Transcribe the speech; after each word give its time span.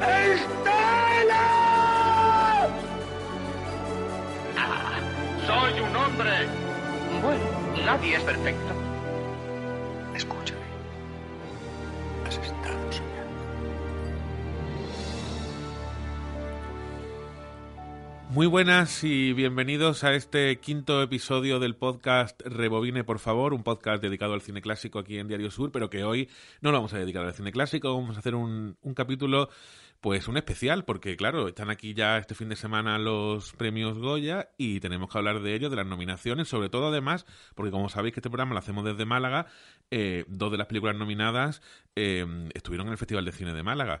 ¡Estela! 0.00 1.44
Ah, 4.56 5.00
soy 5.44 5.80
un 5.80 5.96
hombre. 5.96 6.30
Bueno, 7.20 7.44
nadie 7.84 8.14
es 8.14 8.22
perfecto. 8.22 8.74
Escúchame. 10.14 10.60
Has 12.26 12.38
estado 12.38 12.92
soñando. 12.92 13.42
Muy 18.30 18.46
buenas 18.46 19.02
y 19.02 19.32
bienvenidos 19.32 20.04
a 20.04 20.14
este 20.14 20.60
quinto 20.60 21.02
episodio 21.02 21.58
del 21.58 21.74
podcast 21.74 22.40
Rebobine, 22.44 23.02
por 23.02 23.18
favor, 23.18 23.52
un 23.52 23.64
podcast 23.64 24.00
dedicado 24.00 24.34
al 24.34 24.42
cine 24.42 24.62
clásico 24.62 25.00
aquí 25.00 25.18
en 25.18 25.26
Diario 25.26 25.50
Sur, 25.50 25.72
pero 25.72 25.90
que 25.90 26.04
hoy 26.04 26.28
no 26.60 26.70
lo 26.70 26.78
vamos 26.78 26.92
a 26.94 26.98
dedicar 26.98 27.24
al 27.24 27.34
cine 27.34 27.50
clásico, 27.50 27.92
vamos 27.92 28.14
a 28.14 28.20
hacer 28.20 28.36
un, 28.36 28.76
un 28.82 28.94
capítulo, 28.94 29.48
pues 30.00 30.28
un 30.28 30.36
especial, 30.36 30.84
porque 30.84 31.16
claro, 31.16 31.48
están 31.48 31.70
aquí 31.70 31.92
ya 31.92 32.18
este 32.18 32.34
fin 32.34 32.48
de 32.48 32.56
semana 32.56 32.98
los 32.98 33.52
premios 33.54 33.98
Goya 33.98 34.50
y 34.56 34.80
tenemos 34.80 35.10
que 35.10 35.18
hablar 35.18 35.40
de 35.40 35.54
ellos, 35.54 35.70
de 35.70 35.76
las 35.76 35.86
nominaciones, 35.86 36.48
sobre 36.48 36.68
todo 36.68 36.88
además, 36.88 37.26
porque 37.54 37.72
como 37.72 37.88
sabéis 37.88 38.14
que 38.14 38.20
este 38.20 38.30
programa 38.30 38.52
lo 38.52 38.60
hacemos 38.60 38.84
desde 38.84 39.04
Málaga, 39.04 39.46
eh, 39.90 40.24
dos 40.28 40.52
de 40.52 40.58
las 40.58 40.68
películas 40.68 40.96
nominadas 40.96 41.62
eh, 41.96 42.24
estuvieron 42.54 42.86
en 42.86 42.92
el 42.92 42.98
Festival 42.98 43.24
de 43.24 43.32
Cine 43.32 43.54
de 43.54 43.62
Málaga. 43.62 44.00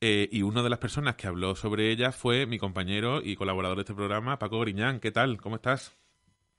Eh, 0.00 0.28
y 0.30 0.42
una 0.42 0.62
de 0.62 0.70
las 0.70 0.78
personas 0.78 1.16
que 1.16 1.26
habló 1.26 1.56
sobre 1.56 1.90
ella 1.90 2.12
fue 2.12 2.46
mi 2.46 2.58
compañero 2.58 3.20
y 3.22 3.34
colaborador 3.34 3.78
de 3.78 3.82
este 3.82 3.94
programa, 3.94 4.38
Paco 4.38 4.60
Griñán. 4.60 5.00
¿Qué 5.00 5.10
tal? 5.10 5.40
¿Cómo 5.40 5.56
estás? 5.56 5.96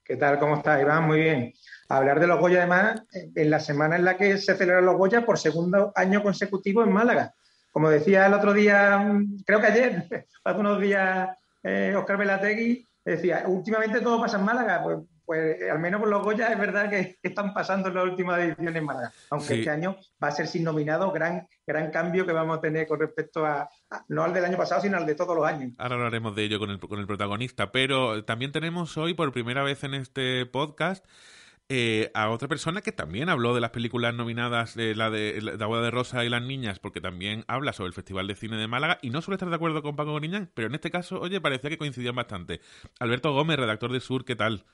¿Qué 0.04 0.18
tal? 0.18 0.40
¿Cómo 0.40 0.58
estás, 0.58 0.82
Iván? 0.82 1.06
Muy 1.06 1.22
bien. 1.22 1.54
Hablar 1.88 2.20
de 2.20 2.28
los 2.28 2.40
Goya, 2.40 2.60
además, 2.60 3.04
en 3.14 3.50
la 3.50 3.60
semana 3.60 3.96
en 3.96 4.04
la 4.04 4.18
que 4.18 4.38
se 4.40 4.56
celebran 4.56 4.86
los 4.86 4.98
Goya 4.98 5.24
por 5.24 5.38
segundo 5.38 5.94
año 5.96 6.24
consecutivo 6.24 6.84
en 6.84 6.92
Málaga. 6.92 7.36
Como 7.72 7.90
decía 7.90 8.26
el 8.28 8.34
otro 8.34 8.54
día, 8.54 9.06
creo 9.46 9.60
que 9.62 9.68
ayer, 9.68 10.06
hace 10.44 10.60
unos 10.60 10.80
días, 10.82 11.30
eh, 11.64 11.94
Oscar 11.98 12.18
Velategui, 12.18 12.86
decía, 13.06 13.44
últimamente 13.48 14.02
todo 14.02 14.20
pasa 14.22 14.38
en 14.38 14.46
Málaga. 14.46 14.82
Pues, 14.84 14.98
pues 15.26 15.58
al 15.72 15.78
menos 15.78 16.00
por 16.00 16.10
los 16.10 16.24
Goya 16.24 16.48
es 16.48 16.58
verdad 16.58 16.90
que 16.90 17.18
están 17.22 17.54
pasando 17.54 17.90
en 17.90 17.94
las 17.96 18.04
últimas 18.06 18.40
ediciones 18.40 18.76
en 18.76 18.84
Málaga. 18.86 19.12
Aunque 19.30 19.48
Sí. 19.48 19.60
este 19.60 19.70
año 19.70 19.96
va 20.24 20.30
a 20.30 20.32
ser 20.32 20.48
sin 20.48 20.64
nominado, 20.64 21.12
gran, 21.12 21.48
gran 21.68 21.92
cambio 21.92 22.26
que 22.26 22.32
vamos 22.32 22.58
a 22.58 22.62
tener 22.62 22.88
con 22.88 23.00
respecto 23.00 23.46
a, 23.46 23.70
a- 23.92 24.06
no 24.08 24.24
al 24.24 24.34
del 24.34 24.46
año 24.46 24.58
pasado, 24.58 24.82
sino 24.82 24.98
al 24.98 25.06
de 25.06 25.14
todos 25.14 25.36
los 25.36 25.46
años. 25.46 25.74
Ahora 25.78 25.96
hablaremos 25.98 26.36
de 26.36 26.46
ello 26.46 26.58
con 26.58 26.72
el, 26.72 26.80
con 26.80 27.00
el 27.00 27.06
protagonista, 27.06 27.72
pero 27.72 28.26
también 28.26 28.52
tenemos 28.52 28.98
hoy 28.98 29.14
por 29.14 29.32
primera 29.32 29.62
vez 29.62 29.84
en 29.84 29.94
este 29.94 30.48
podcast 30.48 31.06
eh, 31.70 32.10
a 32.16 32.32
otra 32.32 32.48
persona 32.48 32.82
que 32.82 32.92
también 32.92 33.30
habló 33.30 33.54
de 33.54 33.62
las 33.62 33.70
películas 33.70 34.14
nominadas, 34.16 34.76
la 34.76 35.12
de 35.12 35.40
La 35.42 35.68
boda 35.68 35.84
de 35.84 35.92
Rosa 35.92 36.26
y 36.26 36.30
las 36.30 36.42
niñas, 36.42 36.80
porque 36.80 37.00
también 37.00 37.46
habla 37.48 37.74
sobre 37.74 37.88
el 37.90 37.94
Festival 37.94 38.28
de 38.28 38.36
Cine 38.36 38.58
de 38.58 38.68
Málaga 38.68 38.98
y 39.04 39.12
no 39.12 39.22
suele 39.22 39.36
estar 39.36 39.50
de 39.50 39.56
acuerdo 39.56 39.84
con 39.84 39.96
Paco 39.96 40.16
Griñán, 40.16 40.52
pero 40.56 40.68
en 40.68 40.76
este 40.76 40.90
caso, 40.90 41.20
oye, 41.22 41.40
parecía 41.40 41.70
que 41.70 41.78
coincidían 41.78 42.16
bastante. 42.16 42.60
Alberto 43.00 43.32
Gómez, 43.34 43.58
redactor 43.58 43.92
de 43.92 44.00
Sur, 44.00 44.26
¿qué 44.26 44.36
tal? 44.36 44.66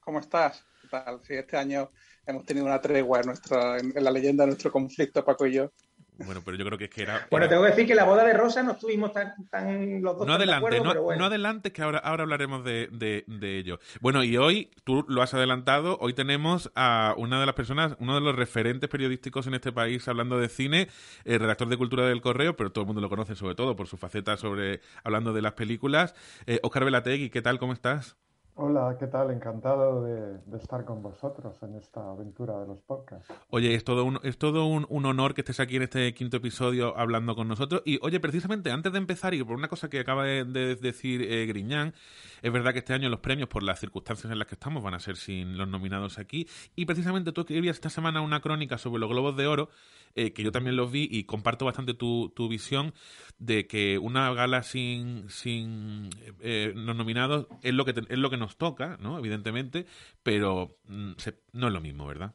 ¿Cómo 0.00 0.18
estás? 0.18 0.66
¿Qué 0.82 0.88
tal? 0.88 1.20
Sí, 1.22 1.34
este 1.34 1.56
año 1.56 1.90
hemos 2.26 2.44
tenido 2.44 2.66
una 2.66 2.80
tregua 2.80 3.20
en, 3.20 3.26
nuestra, 3.26 3.78
en 3.78 3.92
la 4.02 4.10
leyenda 4.10 4.42
de 4.42 4.48
nuestro 4.48 4.72
conflicto, 4.72 5.24
Paco 5.24 5.46
y 5.46 5.52
yo. 5.52 5.72
Bueno, 6.18 6.42
pero 6.44 6.56
yo 6.56 6.64
creo 6.64 6.76
que 6.78 6.84
es 6.84 6.90
que 6.90 7.02
era... 7.02 7.26
Bueno, 7.30 7.46
era- 7.46 7.50
tengo 7.50 7.62
que 7.64 7.70
decir 7.70 7.86
que 7.86 7.94
la 7.94 8.04
boda 8.04 8.24
de 8.24 8.32
Rosa 8.32 8.62
no 8.62 8.72
estuvimos 8.72 9.12
tan, 9.12 9.34
tan 9.48 10.02
los 10.02 10.18
dos 10.18 10.26
No 10.26 10.34
adelante, 10.34 10.66
acuerdo, 10.66 10.84
no, 10.84 10.90
pero 10.90 11.02
bueno. 11.04 11.20
no 11.20 11.26
adelante, 11.26 11.72
que 11.72 11.82
ahora, 11.82 11.98
ahora 11.98 12.24
hablaremos 12.24 12.64
de, 12.64 12.88
de- 12.90 13.24
de 13.26 13.58
ello. 13.58 13.78
Bueno, 14.00 14.24
y 14.24 14.36
hoy, 14.36 14.70
tú 14.84 15.04
lo 15.08 15.22
has 15.22 15.32
adelantado, 15.34 15.96
hoy 16.00 16.14
tenemos 16.14 16.70
a 16.74 17.14
una 17.16 17.38
de 17.38 17.46
las 17.46 17.54
personas, 17.54 17.96
uno 18.00 18.14
de 18.16 18.20
los 18.20 18.34
referentes 18.34 18.90
periodísticos 18.90 19.46
en 19.46 19.54
este 19.54 19.70
país 19.72 20.06
hablando 20.08 20.38
de 20.38 20.48
cine, 20.48 20.88
eh, 21.24 21.38
redactor 21.38 21.68
de 21.68 21.76
Cultura 21.76 22.06
del 22.06 22.20
Correo, 22.20 22.56
pero 22.56 22.72
todo 22.72 22.82
el 22.82 22.86
mundo 22.86 23.00
lo 23.00 23.08
conoce 23.08 23.36
sobre 23.36 23.54
todo 23.54 23.76
por 23.76 23.86
su 23.86 23.96
faceta 23.96 24.36
sobre 24.36 24.80
hablando 25.04 25.32
de 25.32 25.42
las 25.42 25.52
películas. 25.52 26.14
Eh, 26.46 26.58
Oscar 26.62 26.84
Velategui, 26.84 27.30
¿qué 27.30 27.42
tal? 27.42 27.58
¿Cómo 27.58 27.72
estás? 27.72 28.16
Hola, 28.60 28.96
¿qué 28.98 29.06
tal? 29.06 29.30
Encantado 29.30 30.02
de, 30.02 30.56
estar 30.56 30.84
con 30.84 31.00
vosotros 31.00 31.62
en 31.62 31.76
esta 31.76 32.10
aventura 32.10 32.58
de 32.58 32.66
los 32.66 32.80
podcasts. 32.80 33.32
Oye, 33.50 33.72
es 33.72 33.84
todo, 33.84 34.04
un, 34.04 34.18
es 34.24 34.36
todo 34.36 34.66
un, 34.66 34.84
un 34.88 35.06
honor 35.06 35.32
que 35.34 35.42
estés 35.42 35.60
aquí 35.60 35.76
en 35.76 35.82
este 35.82 36.12
quinto 36.12 36.38
episodio 36.38 36.98
hablando 36.98 37.36
con 37.36 37.46
nosotros. 37.46 37.82
Y 37.84 38.00
oye, 38.02 38.18
precisamente 38.18 38.72
antes 38.72 38.90
de 38.90 38.98
empezar, 38.98 39.32
y 39.32 39.44
por 39.44 39.54
una 39.54 39.68
cosa 39.68 39.88
que 39.88 40.00
acaba 40.00 40.24
de, 40.24 40.44
de 40.44 40.74
decir 40.74 41.22
eh, 41.22 41.46
Griñán, 41.46 41.94
es 42.42 42.52
verdad 42.52 42.72
que 42.72 42.80
este 42.80 42.94
año 42.94 43.08
los 43.08 43.20
premios, 43.20 43.48
por 43.48 43.62
las 43.62 43.78
circunstancias 43.78 44.32
en 44.32 44.40
las 44.40 44.48
que 44.48 44.56
estamos, 44.56 44.82
van 44.82 44.94
a 44.94 44.98
ser 44.98 45.16
sin 45.16 45.56
los 45.56 45.68
nominados 45.68 46.18
aquí. 46.18 46.48
Y 46.74 46.84
precisamente 46.84 47.30
tú 47.30 47.42
escribías 47.42 47.76
esta 47.76 47.90
semana 47.90 48.22
una 48.22 48.40
crónica 48.40 48.76
sobre 48.76 48.98
los 48.98 49.08
Globos 49.08 49.36
de 49.36 49.46
Oro, 49.46 49.68
eh, 50.16 50.32
que 50.32 50.42
yo 50.42 50.50
también 50.50 50.74
los 50.74 50.90
vi 50.90 51.06
y 51.08 51.24
comparto 51.24 51.64
bastante 51.64 51.94
tu, 51.94 52.30
tu 52.34 52.48
visión 52.48 52.92
de 53.38 53.68
que 53.68 53.98
una 53.98 54.32
gala 54.34 54.64
sin, 54.64 55.28
sin 55.30 56.10
eh, 56.40 56.72
los 56.74 56.96
nominados 56.96 57.46
es 57.62 57.72
lo 57.72 57.84
que 57.84 57.92
te- 57.92 58.12
es 58.12 58.18
lo 58.18 58.30
que 58.30 58.36
nos 58.36 58.47
toca, 58.56 58.96
¿no? 59.00 59.18
Evidentemente, 59.18 59.86
pero 60.22 60.78
mm, 60.84 61.12
no 61.52 61.66
es 61.66 61.72
lo 61.72 61.80
mismo, 61.80 62.06
¿verdad? 62.06 62.34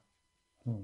Mm. 0.65 0.83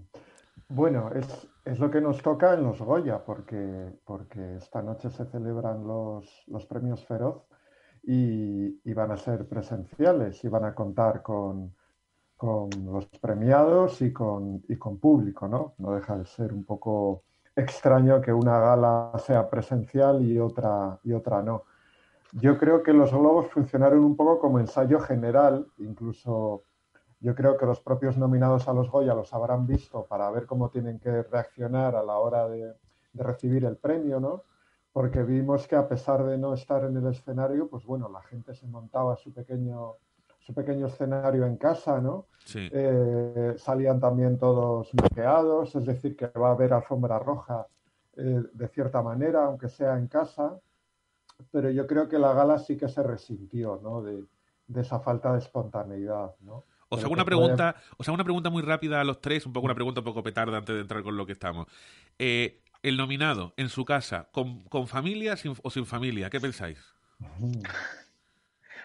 Bueno, 0.69 1.11
es, 1.13 1.47
es 1.65 1.79
lo 1.79 1.89
que 1.89 2.01
nos 2.01 2.21
toca 2.21 2.53
en 2.53 2.63
los 2.63 2.79
Goya, 2.81 3.23
porque, 3.25 3.91
porque 4.05 4.57
esta 4.57 4.81
noche 4.81 5.09
se 5.09 5.25
celebran 5.25 5.85
los, 5.87 6.43
los 6.47 6.65
premios 6.65 7.05
Feroz 7.05 7.43
y, 8.03 8.79
y 8.83 8.93
van 8.93 9.11
a 9.11 9.17
ser 9.17 9.47
presenciales 9.47 10.43
y 10.43 10.47
van 10.47 10.65
a 10.65 10.75
contar 10.75 11.21
con, 11.23 11.75
con 12.37 12.69
los 12.85 13.05
premiados 13.19 14.01
y 14.01 14.13
con, 14.13 14.63
y 14.69 14.77
con 14.77 14.99
público, 14.99 15.47
¿no? 15.47 15.75
No 15.77 15.93
deja 15.95 16.17
de 16.17 16.25
ser 16.25 16.53
un 16.53 16.63
poco 16.63 17.23
extraño 17.55 18.21
que 18.21 18.31
una 18.31 18.59
gala 18.59 19.11
sea 19.17 19.49
presencial 19.49 20.23
y 20.23 20.39
otra, 20.39 20.99
y 21.03 21.13
otra 21.13 21.41
no. 21.41 21.65
Yo 22.33 22.57
creo 22.57 22.83
que 22.83 22.93
los 22.93 23.11
globos 23.11 23.49
funcionaron 23.49 23.99
un 23.99 24.15
poco 24.15 24.39
como 24.39 24.59
ensayo 24.59 24.99
general, 24.99 25.67
incluso 25.77 26.63
yo 27.19 27.35
creo 27.35 27.57
que 27.57 27.65
los 27.65 27.79
propios 27.81 28.17
nominados 28.17 28.67
a 28.67 28.73
los 28.73 28.89
Goya 28.89 29.13
los 29.13 29.33
habrán 29.33 29.65
visto 29.67 30.05
para 30.05 30.29
ver 30.31 30.45
cómo 30.45 30.69
tienen 30.69 30.99
que 30.99 31.23
reaccionar 31.23 31.95
a 31.95 32.03
la 32.03 32.17
hora 32.17 32.47
de, 32.47 32.73
de 33.13 33.23
recibir 33.23 33.65
el 33.65 33.77
premio, 33.77 34.19
¿no? 34.19 34.43
Porque 34.91 35.23
vimos 35.23 35.67
que 35.67 35.75
a 35.75 35.87
pesar 35.87 36.23
de 36.23 36.37
no 36.37 36.53
estar 36.53 36.83
en 36.83 36.97
el 36.97 37.07
escenario, 37.07 37.67
pues 37.67 37.85
bueno, 37.85 38.09
la 38.09 38.21
gente 38.21 38.53
se 38.53 38.67
montaba 38.67 39.15
su 39.17 39.33
pequeño, 39.33 39.95
su 40.39 40.53
pequeño 40.53 40.87
escenario 40.87 41.45
en 41.45 41.57
casa, 41.57 41.99
¿no? 41.99 42.27
Sí. 42.45 42.69
Eh, 42.71 43.53
salían 43.57 43.99
también 43.99 44.37
todos 44.37 44.91
maqueados, 44.93 45.75
es 45.75 45.85
decir, 45.85 46.15
que 46.15 46.27
va 46.27 46.49
a 46.49 46.51
haber 46.51 46.73
alfombra 46.73 47.19
roja 47.19 47.67
eh, 48.15 48.43
de 48.53 48.67
cierta 48.69 49.01
manera, 49.01 49.45
aunque 49.45 49.69
sea 49.69 49.97
en 49.97 50.07
casa, 50.07 50.59
pero 51.51 51.69
yo 51.71 51.87
creo 51.87 52.07
que 52.07 52.19
la 52.19 52.33
gala 52.33 52.57
sí 52.59 52.77
que 52.77 52.87
se 52.89 53.01
resintió, 53.03 53.79
¿no? 53.81 54.01
De, 54.01 54.23
de 54.67 54.81
esa 54.81 54.99
falta 54.99 55.31
de 55.33 55.39
espontaneidad, 55.39 56.35
¿no? 56.41 56.65
Os 56.91 57.03
hago 57.03 57.13
una 57.13 57.23
que 57.23 57.31
puede- 57.31 57.39
pregunta, 57.47 57.75
os 57.97 58.07
hago 58.07 58.15
una 58.15 58.23
pregunta 58.23 58.49
muy 58.49 58.61
rápida 58.63 58.99
a 58.99 59.03
los 59.03 59.21
tres, 59.21 59.45
un 59.45 59.53
poco 59.53 59.65
una 59.65 59.75
pregunta 59.75 60.01
un 60.01 60.05
poco 60.05 60.23
petarda 60.23 60.57
antes 60.57 60.75
de 60.75 60.81
entrar 60.81 61.03
con 61.03 61.15
lo 61.17 61.25
que 61.25 61.33
estamos. 61.33 61.67
Eh, 62.17 62.61
el 62.81 62.97
nominado 62.97 63.53
en 63.57 63.69
su 63.69 63.85
casa, 63.85 64.29
con, 64.31 64.63
con 64.65 64.87
familia 64.87 65.35
sin- 65.37 65.55
o 65.63 65.69
sin 65.69 65.85
familia, 65.85 66.29
¿qué 66.29 66.39
pensáis? 66.39 66.79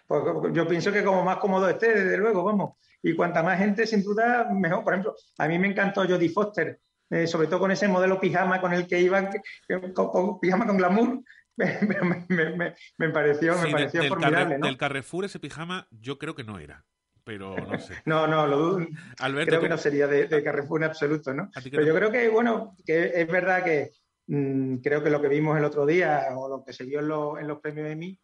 Pues 0.07 0.23
yo 0.53 0.67
pienso 0.69 0.93
que 0.93 1.03
como 1.03 1.25
más 1.25 1.39
cómodo 1.39 1.69
esté, 1.69 1.95
desde 1.95 2.19
luego, 2.19 2.45
vamos. 2.45 2.73
Y 3.03 3.15
cuanta 3.15 3.43
más 3.43 3.59
gente, 3.59 3.87
sin 3.87 4.03
duda, 4.03 4.49
mejor. 4.51 4.85
Por 4.85 4.93
ejemplo, 4.95 5.15
a 5.39 5.49
mí 5.49 5.59
me 5.59 5.69
encantó 5.69 6.03
Jodie 6.07 6.29
Foster, 6.31 6.81
eh, 7.11 7.27
sobre 7.27 7.47
todo 7.49 7.61
con 7.61 7.71
ese 7.71 7.89
modelo 7.89 8.21
pijama 8.21 8.61
con 8.61 8.73
el 8.75 8.87
que 8.87 9.01
iba, 9.01 9.31
que- 9.31 9.41
que- 9.67 9.93
con, 9.93 10.09
con 10.09 10.41
pijama 10.41 10.67
con 10.67 10.77
glamour. 10.77 11.21
Me, 12.99 13.09
pareció, 13.11 13.53
me 13.59 13.67
Sí, 13.67 13.73
pareció 13.73 14.01
del, 14.01 14.09
formidable, 14.09 14.45
Carre- 14.47 14.59
¿no? 14.59 14.67
del 14.67 14.77
Carrefour 14.77 15.25
ese 15.25 15.39
pijama 15.39 15.87
yo 15.91 16.19
creo 16.19 16.35
que 16.35 16.45
no 16.45 16.59
era, 16.59 16.85
pero 17.25 17.55
no 17.57 17.79
sé. 17.79 17.95
No, 18.07 18.27
no, 18.27 18.47
lo 18.47 18.57
dudo. 18.59 18.87
Alberto, 19.19 19.51
creo 19.51 19.61
que 19.63 19.69
no 19.69 19.79
sería 19.79 20.07
de, 20.07 20.27
de 20.27 20.43
Carrefour 20.43 20.83
en 20.83 20.89
absoluto, 20.91 21.33
¿no? 21.33 21.51
¿a 21.55 21.61
ti 21.61 21.71
qué 21.71 21.77
Pero 21.77 21.87
yo 21.87 21.95
creo 21.95 22.11
que, 22.11 22.29
bueno, 22.29 22.75
que 22.85 23.13
es 23.15 23.29
verdad 23.29 23.63
que 23.63 23.93
mm, 24.27 24.77
creo 24.79 25.03
que 25.03 25.11
lo 25.11 25.21
que 25.23 25.29
vimos 25.29 25.57
el 25.57 25.65
otro 25.65 25.87
día 25.87 26.27
o 26.37 26.49
lo 26.49 26.65
que 26.65 26.73
se 26.73 26.85
vio 26.85 27.01
en, 27.01 27.09
lo- 27.09 27.39
en 27.39 27.47
los 27.47 27.61
premios 27.61 27.89
Emmy 27.91 28.19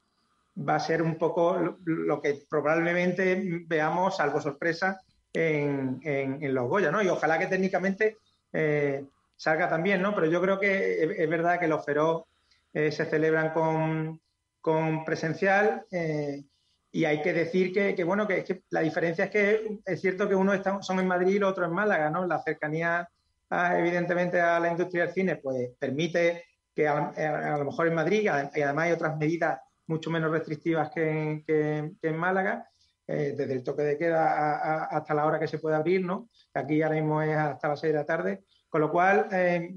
va 0.68 0.74
a 0.74 0.80
ser 0.80 1.00
un 1.02 1.16
poco 1.16 1.56
lo, 1.58 1.78
lo 1.84 2.20
que 2.20 2.42
probablemente 2.50 3.40
veamos, 3.66 4.16
salvo 4.16 4.40
sorpresa, 4.40 5.00
en, 5.32 6.00
en- 6.02 6.42
en 6.42 6.54
los 6.54 6.68
Goya, 6.68 6.90
¿no? 6.90 7.00
Y 7.02 7.08
ojalá 7.08 7.38
que 7.38 7.46
técnicamente 7.46 8.16
eh, 8.52 9.04
salga 9.36 9.68
también, 9.68 10.02
¿no? 10.02 10.12
Pero 10.14 10.26
yo 10.26 10.40
creo 10.42 10.58
que 10.58 11.04
es, 11.04 11.10
es 11.20 11.30
verdad 11.30 11.60
que 11.60 11.68
los 11.68 11.84
Feroz 11.84 12.24
eh, 12.72 12.92
se 12.92 13.04
celebran 13.04 13.52
con, 13.52 14.20
con 14.60 15.04
presencial. 15.04 15.84
Eh, 15.90 16.44
y 16.92 17.04
hay 17.04 17.22
que 17.22 17.32
decir 17.32 17.72
que, 17.72 18.02
bueno, 18.02 18.26
que, 18.26 18.62
la 18.70 18.80
diferencia 18.80 19.26
es 19.26 19.30
que 19.30 19.78
es 19.84 20.00
cierto 20.00 20.28
que 20.28 20.34
uno 20.34 20.52
está, 20.52 20.82
son 20.82 20.98
en 20.98 21.06
Madrid 21.06 21.34
y 21.34 21.36
el 21.36 21.44
otro 21.44 21.64
en 21.64 21.72
Málaga, 21.72 22.10
¿no? 22.10 22.26
La 22.26 22.42
cercanía, 22.42 23.08
evidentemente, 23.48 24.40
a 24.40 24.58
la 24.58 24.72
industria 24.72 25.04
del 25.04 25.14
cine, 25.14 25.36
pues 25.36 25.70
permite 25.78 26.44
que 26.74 26.88
a, 26.88 27.56
lo 27.58 27.64
mejor 27.64 27.86
en 27.86 27.94
Madrid, 27.94 28.22
y 28.22 28.28
además 28.28 28.86
hay 28.86 28.92
otras 28.92 29.16
medidas 29.16 29.60
mucho 29.86 30.10
menos 30.10 30.30
restrictivas 30.30 30.90
que, 30.90 31.44
en 31.46 32.16
Málaga, 32.16 32.68
eh, 33.06 33.34
desde 33.36 33.52
el 33.52 33.64
toque 33.64 33.82
de 33.82 33.98
queda 33.98 34.86
hasta 34.86 35.14
la 35.14 35.26
hora 35.26 35.38
que 35.38 35.48
se 35.48 35.58
puede 35.58 35.76
abrir, 35.76 36.04
¿no? 36.04 36.28
Aquí 36.54 36.80
ahora 36.80 36.94
mismo 36.96 37.20
es 37.22 37.36
hasta 37.36 37.68
las 37.68 37.80
6 37.80 37.92
de 37.92 37.98
la 37.98 38.06
tarde, 38.06 38.44
con 38.68 38.80
lo 38.80 38.90
cual, 38.90 39.28
eh, 39.32 39.74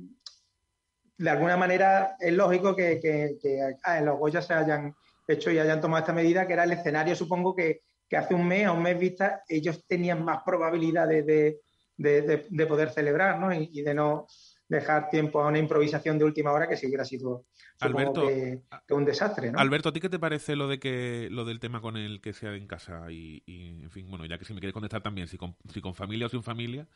de 1.17 1.29
alguna 1.29 1.57
manera, 1.57 2.15
es 2.19 2.33
lógico 2.33 2.75
que, 2.75 2.99
en 3.43 4.05
los 4.05 4.17
Goya 4.17 4.41
se 4.41 4.53
hayan 4.53 4.95
hecho 5.27 5.51
y 5.51 5.59
hayan 5.59 5.81
tomado 5.81 6.01
esta 6.01 6.13
medida, 6.13 6.47
que 6.47 6.53
era 6.53 6.63
el 6.63 6.71
escenario, 6.71 7.15
supongo 7.15 7.55
que, 7.55 7.81
hace 8.15 8.35
un 8.35 8.47
mes, 8.47 8.67
a 8.67 8.71
un 8.71 8.83
mes 8.83 8.99
vista, 8.99 9.41
ellos 9.47 9.85
tenían 9.87 10.23
más 10.23 10.43
probabilidades 10.45 11.25
de, 11.25 12.65
poder 12.67 12.91
celebrar, 12.91 13.39
¿no? 13.39 13.51
Y, 13.51 13.81
de 13.81 13.93
no 13.93 14.27
dejar 14.67 15.09
tiempo 15.09 15.41
a 15.41 15.47
una 15.47 15.57
improvisación 15.57 16.19
de 16.19 16.25
última 16.25 16.51
hora 16.51 16.67
que 16.67 16.77
si 16.77 16.85
hubiera 16.87 17.05
sido 17.05 17.45
Alberto, 17.79 18.27
que, 18.27 18.61
un 18.91 19.05
desastre, 19.05 19.51
¿no? 19.51 19.59
Alberto, 19.59 19.89
¿a 19.89 19.93
ti 19.93 19.99
qué 19.99 20.09
te 20.09 20.19
parece 20.19 20.55
lo 20.55 20.67
de 20.67 20.79
que 20.79 21.27
lo 21.31 21.43
del 21.43 21.59
tema 21.59 21.81
con 21.81 21.97
el 21.97 22.21
que 22.21 22.33
sea 22.33 22.55
en 22.55 22.67
casa 22.67 23.11
y, 23.11 23.43
en 23.47 23.89
fin, 23.89 24.07
bueno, 24.09 24.25
ya 24.25 24.37
que 24.37 24.45
si 24.45 24.53
me 24.53 24.59
quieres 24.59 24.73
contestar 24.73 25.01
también, 25.01 25.27
si 25.27 25.37
con, 25.37 25.55
si 25.73 25.81
con 25.81 25.95
familia 25.95 26.27
o 26.27 26.29
sin 26.29 26.43
familia, 26.43 26.87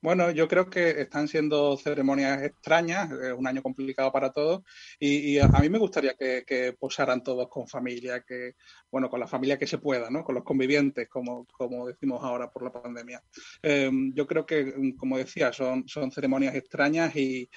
bueno, 0.00 0.30
yo 0.30 0.46
creo 0.46 0.68
que 0.68 1.00
están 1.00 1.26
siendo 1.28 1.76
ceremonias 1.76 2.42
extrañas, 2.42 3.10
un 3.36 3.46
año 3.46 3.62
complicado 3.62 4.12
para 4.12 4.30
todos, 4.30 4.62
y, 4.98 5.38
a, 5.38 5.48
mí 5.48 5.68
me 5.68 5.78
gustaría 5.78 6.14
que, 6.14 6.74
posaran 6.78 7.22
todos 7.22 7.48
con 7.48 7.66
familia, 7.66 8.22
que 8.26 8.54
bueno, 8.90 9.08
con 9.10 9.20
la 9.20 9.26
familia 9.26 9.58
que 9.58 9.66
se 9.66 9.78
pueda, 9.78 10.10
¿no? 10.10 10.24
Con 10.24 10.34
los 10.34 10.44
convivientes, 10.44 11.08
como, 11.08 11.46
como 11.46 11.86
decimos 11.86 12.22
ahora 12.22 12.50
por 12.50 12.62
la 12.62 12.72
pandemia. 12.72 13.22
Em, 13.62 14.12
yo 14.14 14.26
creo 14.26 14.46
que, 14.46 14.94
como 14.96 15.18
decía, 15.18 15.52
son, 15.52 15.88
son 15.88 16.10
ceremonias 16.12 16.54
extrañas 16.54 17.14
y, 17.16 17.48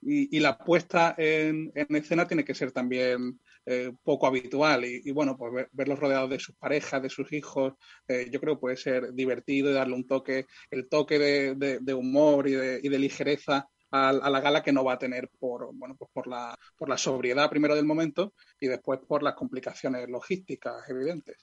y, 0.00 0.40
la 0.40 0.56
puesta 0.58 1.14
en, 1.18 1.72
escena 1.74 2.26
tiene 2.26 2.44
que 2.44 2.54
ser 2.54 2.72
también 2.72 3.40
eh, 3.70 3.92
poco 4.02 4.26
habitual 4.26 4.84
y, 4.86 5.10
bueno, 5.12 5.36
pues 5.36 5.66
verlos 5.72 5.98
rodeados 5.98 6.30
de 6.30 6.40
sus 6.40 6.56
parejas, 6.56 7.02
de 7.02 7.10
sus 7.10 7.30
hijos, 7.32 7.74
eh, 8.06 8.28
yo 8.30 8.40
creo 8.40 8.54
que 8.54 8.60
puede 8.60 8.76
ser 8.78 9.12
divertido 9.12 9.70
y 9.70 9.74
darle 9.74 9.94
un 9.94 10.06
toque, 10.06 10.46
el 10.70 10.88
toque 10.88 11.18
de, 11.18 11.94
humor 11.94 12.48
y 12.48 12.52
de, 12.52 12.80
y 12.82 12.88
de 12.88 12.98
ligereza 12.98 13.68
a, 13.90 14.12
la 14.12 14.40
gala 14.40 14.62
que 14.62 14.72
no 14.72 14.84
va 14.84 14.94
a 14.94 14.98
tener 14.98 15.28
por, 15.38 15.68
bueno, 15.74 15.96
pues 15.98 16.10
por, 16.12 16.26
la, 16.26 16.54
por 16.76 16.88
la 16.88 16.96
sobriedad 16.96 17.50
primero 17.50 17.74
del 17.74 17.84
momento 17.84 18.32
y 18.58 18.68
después 18.68 19.00
por 19.06 19.22
las 19.22 19.34
complicaciones 19.34 20.08
logísticas 20.08 20.88
evidentes. 20.88 21.36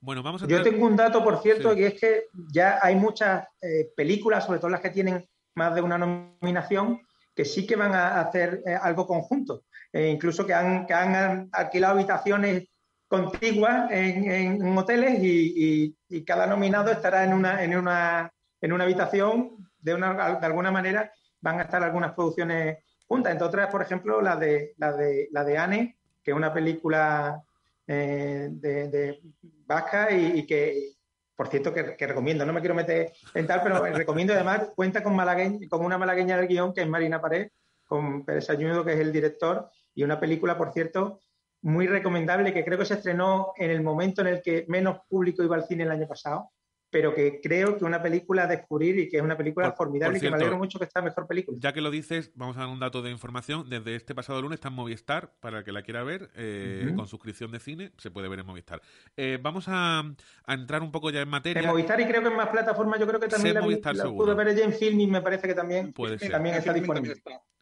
Bueno, 0.00 0.22
vamos 0.22 0.42
a 0.42 0.46
Yo 0.46 0.62
tengo 0.62 0.86
un 0.86 0.94
dato, 0.94 1.24
por 1.24 1.42
cierto, 1.42 1.76
y 1.76 1.82
es 1.82 1.94
que 1.98 2.26
ya 2.52 2.78
hay 2.80 2.94
muchas 2.94 3.44
eh, 3.60 3.90
películas, 3.96 4.44
sobre 4.44 4.58
todo 4.58 4.70
las 4.70 4.80
que 4.80 4.90
tienen 4.90 5.26
más 5.54 5.74
de 5.74 5.80
una 5.80 5.98
nominación, 5.98 7.00
que 7.34 7.44
sí 7.44 7.66
que 7.66 7.76
van 7.76 7.94
a 7.94 8.20
hacer 8.20 8.62
eh, 8.66 8.74
algo 8.80 9.06
conjunto, 9.06 9.64
e 9.96 10.10
incluso 10.10 10.44
que 10.44 10.52
han, 10.52 10.84
que 10.84 10.92
han 10.92 11.48
alquilado 11.52 11.94
habitaciones 11.94 12.68
contiguas 13.08 13.90
en, 13.90 14.76
hoteles 14.76 15.18
y, 15.22 15.96
cada 16.26 16.46
nominado 16.46 16.90
estará 16.90 17.24
en 17.24 17.32
una, 17.32 17.62
en 17.64 17.76
una, 17.76 18.30
en 18.60 18.72
una 18.72 18.84
habitación, 18.84 19.56
de, 19.78 19.94
una, 19.94 20.38
de 20.38 20.46
alguna 20.46 20.70
manera 20.70 21.10
van 21.40 21.60
a 21.60 21.62
estar 21.62 21.82
algunas 21.82 22.12
producciones 22.12 22.78
juntas, 23.06 23.32
entre 23.32 23.46
otras, 23.46 23.70
por 23.70 23.80
ejemplo, 23.80 24.20
la 24.20 24.36
de, 24.36 24.74
la 24.76 24.92
de, 24.92 25.28
la 25.30 25.44
de 25.44 25.56
Anne, 25.56 25.96
que 26.22 26.32
es 26.32 26.36
una 26.36 26.52
película 26.52 27.42
eh, 27.86 28.48
de, 28.50 29.20
vasca 29.64 30.10
y, 30.10 30.44
que, 30.46 30.92
por 31.34 31.48
cierto, 31.48 31.72
que, 31.72 32.06
recomiendo, 32.06 32.44
no 32.44 32.52
me 32.52 32.60
quiero 32.60 32.74
meter 32.74 33.12
en 33.32 33.46
tal, 33.46 33.62
pero 33.62 33.82
recomiendo 33.94 34.34
además, 34.34 34.72
cuenta 34.74 35.02
con, 35.02 35.16
malagueña, 35.16 35.66
con 35.70 35.82
una 35.82 35.96
malagueña 35.96 36.36
del 36.36 36.48
guion, 36.48 36.74
que 36.74 36.82
es 36.82 36.88
Marina 36.88 37.18
Pared, 37.18 37.48
con 37.86 38.24
Pérez 38.24 38.50
Ayudo, 38.50 38.84
que 38.84 38.92
es 38.92 39.00
el 39.00 39.12
director, 39.12 39.70
y 39.96 40.04
una 40.04 40.20
película, 40.20 40.56
por 40.56 40.72
cierto, 40.72 41.20
muy 41.62 41.88
recomendable, 41.88 42.52
que 42.52 42.64
creo 42.64 42.78
que 42.78 42.84
se 42.84 42.94
estrenó 42.94 43.52
en 43.56 43.70
el 43.70 43.82
momento 43.82 44.20
en 44.20 44.28
el 44.28 44.42
que 44.42 44.66
menos 44.68 44.98
público 45.08 45.42
iba 45.42 45.56
al 45.56 45.64
cine 45.64 45.82
el 45.82 45.90
año 45.90 46.06
pasado, 46.06 46.50
pero 46.90 47.14
que 47.14 47.40
creo 47.42 47.76
que 47.76 47.84
una 47.84 48.00
película 48.02 48.44
a 48.44 48.46
descubrir 48.46 48.98
y 48.98 49.08
que 49.08 49.16
es 49.16 49.22
una 49.22 49.36
película 49.36 49.72
formidable 49.72 50.18
y 50.18 50.20
que 50.20 50.30
me 50.30 50.36
alegro 50.36 50.58
mucho 50.58 50.78
que 50.78 50.84
está 50.84 51.00
mejor 51.00 51.26
película. 51.26 51.56
Ya 51.60 51.72
que 51.72 51.80
lo 51.80 51.90
dices, 51.90 52.30
vamos 52.34 52.56
a 52.58 52.60
dar 52.60 52.68
un 52.68 52.78
dato 52.78 53.00
de 53.00 53.10
información. 53.10 53.68
Desde 53.70 53.96
este 53.96 54.14
pasado 54.14 54.40
lunes 54.42 54.58
está 54.58 54.68
en 54.68 54.74
Movistar, 54.74 55.34
para 55.40 55.58
el 55.58 55.64
que 55.64 55.72
la 55.72 55.82
quiera 55.82 56.04
ver, 56.04 56.30
eh, 56.36 56.92
con 56.94 57.08
suscripción 57.08 57.50
de 57.50 57.58
cine, 57.58 57.92
se 57.96 58.10
puede 58.10 58.28
ver 58.28 58.40
en 58.40 58.46
Movistar. 58.46 58.82
Eh, 59.16 59.38
vamos 59.42 59.64
a, 59.68 60.04
entrar 60.46 60.82
un 60.82 60.92
poco 60.92 61.10
ya 61.10 61.22
en 61.22 61.28
materia. 61.28 61.62
En 61.62 61.68
Movistar 61.68 61.98
y 62.00 62.04
creo 62.04 62.20
que 62.20 62.28
en 62.28 62.36
más 62.36 62.50
plataformas, 62.50 63.00
yo 63.00 63.06
creo 63.06 63.18
que 63.18 63.28
también 63.28 63.54
la, 63.54 63.62
la, 63.62 64.04
pude 64.10 64.34
ver 64.34 64.54
ya 64.54 64.64
en 64.64 64.74
Filming, 64.74 65.10
me 65.10 65.22
parece 65.22 65.48
que 65.48 65.54
también, 65.54 65.92
puede 65.92 66.18
también 66.28 66.56
está 66.56 66.74
disponible. 66.74 67.14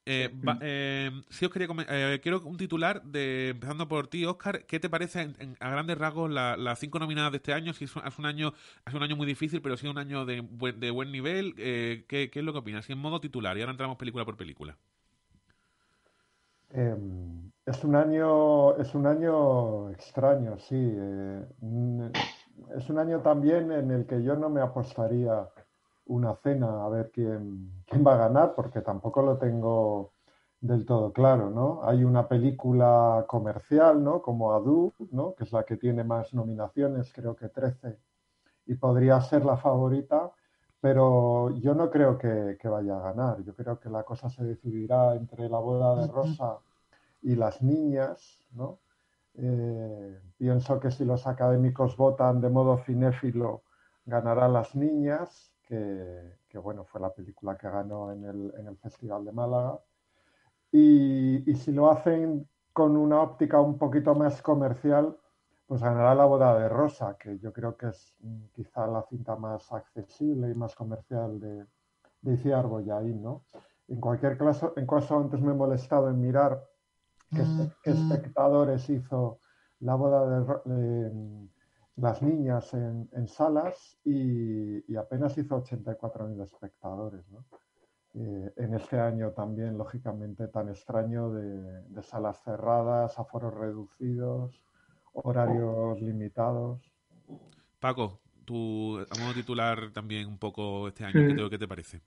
Eh, 0.06 0.30
eh, 0.60 1.10
os 1.30 1.50
quería 1.50 1.66
eh, 1.88 2.20
quiero 2.22 2.42
un 2.42 2.58
titular 2.58 3.02
de 3.04 3.50
empezando 3.50 3.88
por 3.88 4.06
ti, 4.08 4.26
Oscar. 4.26 4.64
¿Qué 4.66 4.78
te 4.78 4.90
parece 4.90 5.32
a 5.60 5.70
grandes 5.70 5.96
rasgos 5.96 6.30
las 6.30 6.78
cinco 6.78 6.98
nominadas 6.98 7.32
de 7.32 7.38
este 7.38 7.54
año? 7.54 7.72
Si 7.72 7.84
es, 7.84 8.18
un 8.18 8.26
año, 8.26 8.52
es 8.86 8.92
un 8.92 9.02
año 9.02 9.16
muy 9.16 9.26
difícil, 9.26 9.62
pero 9.62 9.76
sí 9.78 9.86
un 9.86 9.96
año 9.96 10.26
de, 10.26 10.40
buen, 10.40 10.78
de 10.78 10.90
buen 10.90 11.10
nivel. 11.10 11.54
Eh, 11.56 12.04
¿qué, 12.06 12.30
es 12.32 12.44
lo 12.44 12.52
que 12.52 12.58
opinas? 12.58 12.84
Si 12.84 12.92
en 12.92 12.98
modo 12.98 13.18
titular 13.18 13.56
y 13.56 13.60
ahora 13.60 13.72
entramos 13.72 13.96
película 13.96 14.26
por 14.26 14.36
película. 14.36 14.76
Em, 16.70 17.50
es 17.64 17.82
un 17.84 17.96
año, 17.96 18.76
es 18.76 18.94
un 18.94 19.06
año 19.06 19.90
extraño, 19.90 20.58
sí. 20.58 20.98
es 22.76 22.90
un 22.90 22.98
año 22.98 23.20
también 23.20 23.72
en 23.72 23.90
el 23.90 24.04
que 24.04 24.22
yo 24.22 24.36
no 24.36 24.50
me 24.50 24.60
apostaría 24.60 25.48
una 26.06 26.34
cena 26.36 26.84
a 26.84 26.88
ver 26.88 27.10
quién, 27.10 27.82
quién 27.86 28.06
va 28.06 28.14
a 28.14 28.28
ganar, 28.28 28.54
porque 28.54 28.80
tampoco 28.80 29.22
lo 29.22 29.38
tengo 29.38 30.12
del 30.60 30.86
todo 30.86 31.12
claro, 31.12 31.50
¿no? 31.50 31.80
Hay 31.84 32.04
una 32.04 32.26
película 32.26 33.24
comercial, 33.28 34.02
¿no? 34.02 34.22
Como 34.22 34.54
Adu, 34.54 34.94
¿no? 35.10 35.34
Que 35.34 35.44
es 35.44 35.52
la 35.52 35.64
que 35.64 35.76
tiene 35.76 36.04
más 36.04 36.32
nominaciones, 36.32 37.12
creo 37.12 37.36
que 37.36 37.48
13, 37.48 37.98
y 38.66 38.74
podría 38.74 39.20
ser 39.20 39.44
la 39.44 39.58
favorita, 39.58 40.32
pero 40.80 41.50
yo 41.58 41.74
no 41.74 41.90
creo 41.90 42.18
que, 42.18 42.58
vaya 42.64 42.96
a 42.96 43.12
ganar. 43.12 43.42
Yo 43.42 43.54
creo 43.54 43.78
que 43.78 43.90
la 43.90 44.04
cosa 44.04 44.28
se 44.30 44.44
decidirá 44.44 45.14
entre 45.16 45.48
la 45.48 45.58
boda 45.58 45.96
de 46.00 46.12
Rosa 46.12 46.58
y 47.22 47.34
las 47.34 47.62
niñas, 47.62 48.46
¿no? 48.52 48.78
Eh, 49.34 50.20
pienso 50.38 50.78
que 50.80 50.90
si 50.90 51.04
los 51.04 51.26
académicos 51.26 51.96
votan 51.96 52.40
de 52.40 52.48
modo 52.50 52.78
cinéfilo, 52.78 53.62
ganarán 54.06 54.52
las 54.52 54.74
niñas 54.74 55.53
que, 55.66 56.58
bueno, 56.58 56.84
fue 56.84 57.00
la 57.00 57.12
película 57.12 57.56
que 57.56 57.68
ganó 57.68 58.12
en 58.12 58.24
el, 58.24 58.76
Festival 58.78 59.24
de 59.24 59.32
Málaga. 59.32 59.78
Y, 60.70 61.54
si 61.54 61.72
lo 61.72 61.90
hacen 61.90 62.48
con 62.72 62.96
una 62.96 63.20
óptica 63.20 63.60
un 63.60 63.78
poquito 63.78 64.14
más 64.14 64.42
comercial, 64.42 65.16
pues 65.66 65.82
ganará 65.82 66.14
La 66.14 66.26
boda 66.26 66.58
de 66.58 66.68
Rosa, 66.68 67.16
que 67.18 67.38
yo 67.38 67.52
creo 67.52 67.76
que 67.76 67.88
es 67.88 68.14
mm, 68.20 68.44
quizá 68.52 68.86
la 68.86 69.02
cinta 69.02 69.34
más 69.36 69.72
accesible 69.72 70.50
y 70.50 70.54
más 70.54 70.74
comercial 70.74 71.40
de, 71.40 71.64
de 72.20 72.34
Iciar 72.34 72.66
Boyaín, 72.66 73.22
¿no? 73.22 73.44
En 73.88 74.00
cualquier 74.00 74.36
caso, 74.36 74.72
en 74.76 74.86
caso, 74.86 75.18
antes 75.18 75.40
me 75.40 75.52
he 75.52 75.54
molestado 75.54 76.10
en 76.10 76.20
mirar 76.20 76.62
qué, 77.30 77.42
mm, 77.42 77.60
mm. 77.60 77.70
espectadores 77.84 78.88
hizo 78.90 79.38
La 79.80 79.94
boda 79.94 80.42
de, 80.64 81.48
las 81.96 82.22
niñas 82.22 82.74
en, 82.74 83.28
salas 83.28 83.98
y, 84.04 84.96
apenas 84.96 85.36
hizo 85.38 85.62
84.000 85.62 86.42
espectadores. 86.42 87.24
¿no? 87.30 87.44
Eh, 88.14 88.52
en 88.56 88.74
este 88.74 88.98
año 88.98 89.30
también, 89.30 89.78
lógicamente, 89.78 90.48
tan 90.48 90.68
extraño 90.68 91.30
de, 91.30 92.02
salas 92.02 92.42
cerradas, 92.42 93.18
aforos 93.18 93.54
reducidos, 93.54 94.60
horarios 95.12 96.00
limitados. 96.00 96.80
Paco, 97.78 98.20
tú, 98.44 98.98
a 98.98 99.18
modo 99.20 99.34
titular 99.34 99.92
también 99.92 100.26
un 100.26 100.38
poco 100.38 100.88
este 100.88 101.04
año, 101.04 101.48
¿qué, 101.48 101.58
te 101.58 101.68
parece? 101.68 102.02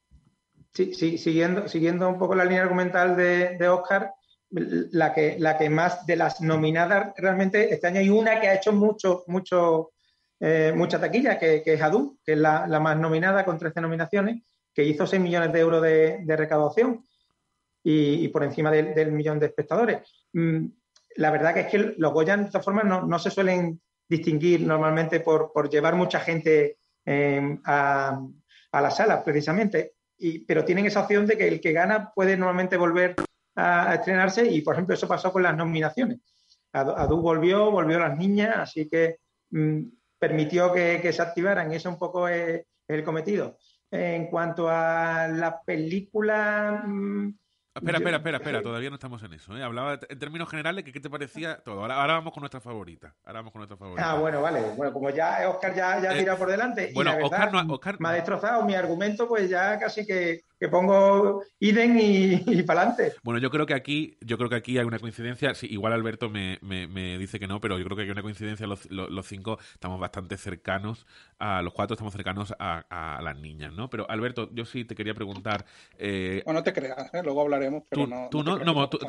Sí, 0.74 0.94
sí, 0.94 1.17
siguiendo, 1.17 1.67
siguiendo 1.67 2.10
un 2.10 2.17
poco 2.17 2.36
la 2.36 2.44
línea 2.44 2.63
argumental 2.63 3.15
de, 3.15 3.58
de 3.58 3.67
Oscar, 3.70 4.13
la 4.50 5.13
que, 5.13 5.38
la 5.39 5.58
que 5.58 5.70
más 5.70 6.06
de 6.06 6.16
las 6.16 6.42
nominadas 6.42 7.13
realmente 7.18 7.74
este 7.74 7.88
año 7.88 8.00
hay 8.00 8.10
una 8.10 8.39
que 8.39 8.48
ha 8.48 8.56
hecho 8.56 8.72
mucho, 8.72 9.24
mucho, 9.27 9.92
eh, 10.39 10.74
mucha 10.75 11.00
taquilla, 11.00 11.38
que, 11.38 11.63
es 11.66 11.82
Adu, 11.82 12.18
que 12.24 12.34
es 12.34 12.38
la, 12.38 12.66
más 12.80 12.98
nominada 12.98 13.44
con 13.44 13.58
13 13.58 13.82
nominaciones, 13.82 14.44
que 14.74 14.84
hizo 14.84 15.06
6 15.06 15.22
millones 15.22 15.51
de 15.51 15.60
euros 15.60 15.82
de, 15.82 16.24
recaudación 16.27 17.04
y, 17.84 18.27
por 18.30 18.44
encima 18.44 18.72
del 18.72 19.12
millón 19.12 19.39
de 19.39 19.48
espectadores. 19.48 20.00
Mm, 20.34 20.68
la 21.16 21.32
verdad 21.32 21.54
que 21.54 21.62
es 21.62 21.68
que 21.68 21.96
los 21.98 22.13
Goya, 22.13 22.38
de 22.38 22.46
todas 22.46 22.63
formas, 22.63 22.86
no, 22.86 23.20
se 23.20 23.32
suelen 23.32 23.82
distinguir 24.08 24.62
normalmente 24.62 25.20
por, 25.20 25.70
llevar 25.70 25.96
mucha 25.96 26.20
gente 26.20 26.77
eh, 27.06 27.58
a, 27.66 28.22
a 28.72 28.82
la 28.82 28.92
sala, 28.92 29.24
precisamente. 29.24 29.96
Y, 30.20 30.39
pero 30.39 30.63
tienen 30.63 30.86
esa 30.86 31.01
opción 31.01 31.25
de 31.25 31.38
que 31.38 31.48
el 31.48 31.60
que 31.60 31.74
gana 31.74 32.12
puede 32.13 32.38
normalmente 32.38 32.77
volver 32.77 33.16
a, 33.58 33.96
estrenarse 33.96 34.46
y, 34.50 34.62
por 34.62 34.76
ejemplo, 34.76 34.94
eso 34.94 35.08
pasó 35.08 35.32
con 35.34 35.44
las 35.44 35.58
nominaciones. 35.58 36.20
Adu 36.72 37.22
volvió, 37.22 37.72
volvió 37.72 38.00
las 38.00 38.18
niñas, 38.18 38.56
así 38.58 38.88
que 38.88 39.18
mm, 39.50 39.82
permitió 40.20 40.72
que, 40.72 41.12
se 41.12 41.22
activaran 41.22 41.72
y 41.72 41.76
eso 41.76 41.90
un 41.90 41.98
poco 41.98 42.28
es, 42.28 42.64
el 42.88 43.04
cometido. 43.04 43.58
En 43.92 44.28
cuanto 44.28 44.70
a 44.70 45.28
la 45.28 45.62
película... 45.62 46.84
Mm, 46.86 47.38
espera, 47.77 47.98
espera, 47.98 48.17
espera, 48.17 48.38
espera, 48.38 48.62
todavía 48.62 48.89
no 48.89 48.96
estamos 48.96 49.22
en 49.24 49.34
eso. 49.34 49.57
¿eh? 49.57 49.63
Hablaba 49.63 50.00
en 50.07 50.19
términos 50.19 50.50
generales 50.50 50.84
que 50.84 50.91
qué 50.91 51.00
te 51.00 51.10
parecía 51.10 51.57
todo. 51.57 51.81
Ahora, 51.81 52.01
ahora 52.01 52.13
vamos 52.13 52.34
con 52.34 52.41
nuestra 52.41 52.60
favorita. 52.60 53.13
Ahora 53.25 53.39
vamos 53.39 53.51
con 53.53 53.60
nuestra 53.60 53.77
favorita. 53.77 54.12
Ah, 54.12 54.15
bueno, 54.15 54.41
vale. 54.41 54.62
Bueno, 54.75 54.93
como 54.93 55.10
ya 55.10 55.50
Oscar 55.50 55.74
ya, 55.75 56.01
ya 56.01 56.12
ha 56.12 56.15
eh, 56.15 56.19
tirado 56.19 56.38
por 56.38 56.50
delante. 56.50 56.91
Bueno, 56.93 57.15
Oscar, 57.22 57.51
no, 57.51 57.74
Oscar 57.74 57.98
me 58.00 58.10
ha 58.10 58.13
destrozado 58.13 58.63
mi 58.65 58.75
argumento, 58.75 59.27
pues 59.27 59.50
ya 59.50 59.77
casi 59.79 60.05
que 60.05 60.41
que 60.60 60.67
pongo 60.69 61.43
Iden 61.60 61.98
y, 62.00 62.38
para 62.63 62.81
adelante. 62.81 63.13
Bueno, 63.24 63.39
yo 63.39 63.50
creo 63.50 63.65
que 63.65 63.74
aquí, 63.74 64.17
yo 64.22 64.38
creo 64.38 64.50
que 64.50 64.55
aquí 64.55 64.77
hay 64.77 64.86
una 64.86 65.00
coincidencia. 65.00 65.53
Sí, 65.53 65.67
igual 65.69 65.93
Alberto 65.93 66.29
me, 66.29 66.57
dice 67.17 67.39
que 67.39 67.48
no, 67.48 67.60
pero 67.60 67.77
yo 67.77 67.86
creo 67.86 67.98
que 67.98 68.03
hay 68.03 68.10
una 68.10 68.22
coincidencia. 68.22 68.67
Los, 68.67 68.89
los, 68.89 69.27
cinco 69.27 69.60
estamos 69.74 70.00
bastante 70.00 70.38
cercanos, 70.38 71.05
a 71.38 71.62
los 71.62 71.74
cuatro 71.74 71.96
estamos 71.96 72.13
cercanos 72.13 72.53
a, 72.60 73.19
las 73.22 73.38
niñas, 73.38 73.74
¿no? 73.74 73.89
Pero 73.89 74.10
Alberto, 74.10 74.50
yo 74.53 74.65
sí 74.65 74.86
te 74.86 74.96
quería 74.96 75.13
preguntar. 75.13 75.65
Eh, 75.98 76.41
bueno, 76.46 76.62
no 76.62 76.63
te 76.63 76.74
creas, 76.74 77.13
¿eh? 77.13 77.22
luego 77.24 77.41
pero 77.90 78.08
no. 78.08 78.28
Tú 78.30 78.44
no, 78.44 78.60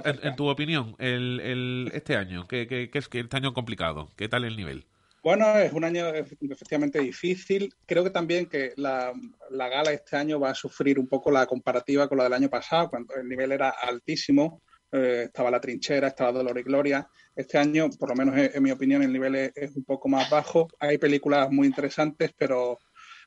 en, 0.04 0.36
tu 0.36 0.48
opinión, 0.48 0.94
el, 0.98 1.40
el, 1.40 1.90
este 1.94 2.16
año, 2.16 2.46
¿qué, 2.46 2.66
qué, 2.66 2.90
qué 2.90 2.98
es 2.98 3.08
que 3.08 3.20
este 3.20 3.36
año 3.36 3.54
complicado? 3.54 4.08
¿Qué 4.16 4.28
tal 4.28 4.44
el 4.44 4.56
nivel? 4.56 4.86
Bueno, 5.22 5.58
es 5.58 5.72
un 5.72 5.84
año 5.84 6.06
efectivamente 6.08 7.00
difícil. 7.00 7.74
Creo 7.86 8.04
que 8.04 8.10
también 8.10 8.46
que 8.46 8.72
la, 8.76 9.12
gala 9.50 9.92
este 9.92 10.16
año 10.16 10.38
va 10.38 10.50
a 10.50 10.54
sufrir 10.54 10.98
un 10.98 11.08
poco 11.08 11.30
la 11.30 11.46
comparativa 11.46 12.08
con 12.08 12.18
la 12.18 12.24
del 12.24 12.32
año 12.34 12.48
pasado, 12.48 12.88
cuando 12.88 13.14
el 13.14 13.28
nivel 13.28 13.52
era 13.52 13.70
altísimo. 13.70 14.62
Eh, 14.90 15.24
estaba 15.26 15.50
la 15.50 15.60
trinchera, 15.60 16.08
estaba 16.08 16.32
Dolor 16.32 16.58
y 16.58 16.62
Gloria. 16.62 17.08
Este 17.34 17.58
año, 17.58 17.90
por 17.98 18.08
lo 18.10 18.14
menos 18.14 18.36
en, 18.38 18.62
mi 18.62 18.70
opinión, 18.70 19.02
el 19.02 19.12
nivel 19.12 19.34
es, 19.54 19.76
un 19.76 19.84
poco 19.84 20.08
más 20.08 20.30
bajo. 20.30 20.68
Hay 20.78 20.98
películas 20.98 21.50
muy 21.50 21.66
interesantes, 21.66 22.32
pero, 22.38 22.78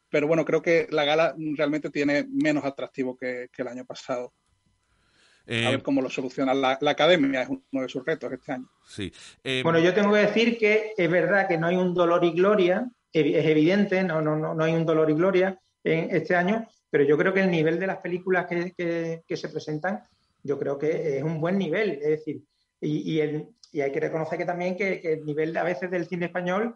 pero 0.10 0.28
bueno, 0.28 0.46
creo 0.46 0.62
que 0.62 0.88
la 0.92 1.04
gala 1.06 1.36
realmente 1.56 1.90
tiene 1.90 2.26
menos 2.32 2.64
atractivo 2.66 3.18
que 3.18 3.50
el 3.56 3.68
año 3.68 3.86
pasado 3.86 4.34
a 5.52 5.72
ver 5.72 5.80
eh, 5.80 5.84
cómo 5.84 6.02
lo 6.02 6.10
soluciona 6.10 6.54
la, 6.54 6.80
academia, 6.88 7.44
es 7.44 7.50
uno 7.50 7.82
de 7.82 7.90
sus 7.90 8.06
retos 8.06 8.32
este 8.32 8.54
año. 8.54 8.70
Sí. 8.86 9.12
Eh, 9.44 9.62
bueno, 9.64 9.80
yo 9.80 9.94
tengo 9.94 10.14
que 10.14 10.20
decir 10.20 10.58
que 10.58 10.94
es 10.96 11.12
verdad 11.12 11.48
que 11.48 11.58
no 11.58 11.68
hay 11.68 11.76
un 11.76 11.94
dolor 11.94 12.24
y 12.24 12.32
gloria, 12.32 12.90
es 13.12 13.46
evidente, 13.46 14.04
no, 14.04 14.22
no, 14.22 14.38
no, 14.38 14.54
no 14.54 14.64
hay 14.64 14.74
un 14.74 14.86
dolor 14.86 15.10
y 15.10 15.14
gloria 15.14 15.60
en 15.84 16.16
este 16.16 16.36
año, 16.36 16.68
pero 16.90 17.04
yo 17.04 17.18
creo 17.18 17.34
que 17.34 17.42
el 17.42 17.52
nivel 17.52 17.80
de 17.80 17.88
las 17.88 17.98
películas 17.98 18.46
que, 18.48 19.24
se 19.28 19.50
presentan, 19.50 20.04
yo 20.44 20.58
creo 20.58 20.78
que 20.78 21.18
es 21.18 21.24
un 21.24 21.42
buen 21.42 21.58
nivel, 21.58 21.92
es 22.02 22.10
decir, 22.10 22.42
y, 22.80 23.20
el, 23.20 23.50
y 23.72 23.82
hay 23.82 23.92
que 23.92 24.00
reconocer 24.00 24.38
que 24.38 24.46
también 24.46 24.76
que, 24.76 25.02
el 25.04 25.26
nivel 25.26 25.56
a 25.58 25.64
veces 25.64 25.92
del 25.92 26.08
cine 26.08 26.28
español 26.28 26.76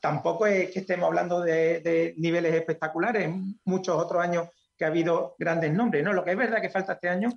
tampoco 0.00 0.46
es 0.46 0.70
que 0.70 0.80
estemos 0.80 1.06
hablando 1.06 1.40
de, 1.40 1.80
de, 1.80 2.14
niveles 2.18 2.52
espectaculares, 2.54 3.30
muchos 3.64 3.96
otros 3.96 4.22
años 4.22 4.48
que 4.76 4.84
ha 4.84 4.88
habido 4.88 5.36
grandes 5.38 5.72
nombres, 5.72 6.04
¿no? 6.04 6.12
Lo 6.12 6.22
que 6.22 6.32
es 6.32 6.36
verdad 6.36 6.60
que 6.60 6.68
falta 6.68 6.94
este 6.94 7.08
año 7.08 7.30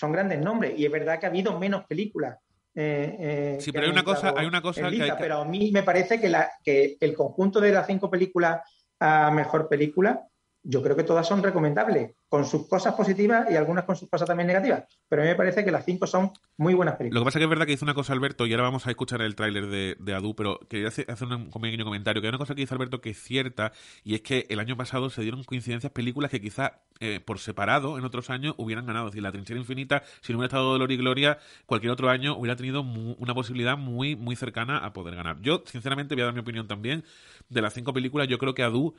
son 0.00 0.12
grandes 0.12 0.40
nombres 0.40 0.72
y 0.78 0.86
es 0.86 0.90
verdad 0.90 1.20
que 1.20 1.26
ha 1.26 1.28
habido 1.28 1.58
menos 1.58 1.84
películas. 1.84 2.38
Eh, 2.74 3.16
eh, 3.18 3.56
sí, 3.60 3.70
pero 3.70 3.84
hay 3.84 3.92
una 3.92 4.02
cosa, 4.02 4.32
hay 4.34 4.46
una 4.46 4.62
cosa 4.62 4.88
que, 4.88 5.12
Pero 5.18 5.42
a 5.42 5.44
mí 5.44 5.70
me 5.72 5.82
parece 5.82 6.18
que, 6.18 6.30
la, 6.30 6.50
que 6.64 6.96
el 6.98 7.12
conjunto 7.14 7.60
de 7.60 7.72
las 7.72 7.86
cinco 7.86 8.08
películas 8.10 8.62
a 8.98 9.30
mejor 9.30 9.68
película 9.68 10.26
yo 10.62 10.82
creo 10.82 10.96
que 10.96 11.04
todas 11.04 11.26
son 11.26 11.42
recomendables, 11.42 12.14
con 12.28 12.44
sus 12.44 12.68
cosas 12.68 12.94
positivas 12.94 13.50
y 13.50 13.56
algunas 13.56 13.84
con 13.84 13.96
sus 13.96 14.08
cosas 14.08 14.28
también 14.28 14.46
negativas. 14.46 14.84
Pero 15.08 15.22
a 15.22 15.24
mí 15.24 15.30
me 15.30 15.36
parece 15.36 15.64
que 15.64 15.70
las 15.70 15.84
cinco 15.84 16.06
son 16.06 16.32
muy 16.56 16.74
buenas 16.74 16.96
películas. 16.96 17.18
Lo 17.18 17.24
que 17.24 17.28
pasa 17.28 17.38
es 17.38 17.40
que 17.40 17.44
es 17.44 17.50
verdad 17.50 17.66
que 17.66 17.72
dice 17.72 17.84
una 17.84 17.94
cosa 17.94 18.12
Alberto, 18.12 18.46
y 18.46 18.52
ahora 18.52 18.64
vamos 18.64 18.86
a 18.86 18.90
escuchar 18.90 19.22
el 19.22 19.34
tráiler 19.34 19.66
de, 19.66 19.96
de, 19.98 20.14
Adu, 20.14 20.34
pero 20.34 20.60
quería 20.68 20.88
hacer 20.88 21.06
un 21.28 21.50
pequeño 21.50 21.84
comentario, 21.84 22.20
que 22.20 22.28
hay 22.28 22.30
una 22.30 22.38
cosa 22.38 22.54
que 22.54 22.60
dice 22.60 22.74
Alberto 22.74 23.00
que 23.00 23.10
es 23.10 23.22
cierta, 23.22 23.72
y 24.04 24.14
es 24.14 24.20
que 24.20 24.46
el 24.48 24.60
año 24.60 24.76
pasado 24.76 25.10
se 25.10 25.22
dieron 25.22 25.42
coincidencias 25.44 25.92
películas 25.92 26.30
que 26.30 26.40
quizá 26.40 26.82
eh, 27.00 27.18
por 27.18 27.38
separado 27.38 27.96
en 27.96 28.04
otros 28.04 28.28
años 28.28 28.54
hubieran 28.58 28.84
ganado. 28.84 29.06
Es 29.06 29.12
decir, 29.12 29.22
La 29.22 29.32
Trinchera 29.32 29.58
Infinita, 29.58 30.02
si 30.20 30.32
no 30.32 30.38
hubiera 30.38 30.48
estado 30.48 30.70
Dolor 30.70 30.92
y 30.92 30.98
Gloria, 30.98 31.38
cualquier 31.64 31.92
otro 31.92 32.10
año 32.10 32.36
hubiera 32.36 32.56
tenido 32.56 32.82
una 32.82 33.34
posibilidad 33.34 33.78
muy, 33.78 34.16
muy 34.16 34.36
cercana 34.36 34.78
a 34.78 34.92
poder 34.92 35.14
ganar. 35.14 35.40
Yo, 35.40 35.62
sinceramente, 35.64 36.14
voy 36.14 36.22
a 36.22 36.26
dar 36.26 36.34
mi 36.34 36.40
opinión 36.40 36.68
también. 36.68 37.04
De 37.48 37.62
las 37.62 37.72
cinco 37.72 37.92
películas, 37.94 38.28
yo 38.28 38.38
creo 38.38 38.54
que 38.54 38.62
Adu 38.62 38.94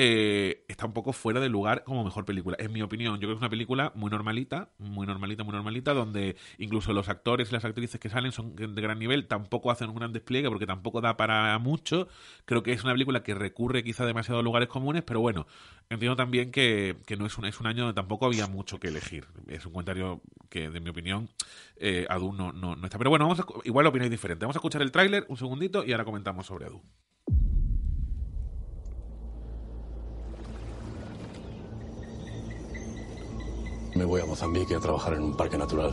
eh, 0.00 0.64
está 0.68 0.86
un 0.86 0.92
poco 0.92 1.12
fuera 1.12 1.40
de 1.40 1.48
lugar 1.48 1.82
como 1.82 2.04
mejor 2.04 2.24
película. 2.24 2.56
En 2.60 2.72
mi 2.72 2.82
opinión, 2.82 3.14
yo 3.14 3.22
creo 3.22 3.30
que 3.30 3.34
es 3.34 3.40
una 3.40 3.50
película 3.50 3.90
muy 3.96 4.12
normalita, 4.12 4.70
muy 4.78 5.08
normalita, 5.08 5.42
muy 5.42 5.52
normalita, 5.52 5.92
donde 5.92 6.36
incluso 6.56 6.92
los 6.92 7.08
actores 7.08 7.50
y 7.50 7.52
las 7.52 7.64
actrices 7.64 7.98
que 7.98 8.08
salen 8.08 8.30
son 8.30 8.54
de 8.54 8.80
gran 8.80 9.00
nivel, 9.00 9.26
tampoco 9.26 9.72
hacen 9.72 9.88
un 9.88 9.96
gran 9.96 10.12
despliegue 10.12 10.48
porque 10.48 10.68
tampoco 10.68 11.00
da 11.00 11.16
para 11.16 11.58
mucho. 11.58 12.06
Creo 12.44 12.62
que 12.62 12.70
es 12.72 12.84
una 12.84 12.92
película 12.92 13.24
que 13.24 13.34
recurre 13.34 13.82
quizá 13.82 14.04
a 14.04 14.42
lugares 14.42 14.68
comunes, 14.68 15.02
pero 15.02 15.18
bueno, 15.18 15.48
entiendo 15.90 16.14
también 16.14 16.52
que, 16.52 16.94
no 17.18 17.26
es 17.26 17.36
un, 17.36 17.46
es 17.46 17.58
un 17.58 17.66
año 17.66 17.86
donde 17.86 17.96
tampoco 17.96 18.26
había 18.26 18.46
mucho 18.46 18.78
que 18.78 18.86
elegir. 18.86 19.26
Es 19.48 19.66
un 19.66 19.72
comentario 19.72 20.22
que, 20.48 20.70
de 20.70 20.78
mi 20.78 20.90
opinión, 20.90 21.28
eh, 21.74 22.06
Adu 22.08 22.32
no, 22.32 22.52
no, 22.52 22.74
está. 22.84 22.98
Pero 22.98 23.10
bueno, 23.10 23.24
vamos 23.24 23.40
a, 23.40 23.46
igual 23.64 23.84
opináis 23.84 24.12
diferente. 24.12 24.44
Vamos 24.44 24.54
a 24.54 24.60
escuchar 24.60 24.80
el 24.80 24.92
tráiler 24.92 25.26
un 25.28 25.36
segundito 25.36 25.84
y 25.84 25.90
ahora 25.90 26.04
comentamos 26.04 26.46
sobre 26.46 26.66
Adu. 26.66 26.80
Me 33.98 34.04
voy 34.04 34.20
a 34.20 34.26
Mozambique 34.26 34.76
a 34.76 34.78
trabajar 34.78 35.14
en 35.14 35.24
un 35.24 35.36
parque 35.36 35.58
natural. 35.58 35.92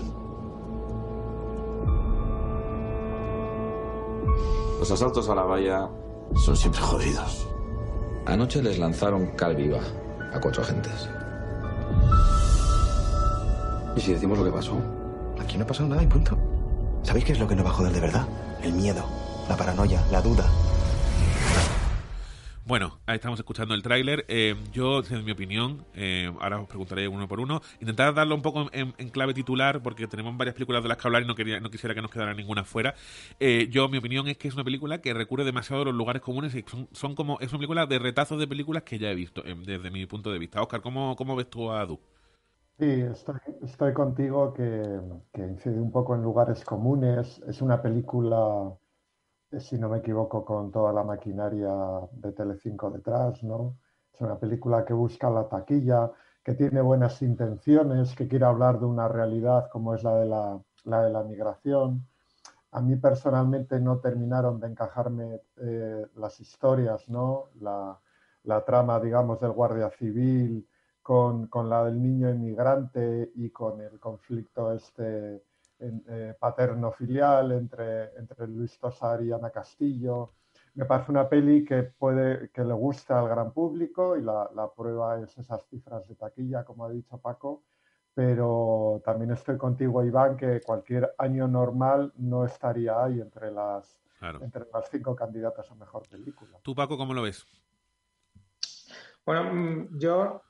Los 4.80 4.92
asaltos 4.92 5.28
a 5.28 5.34
la 5.34 5.42
valla 5.42 5.90
son 6.36 6.56
siempre 6.56 6.82
jodidos. 6.82 7.48
Anoche 8.28 8.62
les 8.62 8.78
lanzaron 8.78 9.32
cal 9.36 9.56
viva 9.56 9.80
a 10.32 10.40
cuatro 10.40 10.62
agentes. 10.62 11.10
¿Y 13.96 14.02
si 14.02 14.14
decimos 14.14 14.38
lo 14.38 14.46
que 14.46 14.52
pasó? 14.52 14.78
Aquí 15.40 15.58
no 15.58 15.64
ha 15.64 15.68
pasado 15.68 15.90
nada 15.90 16.04
y 16.04 16.08
punto. 16.08 16.38
¿Sabéis 17.02 17.26
qué 17.26 17.32
es 17.32 17.40
lo 17.40 17.48
que 17.48 17.56
nos 17.56 17.66
va 17.66 17.72
a 17.72 17.74
joder 17.74 17.92
de 17.92 18.02
verdad? 18.02 18.28
El 18.62 18.74
miedo, 18.74 19.04
la 19.50 19.58
paranoia, 19.58 20.06
la 20.12 20.22
duda. 20.22 20.46
Bueno, 22.68 22.98
ahí 23.06 23.18
estamos 23.18 23.38
escuchando 23.38 23.76
el 23.76 23.84
tráiler. 23.84 24.26
Eh, 24.28 24.56
yo, 24.74 25.04
en 25.08 25.24
mi 25.24 25.34
opinión, 25.34 25.86
eh, 25.94 26.34
ahora 26.42 26.60
os 26.60 26.68
preguntaré 26.68 27.08
uno 27.08 27.28
por 27.28 27.40
uno, 27.40 27.62
intentar 27.80 28.12
darlo 28.16 28.34
un 28.34 28.42
poco 28.42 28.70
en, 28.72 28.92
clave 29.12 29.36
titular, 29.36 29.84
porque 29.84 30.08
tenemos 30.08 30.36
varias 30.36 30.56
películas 30.56 30.82
de 30.82 30.90
las 30.90 30.98
que 30.98 31.08
hablar 31.08 31.22
y 31.22 31.28
no, 31.28 31.36
quería, 31.36 31.60
no 31.60 31.70
quisiera 31.70 31.94
que 31.94 32.02
nos 32.02 32.10
quedara 32.10 32.34
ninguna 32.34 32.64
fuera. 32.64 32.96
Eh, 33.40 33.68
yo, 33.70 33.88
mi 33.88 34.00
opinión 34.00 34.28
es 34.28 34.40
que 34.40 34.48
es 34.48 34.56
una 34.56 34.64
película 34.64 35.00
que 35.00 35.14
recurre 35.14 35.44
demasiado 35.44 35.84
a 35.84 35.86
los 35.86 35.94
lugares 35.94 36.24
comunes 36.24 36.56
y 36.56 36.66
son, 36.92 37.14
como, 37.14 37.40
es 37.40 37.52
una 37.52 37.60
película 37.60 37.86
de 37.86 38.00
retazos 38.00 38.40
de 38.40 38.48
películas 38.48 38.82
que 38.82 38.98
ya 38.98 39.12
he 39.12 39.16
visto, 39.16 39.44
desde 39.44 39.92
mi 39.92 40.08
punto 40.08 40.32
de 40.32 40.40
vista. 40.40 40.60
Oscar, 40.60 40.82
¿cómo, 40.82 41.16
cómo 41.16 41.36
ves 41.36 41.52
tú 41.52 41.70
a 41.70 41.82
Adu? 41.82 42.00
Sí, 42.80 43.06
estoy, 43.62 43.94
contigo 43.94 44.56
que, 44.56 45.00
que 45.32 45.44
incide 45.44 45.80
un 45.80 45.92
poco 45.92 46.16
en 46.16 46.24
lugares 46.24 46.66
comunes. 46.66 47.44
Es 47.48 47.62
una 47.62 47.80
película 47.80 48.76
si 49.60 49.78
no 49.78 49.90
me 49.90 50.00
equivoco, 50.00 50.44
con 50.46 50.72
toda 50.72 50.92
la 50.94 51.04
maquinaria 51.04 51.70
de 52.12 52.32
Telecinco 52.32 52.90
detrás, 52.90 53.44
¿no? 53.44 53.78
Es 54.14 54.22
una 54.22 54.40
película 54.40 54.86
que 54.86 54.94
busca 54.94 55.30
la 55.30 55.48
taquilla, 55.48 56.12
que 56.44 56.54
tiene 56.54 56.82
buenas 56.82 57.22
intenciones, 57.22 58.16
que 58.16 58.28
quiere 58.28 58.46
hablar 58.46 58.80
de 58.80 58.86
una 58.86 59.08
realidad 59.08 59.70
como 59.72 59.94
es 59.96 60.04
la 60.04 60.16
de 60.16 60.26
la, 60.28 60.62
de 61.04 61.10
la 61.10 61.24
migración. 61.24 62.08
A 62.72 62.82
mí 62.82 62.96
personalmente 62.98 63.80
no 63.80 64.00
terminaron 64.00 64.60
de 64.60 64.68
encajarme 64.68 65.42
eh, 65.58 66.06
las 66.16 66.40
historias, 66.40 67.10
¿no? 67.10 67.50
La, 67.62 68.00
trama, 68.66 69.00
digamos, 69.00 69.40
del 69.42 69.52
guardia 69.52 69.90
civil 69.90 70.68
con, 71.02 71.48
con 71.48 71.70
la 71.70 71.84
del 71.86 72.02
niño 72.02 72.30
inmigrante 72.30 73.32
y 73.36 73.50
con 73.50 73.82
el 73.82 74.00
conflicto 74.00 74.72
este 74.72 75.44
eh, 75.80 76.34
paterno-filial 76.40 77.52
entre, 77.52 78.16
entre 78.18 78.48
Luis 78.48 78.80
Tosar 78.80 79.22
y 79.24 79.32
Ana 79.32 79.50
Castillo. 79.50 80.34
Me 80.76 80.86
parece 80.86 81.12
una 81.12 81.28
peli 81.28 81.66
que, 81.66 81.84
puede, 81.84 82.50
que 82.50 82.64
le 82.64 82.74
gusta 82.74 83.20
al 83.20 83.28
gran 83.28 83.52
público 83.52 84.18
y 84.18 84.22
la, 84.22 84.50
la 84.56 84.72
prueba 84.72 85.22
es 85.22 85.38
esas 85.38 85.66
cifras 85.68 86.08
de 86.08 86.16
taquilla, 86.16 86.64
como 86.64 86.86
ha 86.86 86.90
dicho 86.90 87.18
Paco, 87.18 87.64
pero 88.14 89.02
también 89.04 89.32
estoy 89.32 89.58
contigo, 89.58 90.04
Iván, 90.04 90.38
que 90.38 90.62
cualquier 90.62 91.14
año 91.18 91.48
normal 91.48 92.14
no 92.16 92.46
estaría 92.46 93.04
ahí 93.04 93.20
entre 93.20 93.52
las, 93.52 94.00
entre 94.42 94.64
las 94.74 94.90
cinco 94.90 95.16
candidatas 95.16 95.70
a 95.70 95.76
mejor 95.76 96.08
película. 96.08 96.58
¿Tú, 96.62 96.74
Paco, 96.74 96.98
cómo 96.98 97.14
lo 97.14 97.22
ves? 97.22 97.46
Bueno, 99.26 99.54
mm, 99.54 100.00
yo 100.00 100.42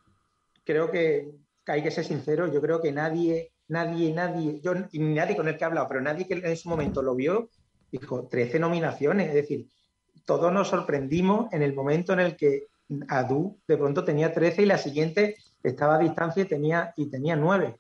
creo 0.64 0.92
que 0.92 1.36
hay 1.66 1.82
que 1.82 1.90
ser 1.92 2.06
sincero, 2.06 2.48
yo 2.48 2.62
creo 2.62 2.80
que 2.80 2.92
nadie 2.92 3.55
nadie, 3.68 4.14
nadie, 4.14 4.60
yo 4.62 4.74
y 4.92 5.00
nadie 5.00 5.36
con 5.36 5.48
el 5.48 5.58
que 5.58 5.64
he 5.64 5.68
hablado, 5.68 5.88
pero 5.88 6.02
nadie 6.02 6.28
que 6.28 6.36
en 6.36 6.46
ese 6.46 6.70
momento 6.70 7.02
lo 7.02 7.16
vio, 7.16 7.50
dijo 7.92 8.28
13 8.28 8.60
nominaciones. 8.60 9.30
Es 9.30 9.34
decir, 9.34 9.68
todos 10.26 10.52
nos 10.52 10.70
sorprendimos 10.70 11.52
en 11.54 11.62
el 11.62 11.74
momento 11.74 12.14
en 12.14 12.20
el 12.20 12.36
que 12.36 12.68
Adu 13.08 13.60
de 13.68 13.78
pronto 13.78 14.04
tenía 14.04 14.32
13 14.32 14.62
y 14.62 14.66
la 14.66 14.78
siguiente 14.78 15.38
estaba 15.64 15.96
a 15.96 16.00
distancia 16.00 16.44
y 16.44 16.46
tenía, 16.46 16.94
y 16.96 17.10
tenía 17.10 17.36
9. 17.36 17.80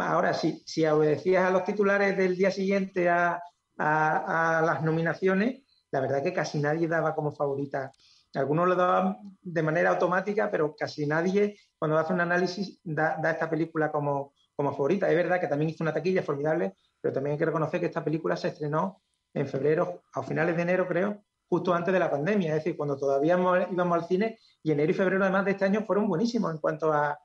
Ahora, 0.00 0.34
si, 0.34 0.62
si 0.66 0.84
obedecías 0.86 1.44
a 1.44 1.50
los 1.50 1.64
titulares 1.64 2.16
del 2.16 2.36
día 2.36 2.50
siguiente 2.50 3.08
a, 3.08 3.40
a, 3.78 4.62
las 4.64 4.82
nominaciones, 4.82 5.62
la 5.90 6.00
verdad 6.00 6.22
que 6.22 6.32
casi 6.32 6.58
nadie 6.58 6.88
daba 6.88 7.14
como 7.14 7.32
favorita. 7.32 7.92
Algunos 8.34 8.68
lo 8.68 8.74
daban 8.74 9.16
de 9.40 9.62
manera 9.62 9.90
automática, 9.90 10.50
pero 10.50 10.74
casi 10.76 11.06
nadie, 11.06 11.56
cuando 11.78 11.98
hace 11.98 12.12
un 12.12 12.20
análisis, 12.20 12.80
da, 12.82 13.18
esta 13.30 13.48
película 13.48 13.92
como, 13.92 14.33
como 14.54 14.72
favorita. 14.72 15.08
Es 15.08 15.16
verdad 15.16 15.40
que 15.40 15.48
también 15.48 15.70
hizo 15.70 15.84
una 15.84 15.92
taquilla 15.92 16.22
formidable, 16.22 16.74
pero 17.00 17.12
también 17.12 17.32
hay 17.32 17.38
que 17.38 17.46
reconocer 17.46 17.80
que 17.80 17.86
esta 17.86 18.04
película 18.04 18.36
se 18.36 18.48
estrenó 18.48 19.02
en 19.32 19.48
febrero, 19.48 20.02
a 20.12 20.22
finales 20.22 20.56
de 20.56 20.62
enero, 20.62 20.86
creo, 20.86 21.24
justo 21.48 21.74
antes 21.74 21.92
de 21.92 21.98
la 21.98 22.10
pandemia, 22.10 22.50
es 22.50 22.64
decir, 22.64 22.76
cuando 22.76 22.96
todavía 22.96 23.34
íbamos 23.34 24.02
al 24.02 24.04
cine, 24.06 24.38
y 24.62 24.72
enero 24.72 24.90
y 24.90 24.94
febrero 24.94 25.22
además 25.22 25.44
de 25.44 25.52
este 25.52 25.64
año 25.64 25.82
fueron 25.82 26.08
buenísimos 26.08 26.52
en 26.52 26.58
cuanto 26.58 26.92
a, 26.92 27.18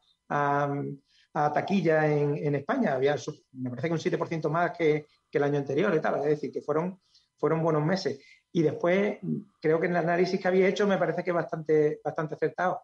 taquilla 1.32 2.08
en, 2.08 2.56
España. 2.56 2.94
Había, 2.96 3.16
me 3.54 3.70
parece 3.70 3.88
que 3.88 3.94
un 3.94 4.00
7% 4.00 4.50
más 4.50 4.78
que, 4.78 5.06
el 5.32 5.44
año 5.44 5.60
anterior 5.60 5.94
y 5.94 6.02
tal, 6.02 6.20
es 6.20 6.26
decir, 6.26 6.52
que 6.52 6.62
fueron, 6.62 7.00
fueron 7.38 7.62
buenos 7.62 7.86
meses. 7.86 8.20
Y 8.52 8.64
después, 8.64 9.20
creo 9.62 9.80
que 9.80 9.86
en 9.86 9.92
el 9.92 9.98
análisis 9.98 10.40
que 10.40 10.48
había 10.48 10.68
hecho 10.68 10.88
me 10.88 10.98
parece 10.98 11.24
que 11.24 11.32
bastante, 11.32 12.02
bastante 12.04 12.34
acertado. 12.34 12.82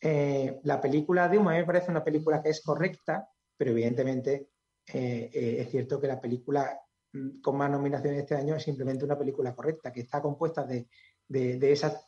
Eh, 0.00 0.60
la 0.62 0.80
película 0.80 1.28
de 1.28 1.38
Uma 1.38 1.52
me 1.52 1.64
parece 1.64 1.90
una 1.90 2.04
película 2.04 2.42
que 2.42 2.50
es 2.50 2.62
correcta, 2.62 3.28
pero 3.56 3.70
evidentemente 3.70 4.48
eh, 4.92 5.30
eh, 5.32 5.56
es 5.60 5.70
cierto 5.70 6.00
que 6.00 6.06
la 6.06 6.20
película 6.20 6.78
mm, 7.12 7.40
con 7.40 7.56
más 7.56 7.70
nominaciones 7.70 8.20
este 8.20 8.34
año 8.34 8.56
es 8.56 8.62
simplemente 8.62 9.04
una 9.04 9.18
película 9.18 9.54
correcta, 9.54 9.92
que 9.92 10.00
está 10.00 10.20
compuesta 10.20 10.64
de, 10.64 10.88
de, 11.28 11.72
esas... 11.72 12.06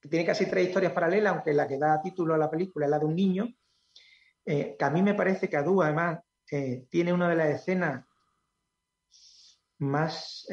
Tiene 0.00 0.24
casi 0.24 0.46
tres 0.46 0.68
historias 0.68 0.92
paralelas, 0.92 1.34
aunque 1.34 1.52
la 1.52 1.68
que 1.68 1.78
da 1.78 2.00
título 2.02 2.34
a 2.34 2.38
la 2.38 2.50
película 2.50 2.86
es 2.86 2.90
la 2.90 2.98
de 2.98 3.04
un 3.04 3.14
niño, 3.14 3.48
eh, 4.44 4.74
que 4.76 4.84
a 4.84 4.90
mí 4.90 5.02
me 5.02 5.14
parece 5.14 5.48
que 5.48 5.56
Adu 5.56 5.82
además 5.82 6.20
tiene 6.90 7.14
una 7.14 7.30
de 7.30 7.36
las 7.36 7.48
escenas 7.48 8.04
más, 9.78 10.46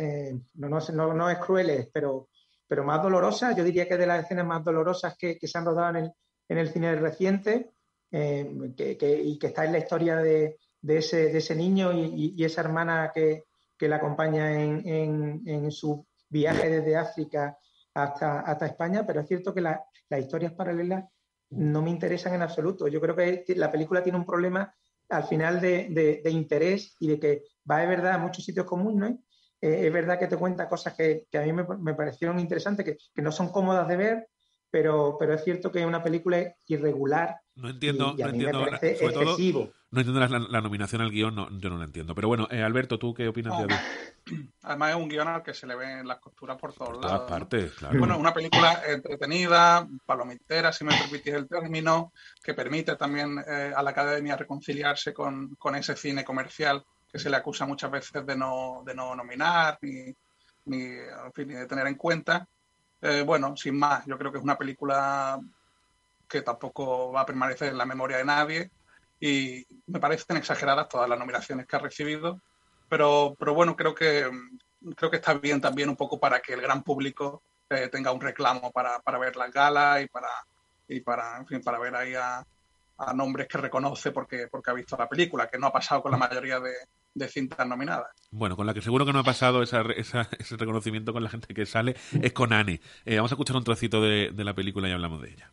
no, 0.54 0.70
no, 0.70 1.14
no, 1.14 1.30
es 1.30 1.38
crueles, 1.40 1.90
pero, 1.92 2.30
pero 2.66 2.86
más 2.86 3.04
dolorosas, 3.04 3.54
yo 3.54 3.66
diría 3.66 3.86
que 3.86 3.98
de 3.98 4.08
las 4.08 4.24
escenas 4.24 4.46
más 4.46 4.64
dolorosas 4.64 5.18
que, 5.18 5.38
se 5.42 5.58
han 5.58 5.66
rodado 5.66 5.98
en 5.98 6.06
el, 6.06 6.12
en 6.48 6.58
el 6.58 6.70
cine 6.70 6.96
reciente, 6.96 7.74
que, 8.12 9.22
y 9.24 9.38
que 9.38 9.48
está 9.48 9.66
en 9.66 9.74
la 9.74 9.80
historia 9.80 10.18
de, 10.18 10.58
de 10.82 10.98
ese, 10.98 11.32
de 11.32 11.38
ese 11.38 11.56
niño 11.56 11.92
y, 11.94 12.44
esa 12.44 12.62
hermana 12.62 13.12
que, 13.14 13.44
que 13.78 13.88
la 13.88 13.98
acompaña 13.98 14.62
en, 14.62 15.42
en, 15.46 15.72
su 15.72 16.06
viaje 16.30 16.70
desde 16.70 16.96
África 16.96 17.58
hasta, 17.94 18.42
hasta 18.42 18.66
España, 18.66 19.06
pero 19.06 19.22
es 19.22 19.28
cierto 19.28 19.54
que 19.54 19.62
las 19.62 19.80
historias 20.18 20.54
paralelas 20.54 21.06
no 21.52 21.82
me 21.82 21.90
interesan 21.90 22.34
en 22.36 22.42
absoluto. 22.42 22.88
Yo 22.88 23.02
creo 23.02 23.16
que 23.16 23.44
la 23.56 23.72
película 23.72 24.04
tiene 24.04 24.20
un 24.20 24.26
problema 24.26 24.74
al 25.10 25.24
final 25.24 25.60
de, 25.60 26.22
de, 26.24 26.30
interés 26.30 26.96
y 27.00 27.08
de 27.08 27.20
que 27.20 27.44
va 27.70 27.80
de 27.80 27.88
verdad 27.88 28.14
a 28.14 28.18
muchos 28.20 28.46
sitios 28.46 28.66
comunes. 28.66 29.18
Eh, 29.60 29.88
es 29.88 29.94
verdad 29.94 30.20
que 30.20 30.28
te 30.28 30.38
cuenta 30.38 30.70
cosas 30.70 30.94
que, 30.94 31.26
que 31.30 31.38
a 31.38 31.42
mí 31.42 31.52
me, 31.52 31.66
me, 31.80 31.96
parecieron 31.96 32.40
interesantes, 32.40 32.86
que, 32.86 32.98
que, 33.14 33.22
no 33.22 33.32
son 33.32 33.50
cómodas 33.50 33.88
de 33.88 33.98
ver, 33.98 34.30
pero, 34.72 35.18
pero 35.20 35.34
es 35.34 35.44
cierto 35.44 35.72
que 35.72 35.80
es 35.80 35.86
una 35.86 36.04
película 36.04 36.56
irregular. 36.68 37.38
No 37.56 37.70
entiendo, 37.70 38.16
no 38.18 38.30
entiendo, 38.30 38.66
sobre 38.66 39.14
todo, 39.14 39.38
no 39.92 40.02
entiendo 40.02 40.20
la, 40.20 40.62
nominación 40.62 41.02
al 41.02 41.10
guion, 41.10 41.36
no, 41.36 41.50
yo 41.58 41.70
no 41.70 41.78
la 41.78 41.86
entiendo. 41.86 42.14
Pero 42.14 42.28
bueno, 42.28 42.48
eh, 42.52 42.62
Alberto, 42.62 43.00
¿tú 43.00 43.14
qué 43.14 43.28
opinas 43.28 43.58
de 43.58 43.76
Además 44.62 44.92
es 44.92 44.96
un 44.96 45.10
guion 45.10 45.28
al 45.28 45.42
que 45.42 45.56
se 45.56 45.66
le 45.66 45.76
ven 45.76 46.08
las 46.08 46.20
costuras 46.20 46.58
por 46.58 46.74
todos 46.74 46.92
por 46.92 47.02
todas 47.02 47.22
partes, 47.22 47.74
claro. 47.74 47.98
Bueno, 47.98 48.18
una 48.18 48.34
película 48.34 48.84
entretenida, 48.88 49.88
palomitera, 50.06 50.72
si 50.72 50.86
me 50.86 50.96
permitís 50.96 51.34
el 51.34 51.48
término, 51.48 52.14
que 52.44 52.54
permite 52.54 52.96
también 52.96 53.44
eh, 53.48 53.74
a 53.76 53.82
la 53.82 53.90
academia 53.90 54.36
reconciliarse 54.36 55.12
con, 55.12 55.56
con, 55.56 55.76
ese 55.76 55.96
cine 55.96 56.24
comercial 56.24 56.86
que 57.12 57.18
se 57.18 57.32
le 57.32 57.38
acusa 57.38 57.66
muchas 57.66 57.90
veces 57.90 58.24
de 58.24 58.36
no, 58.38 58.84
de 58.86 58.94
no 58.94 59.16
nominar 59.16 59.80
ni, 59.82 60.14
ni, 60.66 60.84
en 60.84 61.34
fin, 61.34 61.48
ni 61.48 61.56
de 61.56 61.66
tener 61.66 61.88
en 61.88 61.96
cuenta. 61.96 62.48
Eh, 63.02 63.24
bueno, 63.26 63.56
sin 63.56 63.78
más, 63.78 64.06
yo 64.06 64.18
creo 64.18 64.32
que 64.32 64.38
es 64.40 64.44
una 64.44 64.58
película 64.58 65.40
que 66.28 66.42
tampoco 66.42 67.12
va 67.12 67.22
a 67.22 67.26
permanecer 67.26 67.70
en 67.70 67.78
la 67.78 67.86
memoria 67.86 68.18
de 68.18 68.26
nadie 68.26 68.72
y 69.20 69.66
me 69.88 70.00
parecen 70.00 70.38
exageradas 70.38 70.90
todas 70.90 71.10
las 71.10 71.18
nominaciones 71.18 71.66
que 71.66 71.76
ha 71.76 71.80
recibido, 71.80 72.40
pero, 72.88 73.36
pero 73.40 73.54
bueno, 73.54 73.76
creo 73.76 73.96
que, 73.96 74.30
creo 74.96 75.10
que 75.10 75.18
está 75.18 75.34
bien 75.34 75.60
también 75.62 75.90
un 75.90 75.96
poco 75.96 76.20
para 76.20 76.40
que 76.42 76.54
el 76.54 76.62
gran 76.62 76.84
público 76.84 77.42
eh, 77.70 77.90
tenga 77.90 78.12
un 78.12 78.22
reclamo 78.22 78.72
para, 78.72 79.00
para, 79.00 79.18
ver 79.18 79.36
las 79.36 79.52
galas 79.52 80.04
y 80.04 80.08
para, 80.08 80.30
y 80.88 81.00
para, 81.02 81.38
en 81.38 81.48
fin, 81.48 81.62
para 81.62 81.80
ver 81.80 81.96
ahí 81.96 82.16
a, 82.16 82.46
a 82.98 83.14
nombres 83.14 83.48
que 83.48 83.58
reconoce 83.58 84.12
porque, 84.12 84.48
porque 84.50 84.72
ha 84.72 84.74
visto 84.74 84.98
la 84.98 85.08
película, 85.08 85.48
que 85.48 85.58
no 85.58 85.68
ha 85.68 85.72
pasado 85.72 86.02
con 86.02 86.12
la 86.12 86.18
mayoría 86.18 86.60
de, 86.60 86.74
de 87.14 87.28
cintas 87.28 87.68
nominadas. 87.68 88.08
Bueno, 88.32 88.56
con 88.56 88.66
la 88.66 88.74
que 88.74 88.82
seguro 88.82 89.06
que 89.06 89.14
no 89.14 89.20
ha 89.20 89.24
pasado 89.24 89.64
ese 89.64 90.58
reconocimiento 90.58 91.14
con 91.14 91.24
la 91.24 91.30
gente 91.30 91.54
que 91.54 91.66
sale 91.66 91.96
es 92.22 92.34
con 92.34 92.54
Anne. 92.54 92.82
Eh, 93.06 93.16
vamos 93.18 93.32
a 93.32 93.36
escuchar 93.36 93.56
un 93.56 93.64
trocito 93.64 94.02
de, 94.02 94.32
la 94.36 94.54
película 94.54 94.88
y 94.88 94.92
hablamos 94.92 95.22
de 95.22 95.30
ella. 95.32 95.52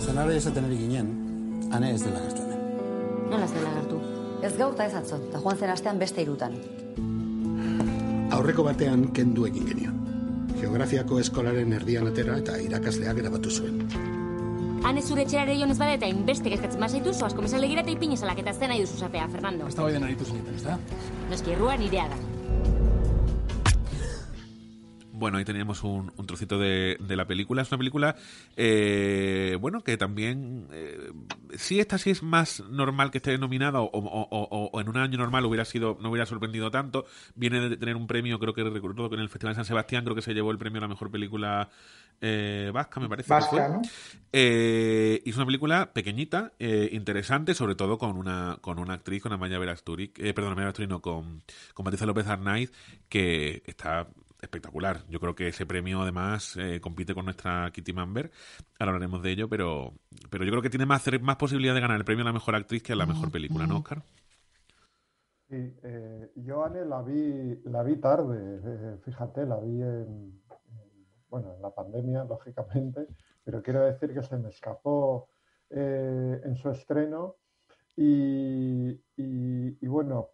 Zanara 0.00 0.34
esaten 0.34 0.70
ginen, 0.76 1.70
ane 1.72 1.94
ez 1.94 2.04
dela 2.04 2.20
gertu 2.20 2.42
hemen. 2.42 3.30
Nola 3.30 3.44
ez 3.44 3.54
dela 3.54 3.70
gertu? 3.70 4.00
Ez 4.42 4.56
gaurta 4.58 4.86
ez 4.86 4.94
atzo, 4.94 5.16
eta 5.28 5.40
joan 5.40 5.56
zen 5.56 5.70
astean 5.70 5.98
beste 5.98 6.22
irutan. 6.22 6.58
Aurreko 8.34 8.64
batean 8.64 9.08
kendu 9.14 9.46
egin 9.46 9.68
genion 9.68 10.13
geografiako 10.64 11.20
eskolaren 11.22 11.72
erdian 11.78 12.10
atera 12.10 12.40
eta 12.40 12.58
irakasleak 12.66 13.22
grabatu 13.22 13.52
zuen. 13.52 13.80
Han 14.84 15.00
ez 15.00 15.06
zure 15.08 15.24
txera 15.24 15.48
ere 15.48 15.72
bada 15.78 15.94
eta 15.96 16.08
inbeste 16.12 16.50
gezkatzen 16.52 16.80
mazaitu, 16.80 17.14
zoaz 17.14 17.32
komisale 17.38 17.70
gira 17.70 17.84
eta 17.86 17.94
ipinezalak 17.94 18.44
eta 18.44 18.52
zena 18.52 18.76
iduzu 18.76 19.00
zatea, 19.06 19.28
Fernando. 19.32 19.68
Ez 19.68 19.76
da 19.76 19.82
bai 19.82 19.92
den 19.96 20.04
aritu 20.04 20.24
ez 20.56 20.62
da? 20.62 20.78
Noski, 21.30 21.56
errua 21.56 21.76
nirea 21.80 22.08
da. 22.12 22.33
Bueno, 25.24 25.38
ahí 25.38 25.44
teníamos 25.46 25.82
un, 25.84 26.12
trocito 26.26 26.58
de, 26.58 26.98
la 27.00 27.26
película. 27.26 27.62
Es 27.62 27.70
una 27.70 27.78
película, 27.78 28.14
eh, 28.58 29.56
bueno, 29.58 29.80
que 29.80 29.96
también, 29.96 30.68
eh, 30.70 31.12
si 31.56 31.80
esta 31.80 31.96
sí 31.96 32.10
es 32.10 32.22
más 32.22 32.62
normal 32.68 33.10
que 33.10 33.16
esté 33.16 33.38
nominada 33.38 33.80
o, 33.80 34.78
en 34.78 34.86
un 34.86 34.98
año 34.98 35.16
normal 35.16 35.46
hubiera 35.46 35.64
sido, 35.64 35.96
no 36.02 36.10
hubiera 36.10 36.26
sorprendido 36.26 36.70
tanto. 36.70 37.06
Viene 37.36 37.70
de 37.70 37.78
tener 37.78 37.96
un 37.96 38.06
premio, 38.06 38.38
creo 38.38 38.52
que 38.52 38.64
recuerdo 38.64 39.08
que 39.08 39.14
en 39.14 39.22
el 39.22 39.30
Festival 39.30 39.54
de 39.54 39.56
San 39.56 39.64
Sebastián 39.64 40.04
creo 40.04 40.14
que 40.14 40.20
se 40.20 40.34
llevó 40.34 40.50
el 40.50 40.58
premio 40.58 40.76
a 40.80 40.82
la 40.82 40.88
mejor 40.88 41.10
película 41.10 41.70
eh, 42.20 42.70
vasca, 42.74 43.00
me 43.00 43.08
parece. 43.08 43.32
Vasca, 43.32 43.66
¿no? 43.66 43.80
y 44.30 45.30
es 45.30 45.36
una 45.36 45.46
película 45.46 45.94
pequeñita, 45.94 46.52
interesante, 46.58 47.54
sobre 47.54 47.76
todo 47.76 47.96
con 47.96 48.18
una 48.18 48.58
con 48.60 48.78
una 48.78 48.92
actriz, 48.92 49.22
con 49.22 49.32
Amaya 49.32 49.58
Verasturi, 49.58 50.08
perdón, 50.08 50.52
Amaya 50.52 50.66
Verasturi, 50.66 50.86
no, 50.86 51.00
con, 51.00 51.42
con 51.72 51.84
Patricia 51.84 52.06
López 52.06 52.26
Arnaiz, 52.26 52.72
que 53.08 53.62
está 53.64 54.06
espectacular. 54.44 55.04
Yo 55.08 55.20
creo 55.20 55.34
que 55.34 55.48
ese 55.48 55.66
premio 55.66 56.02
además 56.02 56.56
eh, 56.56 56.80
compite 56.80 57.14
con 57.14 57.24
nuestra 57.24 57.70
Kitty 57.72 57.92
Mamber. 57.92 58.30
Ahora 58.78 58.92
hablaremos 58.92 59.22
de 59.22 59.32
ello, 59.32 59.48
pero, 59.48 59.92
pero 60.30 60.44
yo 60.44 60.50
creo 60.50 60.62
que 60.62 60.70
tiene 60.70 60.86
más, 60.86 61.04
más 61.20 61.36
posibilidad 61.36 61.74
de 61.74 61.80
ganar 61.80 61.96
el 61.96 62.04
premio 62.04 62.22
a 62.22 62.26
la 62.26 62.32
mejor 62.32 62.54
actriz 62.54 62.82
que 62.82 62.92
a 62.92 62.96
la 62.96 63.06
mejor 63.06 63.30
película, 63.30 63.66
¿no, 63.66 63.78
Oscar? 63.78 64.02
Sí, 65.48 65.76
eh, 65.82 66.32
yo 66.36 66.64
Anne 66.64 66.84
la 66.84 67.02
vi, 67.02 67.60
la 67.64 67.82
vi 67.82 67.96
tarde, 67.96 68.60
eh, 68.64 68.98
fíjate, 69.04 69.44
la 69.46 69.58
vi 69.60 69.82
en, 69.82 70.42
bueno, 71.28 71.54
en 71.54 71.62
la 71.62 71.70
pandemia, 71.74 72.24
lógicamente, 72.28 73.06
pero 73.44 73.62
quiero 73.62 73.84
decir 73.84 74.14
que 74.14 74.22
se 74.22 74.36
me 74.36 74.48
escapó 74.48 75.28
en 75.70 76.54
su 76.54 76.70
estreno 76.70 77.36
y, 77.96 78.90
y 79.16 79.86
bueno, 79.88 80.30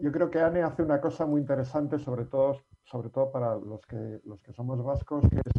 yo 0.00 0.12
creo 0.12 0.30
que 0.30 0.40
Anne 0.40 0.62
hace 0.62 0.82
una 0.82 1.00
cosa 1.00 1.26
muy 1.26 1.40
interesante, 1.40 1.98
sobre 1.98 2.24
todo, 2.24 2.60
sobre 2.84 3.10
todo 3.10 3.30
para 3.30 3.54
los 3.56 3.84
que, 3.86 4.20
los 4.24 4.40
que 4.42 4.52
somos 4.52 4.82
vascos, 4.82 5.22
que 5.28 5.36
es 5.36 5.52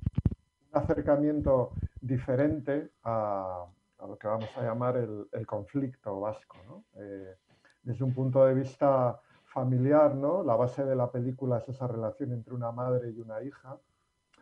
un 0.71 0.81
acercamiento 0.81 1.71
diferente 2.01 2.91
a, 3.03 3.65
lo 3.99 4.17
que 4.17 4.27
vamos 4.27 4.49
a 4.57 4.63
llamar 4.63 4.97
el, 4.97 5.45
conflicto 5.45 6.19
vasco. 6.19 6.83
Eh, 6.95 7.35
desde 7.83 8.03
un 8.03 8.13
punto 8.13 8.45
de 8.45 8.53
vista 8.53 9.19
familiar, 9.45 10.15
¿no? 10.15 10.43
la 10.43 10.55
base 10.55 10.83
de 10.83 10.95
la 10.95 11.11
película 11.11 11.59
es 11.59 11.69
esa 11.69 11.87
relación 11.87 12.33
entre 12.33 12.53
una 12.53 12.71
madre 12.71 13.11
y 13.11 13.19
una 13.19 13.43
hija, 13.43 13.77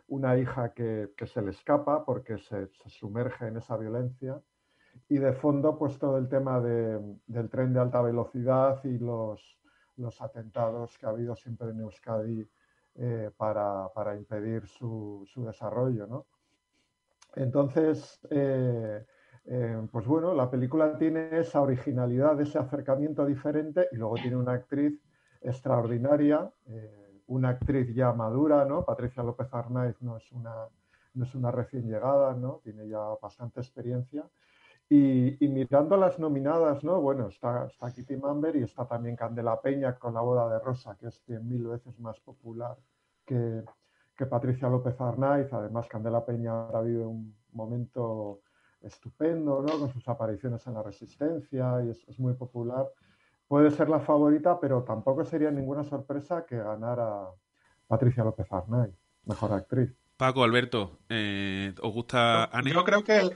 una 0.08 0.38
hija 0.38 0.72
que, 0.72 1.12
se 1.26 1.42
le 1.42 1.50
escapa 1.50 2.04
porque 2.04 2.38
se 2.38 2.68
sumerge 2.86 3.48
en 3.48 3.58
esa 3.58 3.76
violencia 3.76 4.40
y 5.12 5.18
de 5.18 5.34
fondo 5.34 5.76
pues 5.76 5.98
todo 5.98 6.16
el 6.16 6.26
tema 6.26 6.58
del 6.58 7.50
tren 7.50 7.74
de 7.74 7.80
alta 7.80 8.00
velocidad 8.00 8.82
y 8.84 8.96
los, 8.96 9.60
los 9.98 10.22
atentados 10.22 10.96
que 10.96 11.04
ha 11.04 11.10
habido 11.10 11.36
siempre 11.36 11.68
en 11.68 11.80
Euskadi 11.80 12.48
eh, 12.94 13.30
para, 13.36 13.90
para, 13.94 14.16
impedir 14.16 14.66
su, 14.66 15.22
su 15.26 15.44
desarrollo. 15.44 16.06
¿no? 16.06 16.24
Entonces, 17.34 18.26
eh, 18.30 19.04
eh, 19.44 19.86
pues 19.92 20.06
bueno, 20.06 20.32
la 20.32 20.50
película 20.50 20.96
tiene 20.96 21.28
esa 21.38 21.60
originalidad, 21.60 22.40
ese 22.40 22.58
acercamiento 22.58 23.26
diferente 23.26 23.88
y 23.92 23.96
luego 23.96 24.14
tiene 24.14 24.36
una 24.36 24.52
actriz 24.52 24.98
extraordinaria, 25.42 26.50
una 27.26 27.50
actriz 27.50 27.94
ya 27.94 28.14
madura, 28.14 28.64
¿no? 28.64 28.82
Patricia 28.82 29.22
López 29.22 29.52
Arnaiz 29.52 30.00
no 30.00 30.16
es 30.16 30.32
una 30.32 30.54
no 31.14 31.24
es 31.24 31.34
una 31.34 31.50
recién 31.50 31.86
llegada, 31.86 32.32
¿no? 32.32 32.60
Tiene 32.64 32.88
ya 32.88 33.00
bastante 33.20 33.60
experiencia. 33.60 34.24
Y, 34.94 35.48
mirando 35.48 35.96
las 35.96 36.18
nominadas, 36.18 36.84
¿no? 36.84 37.00
Bueno, 37.00 37.28
está, 37.28 37.64
está 37.64 37.90
Kitty 37.90 38.14
Mamber 38.18 38.56
y 38.56 38.64
está 38.64 38.86
también 38.86 39.16
Candela 39.16 39.58
Peña 39.58 39.98
con 39.98 40.12
La 40.12 40.20
boda 40.20 40.52
de 40.52 40.58
Rosa, 40.58 40.98
que 41.00 41.06
es 41.06 41.18
cien 41.24 41.48
mil 41.48 41.66
veces 41.66 41.98
más 41.98 42.20
popular 42.20 42.76
que, 43.24 43.62
que 44.14 44.26
Patricia 44.26 44.68
López 44.68 45.00
Arnaiz. 45.00 45.50
Además, 45.50 45.88
Candela 45.88 46.26
Peña 46.26 46.50
ahora 46.50 46.82
vive 46.82 47.06
un 47.06 47.34
momento 47.52 48.42
estupendo, 48.82 49.62
¿no? 49.62 49.78
Con 49.78 49.90
sus 49.90 50.06
apariciones 50.08 50.66
en 50.66 50.74
La 50.74 50.82
Resistencia 50.82 51.82
y 51.86 51.88
es, 51.88 52.06
es 52.06 52.18
muy 52.18 52.34
popular. 52.34 52.86
Puede 53.48 53.70
ser 53.70 53.88
la 53.88 54.00
favorita, 54.00 54.60
pero 54.60 54.82
tampoco 54.82 55.24
sería 55.24 55.50
ninguna 55.50 55.84
sorpresa 55.84 56.44
que 56.44 56.58
ganara 56.58 57.28
Patricia 57.86 58.24
López 58.24 58.52
Arnaiz, 58.52 58.94
mejor 59.24 59.54
actriz. 59.54 59.96
Paco, 60.18 60.44
Alberto, 60.44 60.98
eh, 61.08 61.74
¿os 61.80 61.94
gusta 61.94 62.44
Annie? 62.44 62.74
Yo 62.74 62.84
creo 62.84 63.02
que 63.02 63.30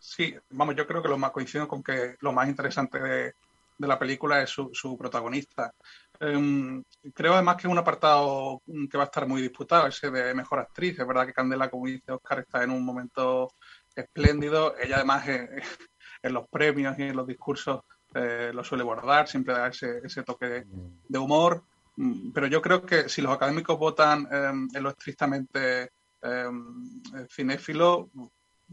sí, 0.00 0.34
vamos, 0.50 0.74
yo 0.74 0.86
creo 0.86 1.02
que 1.02 1.08
lo 1.08 1.18
más 1.18 1.30
coincido 1.30 1.68
con 1.68 1.82
que 1.82 2.16
lo 2.20 2.32
más 2.32 2.48
interesante 2.48 2.98
de, 2.98 3.34
la 3.78 3.98
película 3.98 4.42
es 4.42 4.50
su, 4.50 4.96
protagonista. 4.98 5.72
Em, 6.18 6.82
creo 7.14 7.32
además 7.34 7.56
que 7.56 7.66
es 7.66 7.72
un 7.72 7.78
apartado 7.78 8.60
que 8.90 8.98
va 8.98 9.04
a 9.04 9.06
estar 9.06 9.26
muy 9.26 9.40
disputado, 9.40 9.86
ese 9.86 10.10
de 10.10 10.34
mejor 10.34 10.58
actriz. 10.58 10.98
Es 10.98 11.06
verdad 11.06 11.26
que 11.26 11.32
Candela, 11.32 11.70
como 11.70 11.86
dice 11.86 12.12
Oscar, 12.12 12.40
está 12.40 12.62
en 12.62 12.70
un 12.70 12.84
momento 12.84 13.52
espléndido. 13.94 14.74
Ella 14.78 14.96
además 14.96 15.24
en 16.22 16.32
los 16.34 16.46
premios 16.48 16.98
y 16.98 17.04
en 17.04 17.16
los 17.16 17.26
discursos 17.26 17.80
eh, 18.14 18.50
lo 18.52 18.64
suele 18.64 18.84
guardar, 18.84 19.28
siempre 19.28 19.54
da 19.54 19.68
ese, 19.68 20.22
toque 20.24 20.66
de, 21.08 21.18
humor. 21.18 21.62
Mm, 21.96 22.32
pero 22.32 22.46
yo 22.48 22.60
creo 22.60 22.84
que 22.84 23.08
si 23.08 23.22
los 23.22 23.32
académicos 23.32 23.78
votan 23.78 24.28
em, 24.30 24.68
en 24.74 24.82
lo 24.82 24.90
estrictamente 24.90 25.90
em, 26.22 27.00
cinéfilo, 27.28 28.10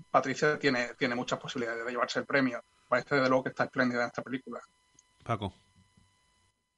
Patricia 0.09 0.57
tiene, 0.59 0.89
tiene 0.97 1.15
muchas 1.15 1.39
posibilidades 1.39 1.85
de 1.85 1.91
llevarse 1.91 2.19
el 2.19 2.25
premio. 2.25 2.61
Parece 2.87 3.15
de 3.15 3.27
luego 3.27 3.43
que 3.43 3.49
está 3.49 3.65
espléndida 3.65 4.01
en 4.01 4.07
esta 4.07 4.21
película. 4.21 4.59
Paco. 5.23 5.53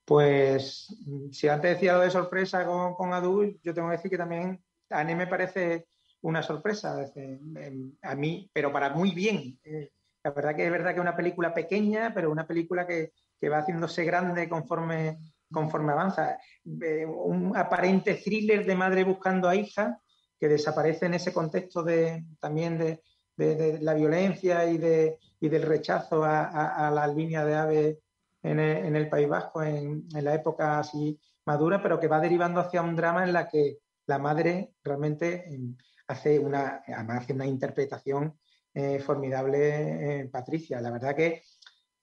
Pues 0.06 0.88
si 1.32 1.48
antes 1.48 1.76
decía 1.76 1.94
lo 1.94 2.02
de 2.02 2.10
sorpresa 2.10 2.66
con, 2.66 2.96
con 2.96 3.14
Adul, 3.14 3.60
yo 3.64 3.74
tengo 3.74 3.90
que 3.90 3.98
decir 3.98 4.10
que 4.10 4.18
también 4.18 4.60
a 4.90 5.04
mí 5.04 5.14
me 5.14 5.28
parece 5.28 5.86
una 6.22 6.42
sorpresa 6.42 7.10
em, 7.16 7.94
a 8.02 8.16
mí, 8.16 8.50
pero 8.52 8.72
para 8.72 8.90
muy 8.90 9.12
bien. 9.12 9.60
Eh, 9.64 9.92
la 10.24 10.32
verdad 10.32 10.56
que 10.56 10.66
es 10.66 10.72
verdad 10.72 10.90
que 10.90 10.96
es 10.96 11.02
una 11.02 11.16
película 11.16 11.54
pequeña, 11.54 12.12
pero 12.14 12.32
una 12.32 12.48
película 12.48 12.86
que, 12.88 13.14
que 13.40 13.50
va 13.50 13.60
haciéndose 13.60 14.04
grande 14.04 14.50
conforme, 14.50 15.20
conforme 15.52 15.94
avanza. 15.94 16.40
Eh, 16.66 17.06
un 17.06 17.56
aparente 17.56 18.16
thriller 18.16 18.66
de 18.66 18.76
madre 18.76 19.04
buscando 19.04 19.48
a 19.48 19.56
hija 19.56 20.02
que 20.40 20.48
desaparece 20.48 21.06
en 21.06 21.14
ese 21.16 21.34
contexto 21.34 21.84
de, 21.84 22.26
también 22.40 22.78
de, 22.78 23.02
de, 23.48 23.80
la 23.82 23.94
violencia 23.94 24.66
y, 24.70 24.78
de, 24.78 25.18
y 25.40 25.50
del 25.50 25.64
rechazo 25.64 26.24
a, 26.24 26.88
a, 26.88 26.92
las 26.92 27.16
líneas 27.16 27.46
de 27.46 27.56
aves 27.56 27.98
en 28.42 28.60
el, 28.60 29.10
País 29.10 29.28
Vasco 29.28 29.64
en, 29.64 30.06
en, 30.14 30.24
la 30.24 30.34
época 30.34 30.80
así 30.80 31.20
madura, 31.46 31.82
pero 31.82 32.00
que 32.00 32.08
va 32.08 32.20
derivando 32.20 32.62
hacia 32.62 32.82
un 32.82 32.96
drama 32.96 33.24
en 33.24 33.34
la 33.34 33.48
que 33.48 33.80
la 34.06 34.18
madre 34.18 34.74
realmente 34.84 35.54
em, 35.54 35.76
hace 36.08 36.40
una, 36.40 36.82
hace 36.88 37.34
una 37.34 37.46
interpretación 37.46 38.38
eh, 38.74 39.00
formidable, 39.00 40.22
eh, 40.22 40.30
Patricia. 40.30 40.82
La 40.82 40.92
verdad 40.92 41.16
que 41.16 41.44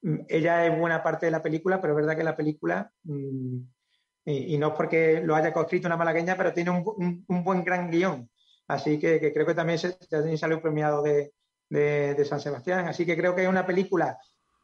mm, 0.02 0.18
ella 0.28 0.66
es 0.66 0.78
buena 0.78 1.02
parte 1.02 1.26
de 1.26 1.32
la 1.32 1.42
película, 1.42 1.80
pero 1.80 1.92
es 1.92 1.96
verdad 1.96 2.16
que 2.16 2.24
la 2.24 2.36
película, 2.36 2.90
mm, 3.04 3.58
y, 4.26 4.58
no 4.58 4.68
es 4.68 4.74
porque 4.74 5.20
lo 5.22 5.36
haya 5.36 5.52
construido 5.52 5.86
una 5.86 5.96
malagueña, 5.96 6.36
pero 6.36 6.52
tiene 6.52 6.70
un, 6.70 7.24
un, 7.28 7.44
buen 7.44 7.62
gran 7.64 7.90
guion. 7.90 8.28
Así 8.68 8.98
que, 8.98 9.32
creo 9.32 9.46
que 9.46 9.54
también, 9.54 9.78
se, 9.78 9.92
también 10.08 10.38
salió 10.38 10.60
premiado 10.60 11.02
de, 11.02 11.32
San 12.24 12.40
Sebastián. 12.40 12.88
Así 12.88 13.04
que 13.06 13.16
creo 13.16 13.34
que 13.34 13.42
es 13.42 13.48
una 13.48 13.66
película 13.66 14.18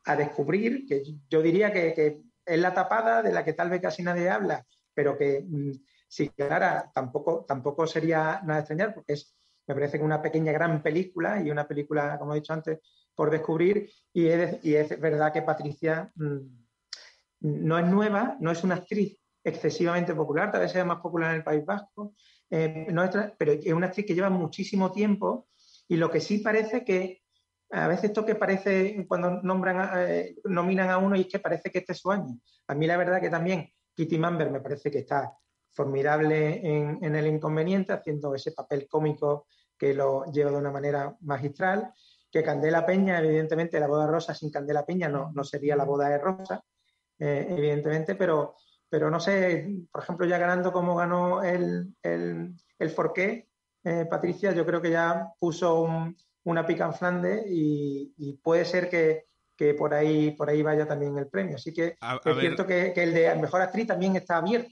a 0.05 0.17
descubrir, 0.17 0.87
que 0.87 1.03
yo 1.29 1.43
diría 1.43 1.73
que, 1.73 2.23
es 2.45 2.59
la 2.59 2.75
tapada 2.75 3.23
de 3.23 3.33
la 3.33 3.45
que 3.45 3.53
tal 3.53 3.71
vez 3.71 3.81
casi 3.81 4.03
nadie 4.03 4.29
habla, 4.29 4.67
pero 4.93 5.17
que 5.17 5.45
mm, 5.49 5.71
si 6.09 6.31
ganara 6.37 6.91
tampoco, 6.93 7.45
tampoco 7.47 7.87
sería 7.87 8.41
nada 8.45 8.61
extrañar, 8.61 8.95
porque 8.95 9.12
es 9.12 9.37
me 9.67 9.75
parece 9.75 9.99
que 9.99 10.05
una 10.05 10.21
pequeña 10.21 10.53
gran 10.53 10.83
película 10.83 11.41
y 11.41 11.51
una 11.51 11.67
película, 11.67 12.19
como 12.19 12.33
he 12.33 12.41
dicho 12.41 12.53
antes, 12.53 12.81
por 13.15 13.31
descubrir. 13.31 13.91
Y 14.12 14.27
es, 14.27 14.65
y 14.65 14.75
es 14.75 14.99
verdad 15.01 15.33
que 15.33 15.43
Patricia 15.43 16.11
mm, 16.15 16.38
no 17.41 17.79
es 17.79 17.87
nueva, 17.87 18.37
no 18.41 18.51
es 18.51 18.65
una 18.65 18.77
actriz 18.77 19.19
excesivamente 19.45 20.15
popular, 20.15 20.53
tal 20.53 20.61
vez 20.61 20.73
sea 20.73 20.85
más 20.85 21.01
popular 21.01 21.31
en 21.31 21.38
el 21.38 21.45
País 21.45 21.65
Vasco, 21.65 22.15
eh, 22.55 22.87
pero 23.38 23.53
es 23.53 23.73
una 23.73 23.87
actriz 23.87 24.05
que 24.05 24.15
lleva 24.15 24.29
muchísimo 24.29 24.93
tiempo 24.93 25.49
y 25.88 25.97
lo 25.97 26.11
que 26.11 26.21
sí 26.21 26.38
parece 26.38 26.85
que 26.85 27.23
a 27.71 27.88
veces 27.88 28.05
esto 28.05 28.27
que 28.27 28.35
parece 28.35 29.07
cuando 29.09 29.43
nombran 29.43 29.91
eh, 30.07 30.37
nominan 30.45 30.91
a 30.91 30.99
uno 30.99 31.17
y 31.17 31.23
es 31.23 31.29
que 31.29 31.38
parece 31.38 31.71
que 31.71 31.79
este 31.79 31.93
es 31.93 31.99
su 31.99 32.11
año. 32.11 32.38
A 32.67 32.75
mí 32.75 32.87
la 32.87 32.99
verdad 32.99 33.23
que 33.23 33.31
también 33.31 33.73
Kitty 33.95 34.19
Mamber 34.19 34.51
me 34.51 34.61
parece 34.61 34.91
que 34.91 34.99
está 34.99 35.35
formidable 35.71 36.61
en, 36.62 37.17
el 37.17 37.27
inconveniente, 37.27 37.95
haciendo 37.95 38.35
ese 38.35 38.53
papel 38.53 38.87
cómico 38.87 39.47
que 39.79 39.95
lo 39.95 40.27
lleva 40.27 40.51
de 40.51 40.59
una 40.59 40.71
manera 40.71 41.17
magistral. 41.23 41.91
Que 42.31 42.43
Candela 42.43 42.85
Peña, 42.85 43.19
evidentemente, 43.19 43.81
la 43.81 43.87
boda 43.87 44.07
rosa 44.07 44.35
sin 44.35 44.51
Candela 44.51 44.85
Peña 44.85 45.09
no, 45.09 45.33
no 45.35 45.43
sería 45.43 45.75
la 45.75 45.85
boda 45.85 46.11
de 46.11 46.19
rosa, 46.19 46.62
eh, 47.19 47.47
evidentemente, 47.49 48.15
pero, 48.15 48.57
pero 48.92 49.11
no 49.11 49.20
sé, 49.20 49.87
por 49.90 50.02
ejemplo, 50.02 50.26
ya 50.26 50.37
ganando 50.37 50.70
como 50.70 50.94
ganó 50.94 51.42
el, 51.42 51.94
el, 52.02 52.55
el 52.78 52.90
Forqué, 52.90 53.48
eh, 53.85 54.05
Patricia, 54.05 54.52
yo 54.52 54.66
creo 54.66 54.83
que 54.83 54.90
ya 54.90 55.33
puso 55.38 55.88
una 56.44 56.66
pica 56.66 56.85
en 56.85 56.92
Flandes 56.92 57.42
y, 57.48 58.38
puede 58.42 58.66
ser 58.66 58.90
que, 58.90 59.24
que, 59.57 59.72
por, 59.72 59.94
ahí, 59.94 60.33
por 60.33 60.50
ahí 60.50 60.62
vaya 60.62 60.87
también 60.87 61.16
el 61.16 61.28
premio. 61.28 61.57
Así 61.57 61.72
que 61.72 61.96
es 62.22 62.38
cierto 62.38 62.66
que, 62.66 62.92
que, 62.92 63.05
el 63.05 63.14
de 63.14 63.35
mejor 63.37 63.62
actriz 63.62 63.87
también 63.87 64.14
está 64.14 64.37
abierto. 64.37 64.68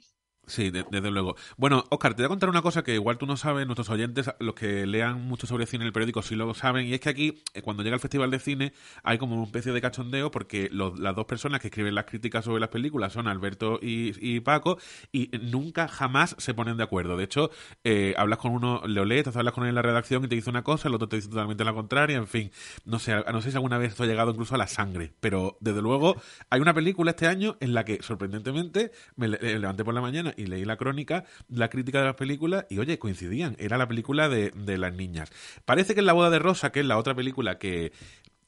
Sí, 0.50 0.72
desde 0.72 1.10
luego. 1.12 1.36
Bueno, 1.56 1.84
Oscar, 1.90 2.14
te 2.14 2.22
voy 2.22 2.26
a 2.26 2.28
contar 2.28 2.48
una 2.48 2.60
cosa 2.60 2.82
que 2.82 2.94
igual 2.94 3.18
tú 3.18 3.24
no 3.24 3.36
sabes, 3.36 3.66
nuestros 3.66 3.88
oyentes, 3.88 4.32
los 4.40 4.56
que 4.56 4.84
lean 4.84 5.22
mucho 5.22 5.46
sobre 5.46 5.64
cine 5.64 5.84
en 5.84 5.86
el 5.86 5.92
periódico 5.92 6.22
sí 6.22 6.34
lo 6.34 6.52
saben, 6.54 6.88
y 6.88 6.94
es 6.94 6.98
que 6.98 7.08
aquí, 7.08 7.40
eh, 7.54 7.62
cuando 7.62 7.84
llega 7.84 7.94
el 7.94 8.00
Festival 8.00 8.32
de 8.32 8.40
Cine, 8.40 8.72
hay 9.04 9.16
como 9.16 9.36
una 9.36 9.44
especie 9.44 9.70
de 9.70 9.80
cachondeo 9.80 10.32
porque 10.32 10.68
las 10.72 11.14
dos 11.14 11.24
personas 11.26 11.60
que 11.60 11.68
escriben 11.68 11.94
las 11.94 12.06
críticas 12.06 12.44
sobre 12.44 12.58
las 12.58 12.68
películas 12.68 13.12
son 13.12 13.28
Alberto 13.28 13.78
y, 13.80 14.40
Paco, 14.40 14.78
y 15.12 15.30
nunca, 15.40 15.86
jamás 15.86 16.34
se 16.38 16.52
ponen 16.52 16.76
de 16.76 16.82
acuerdo. 16.82 17.16
De 17.16 17.22
hecho, 17.22 17.52
eh, 17.84 18.14
hablas 18.16 18.40
con 18.40 18.50
uno, 18.50 18.82
lo 18.86 19.04
lees, 19.04 19.28
hablas 19.28 19.54
con 19.54 19.62
él 19.62 19.68
en 19.68 19.76
la 19.76 19.82
redacción 19.82 20.24
y 20.24 20.28
te 20.28 20.34
dice 20.34 20.50
una 20.50 20.64
cosa, 20.64 20.88
el 20.88 20.96
otro 20.96 21.08
te 21.08 21.14
dice 21.14 21.28
totalmente 21.28 21.64
la 21.64 21.74
contraria, 21.74 22.16
en 22.16 22.26
fin. 22.26 22.50
No 22.84 22.98
sé, 22.98 23.14
no 23.32 23.40
sé 23.40 23.52
si 23.52 23.56
alguna 23.56 23.78
vez 23.78 23.92
esto 23.92 24.02
ha 24.02 24.06
llegado 24.06 24.32
incluso 24.32 24.56
a 24.56 24.58
la 24.58 24.66
sangre, 24.66 25.12
pero 25.20 25.58
desde 25.60 25.80
luego 25.80 26.20
hay 26.48 26.60
una 26.60 26.74
película 26.74 27.12
este 27.12 27.28
año 27.28 27.56
en 27.60 27.72
la 27.72 27.84
que, 27.84 28.02
sorprendentemente, 28.02 28.90
me 29.14 29.28
levanté 29.28 29.84
por 29.84 29.94
la 29.94 30.00
mañana 30.00 30.34
y 30.40 30.46
leí 30.46 30.64
la 30.64 30.76
crónica, 30.76 31.24
la 31.48 31.68
crítica 31.68 32.00
de 32.00 32.07
la 32.07 32.16
película 32.16 32.66
y 32.68 32.79
oye, 32.79 32.98
coincidían, 32.98 33.57
era 33.59 33.79
la 33.79 33.87
película 33.87 34.29
de, 34.29 34.50
de 34.50 34.79
las 34.79 34.94
niñas. 34.94 35.31
Parece 35.64 35.94
que 35.94 36.00
en 36.00 36.07
La 36.07 36.12
boda 36.12 36.31
de 36.31 36.38
Rosa, 36.38 36.72
que 36.72 36.81
es 36.81 36.87
la 36.87 36.98
otra 36.98 37.14
película 37.14 37.59
que, 37.59 37.92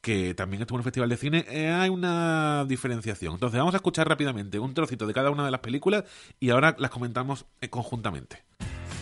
que 0.01 0.35
también 0.35 0.63
estuvo 0.63 0.79
en 0.79 0.81
el 0.81 0.85
Festival 0.85 1.09
de 1.09 1.17
Cine, 1.17 1.45
eh, 1.49 1.71
hay 1.71 1.89
una 1.89 2.65
diferenciación. 2.67 3.35
Entonces 3.35 3.59
vamos 3.59 3.75
a 3.75 3.79
escuchar 3.79 4.09
rápidamente 4.09 4.59
un 4.59 4.75
trocito 4.75 5.07
de 5.07 5.15
cada 5.15 5.31
una 5.31 5.45
de 5.45 5.51
las 5.51 5.61
películas 5.61 6.05
y 6.41 6.51
ahora 6.51 6.75
las 6.79 6.91
comentamos 6.91 7.47
eh, 7.61 7.69
conjuntamente. 7.69 8.43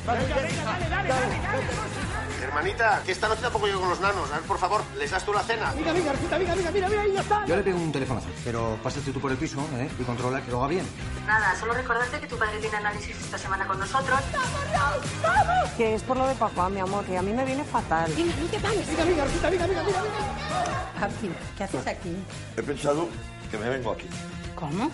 dale, 0.07 0.29
dale, 0.29 1.09
dale, 1.09 2.10
Hermanita, 2.51 3.01
que 3.07 3.13
esta 3.13 3.29
noche 3.29 3.43
tampoco 3.43 3.67
llego 3.67 3.79
con 3.79 3.91
los 3.91 4.01
nanos. 4.01 4.29
A 4.29 4.35
ver, 4.35 4.43
por 4.43 4.59
favor, 4.59 4.83
¿les 4.99 5.09
das 5.09 5.25
tú 5.25 5.33
la 5.33 5.41
cena? 5.41 5.73
Mira, 5.77 5.93
mira, 5.93 6.13
mira, 6.21 6.39
mira, 6.39 6.55
mira, 6.57 6.71
mira, 6.73 6.89
mira, 6.89 7.07
ya 7.07 7.21
está. 7.21 7.47
Yo 7.47 7.55
le 7.55 7.63
pego 7.63 7.79
un 7.79 7.93
telefonazo, 7.93 8.27
pero 8.45 8.77
pásate 8.83 9.13
tú 9.13 9.21
por 9.21 9.31
el 9.31 9.37
piso, 9.37 9.61
¿eh? 9.77 9.89
Y 9.99 10.03
controla 10.03 10.43
que 10.43 10.51
lo 10.51 10.59
haga 10.59 10.67
bien. 10.67 10.85
Nada, 11.27 11.55
solo 11.55 11.75
recordarte 11.75 12.19
que 12.19 12.27
tu 12.27 12.37
padre 12.37 12.59
tiene 12.59 12.77
análisis 12.77 13.17
esta 13.17 13.39
semana 13.39 13.69
con 13.69 13.79
nosotros. 13.79 14.19
¡Vamos, 14.33 15.23
vamos! 15.23 15.71
Que 15.77 15.95
es 15.95 16.03
por 16.03 16.17
lo 16.17 16.27
de 16.27 16.35
papá, 16.35 16.69
mi 16.69 16.81
amor, 16.81 17.05
que 17.05 17.17
a 17.17 17.23
mí 17.23 17.33
me 17.33 17.45
viene 17.45 17.63
fatal. 17.63 18.13
Dime, 18.17 18.33
¿qué 18.51 18.59
tal? 18.59 18.73
Mira, 18.77 19.05
mira, 19.05 19.25
mira, 19.25 19.51
mira, 19.51 19.67
mira, 19.69 19.83
mira. 19.85 21.07
Aquí, 21.07 21.31
¿qué 21.57 21.65
haces 21.65 21.87
aquí? 21.87 22.17
He 22.57 22.63
pensado 22.65 23.09
que 23.49 23.59
me 23.59 23.69
vengo 23.69 23.93
aquí. 23.93 24.09
¿Cómo? 24.57 24.91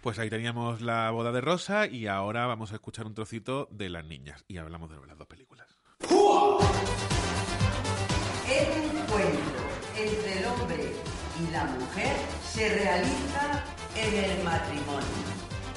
Pues 0.00 0.18
ahí 0.18 0.30
teníamos 0.30 0.80
la 0.80 1.10
boda 1.10 1.30
de 1.30 1.42
Rosa 1.42 1.86
y 1.86 2.06
ahora 2.06 2.46
vamos 2.46 2.72
a 2.72 2.76
escuchar 2.76 3.06
un 3.06 3.12
trocito 3.12 3.68
de 3.70 3.90
las 3.90 4.02
niñas 4.02 4.44
y 4.48 4.56
hablamos 4.56 4.88
de 4.88 4.96
las 5.06 5.18
dos 5.18 5.26
películas. 5.26 5.66
El 8.48 8.72
encuentro 8.96 9.60
entre 9.94 10.38
el 10.38 10.44
hombre 10.46 10.92
y 11.38 11.52
la 11.52 11.64
mujer 11.64 12.16
se 12.42 12.68
realiza 12.78 13.64
en 13.94 14.24
el 14.24 14.42
matrimonio. 14.42 15.04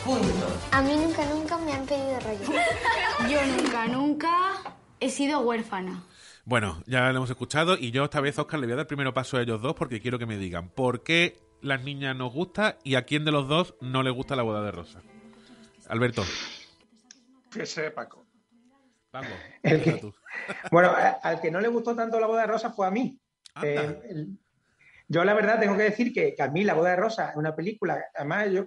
Punto. 0.05 0.59
A 0.71 0.81
mí 0.81 0.95
nunca, 0.95 1.25
nunca 1.25 1.57
me 1.57 1.73
han 1.73 1.85
pedido 1.85 2.17
rollo. 2.21 2.45
Yo 3.29 3.45
nunca, 3.45 3.87
nunca 3.87 4.53
he 5.01 5.09
sido 5.09 5.41
huérfana. 5.41 6.01
Bueno, 6.45 6.81
ya 6.87 7.09
lo 7.11 7.17
hemos 7.17 7.29
escuchado 7.29 7.77
y 7.77 7.91
yo 7.91 8.03
esta 8.03 8.19
vez, 8.19 8.37
Oscar, 8.37 8.59
le 8.59 8.65
voy 8.65 8.73
a 8.73 8.75
dar 8.75 8.83
el 8.83 8.87
primero 8.87 9.13
paso 9.13 9.37
a 9.37 9.41
ellos 9.41 9.61
dos 9.61 9.75
porque 9.75 10.01
quiero 10.01 10.19
que 10.19 10.25
me 10.25 10.37
digan 10.37 10.67
por 10.67 11.01
qué 11.01 11.39
las 11.63 11.83
niñas 11.83 12.15
nos 12.15 12.31
gusta 12.31 12.77
y 12.83 12.95
a 12.95 13.05
quién 13.05 13.25
de 13.25 13.31
los 13.31 13.47
dos 13.47 13.75
no 13.81 14.03
le 14.03 14.11
gusta 14.11 14.35
la 14.35 14.43
boda 14.43 14.61
de 14.61 14.71
Rosa. 14.71 15.01
Alberto. 15.87 16.23
Fíjese, 17.49 17.91
Paco. 17.91 18.23
bueno, 20.71 20.91
al 21.21 21.39
que 21.39 21.51
no 21.51 21.61
le 21.61 21.67
gustó 21.67 21.95
tanto 21.95 22.19
la 22.19 22.27
boda 22.27 22.41
de 22.41 22.47
Rosa 22.47 22.71
fue 22.71 22.87
a 22.87 22.91
mí. 22.91 23.19
Eh, 23.61 24.27
yo 25.07 25.23
la 25.23 25.33
verdad 25.33 25.59
tengo 25.59 25.77
que 25.77 25.83
decir 25.83 26.11
que, 26.11 26.35
a 26.39 26.47
mí 26.47 26.63
la 26.63 26.73
boda 26.73 26.91
de 26.91 26.95
Rosa 26.95 27.29
es 27.29 27.35
una 27.35 27.55
película, 27.55 28.03
además 28.15 28.51
yo, 28.51 28.65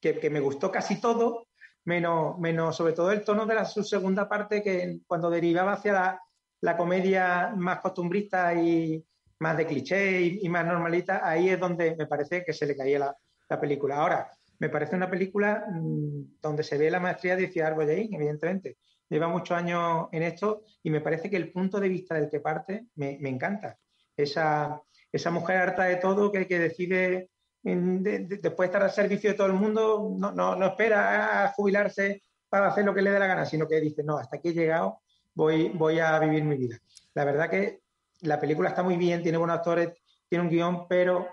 que, 0.00 0.30
me 0.30 0.40
gustó 0.40 0.70
casi 0.70 1.00
todo, 1.00 1.48
menos, 1.84 2.38
menos 2.38 2.76
sobre 2.76 2.92
todo 2.92 3.10
el 3.12 3.24
tono 3.24 3.46
de 3.46 3.54
la, 3.54 3.64
su 3.64 3.82
segunda 3.82 4.28
parte, 4.28 4.62
que 4.62 5.00
cuando 5.06 5.30
derivaba 5.30 5.72
hacia 5.72 6.20
la, 6.60 6.76
comedia 6.76 7.54
más 7.56 7.80
costumbrista 7.80 8.54
y 8.54 9.02
más 9.40 9.56
de 9.56 9.66
cliché 9.66 10.20
y, 10.20 10.48
más 10.48 10.66
normalita, 10.66 11.26
ahí 11.28 11.48
es 11.48 11.58
donde 11.58 11.96
me 11.96 12.06
parece 12.06 12.44
que 12.44 12.52
se 12.52 12.66
le 12.66 12.76
caía 12.76 12.98
la, 12.98 13.16
la 13.48 13.60
película. 13.60 13.96
Ahora, 13.96 14.30
me 14.58 14.68
parece 14.68 14.94
una 14.94 15.10
película 15.10 15.64
mm, 15.68 16.40
donde 16.40 16.62
se 16.62 16.76
ve 16.76 16.90
la 16.90 17.00
maestría 17.00 17.36
de 17.36 17.48
Ciudad 17.48 17.74
Boyain, 17.74 18.12
evidentemente. 18.14 18.76
Lleva 19.08 19.28
muchos 19.28 19.56
años 19.56 20.08
en 20.12 20.22
esto 20.22 20.62
y 20.82 20.90
me 20.90 21.00
parece 21.00 21.30
que 21.30 21.36
el 21.36 21.50
punto 21.50 21.80
de 21.80 21.88
vista 21.88 22.14
del 22.14 22.30
que 22.30 22.40
parte 22.40 22.86
me, 22.94 23.18
encanta. 23.28 23.78
Esa, 24.16 24.80
esa 25.10 25.30
mujer 25.30 25.56
harta 25.56 25.84
de 25.84 25.96
todo 25.96 26.30
que, 26.30 26.46
que 26.46 26.58
decide, 26.58 27.30
después 27.62 28.40
de 28.40 28.64
estar 28.66 28.82
al 28.82 28.90
servicio 28.90 29.30
de 29.30 29.36
todo 29.36 29.46
el 29.46 29.54
mundo, 29.54 30.14
no, 30.16 30.32
no, 30.32 30.54
no, 30.54 30.66
espera 30.66 31.44
a 31.44 31.48
jubilarse 31.52 32.22
para 32.48 32.68
hacer 32.68 32.84
lo 32.84 32.94
que 32.94 33.02
le 33.02 33.10
dé 33.10 33.18
la 33.18 33.26
gana, 33.26 33.46
sino 33.46 33.66
que 33.66 33.80
dice, 33.80 34.04
no, 34.04 34.18
hasta 34.18 34.36
aquí 34.36 34.50
he 34.50 34.54
llegado, 34.54 35.00
voy, 35.34 35.70
voy 35.70 35.98
a 35.98 36.18
vivir 36.18 36.44
mi 36.44 36.56
vida. 36.56 36.78
La 37.14 37.24
verdad 37.24 37.48
que 37.48 37.80
la 38.22 38.40
película 38.40 38.70
está 38.70 38.82
muy 38.82 38.96
bien, 38.96 39.22
tiene 39.22 39.38
buenos 39.38 39.56
actores, 39.56 39.90
tiene 40.28 40.44
un 40.44 40.50
guion, 40.50 40.88
pero 40.88 41.28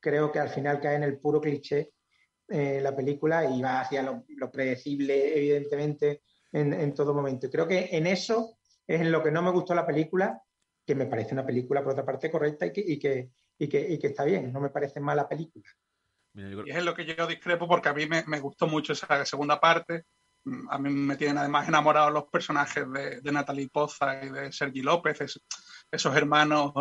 creo 0.00 0.30
que 0.30 0.38
al 0.38 0.50
final 0.50 0.80
cae 0.80 0.96
en 0.96 1.02
el 1.02 1.18
puro 1.18 1.40
cliché 1.40 1.92
eh, 2.48 2.80
la 2.82 2.94
película 2.94 3.48
y 3.48 3.62
va 3.62 3.80
hacia 3.80 4.02
lo, 4.02 4.50
predecible, 4.52 5.36
evidentemente, 5.36 6.22
en, 6.52 6.92
todo 6.92 7.14
momento. 7.14 7.48
Creo 7.50 7.66
que 7.66 7.88
en 7.90 8.06
eso 8.06 8.58
es 8.86 9.00
en 9.00 9.10
lo 9.10 9.22
que 9.22 9.30
no 9.30 9.42
me 9.42 9.50
gustó 9.50 9.74
la 9.74 9.86
película, 9.86 10.40
que 10.86 10.94
me 10.94 11.06
parece 11.06 11.32
una 11.32 11.46
película, 11.46 11.82
por 11.82 11.92
otra 11.92 12.04
parte, 12.04 12.30
correcta 12.30 12.66
y 12.66 12.72
que, 12.72 12.82
y 12.86 12.98
que, 12.98 13.30
y 13.58 13.98
que, 13.98 14.06
está 14.06 14.24
bien, 14.24 14.52
no 14.52 14.60
me 14.60 14.68
parece 14.68 15.00
mala 15.00 15.26
película. 15.26 15.64
Y 16.34 16.70
es 16.70 16.76
en 16.76 16.84
lo 16.84 16.94
que 16.94 17.06
yo 17.06 17.26
discrepo 17.26 17.66
porque 17.66 17.88
a 17.88 17.94
mí 17.94 18.06
me, 18.06 18.24
me, 18.26 18.40
gustó 18.40 18.66
mucho 18.66 18.92
esa 18.92 19.24
segunda 19.24 19.58
parte. 19.58 20.04
A 20.68 20.78
mí 20.78 20.90
me 20.90 21.16
tienen 21.16 21.38
además 21.38 21.66
enamorados 21.66 22.12
los 22.12 22.24
personajes 22.24 22.84
de, 22.92 23.20
de 23.22 23.32
Natalie 23.32 23.70
Poza 23.70 24.22
y 24.22 24.28
de 24.28 24.52
Sergi 24.52 24.82
López, 24.82 25.40
esos 25.90 26.16
hermanos 26.16 26.72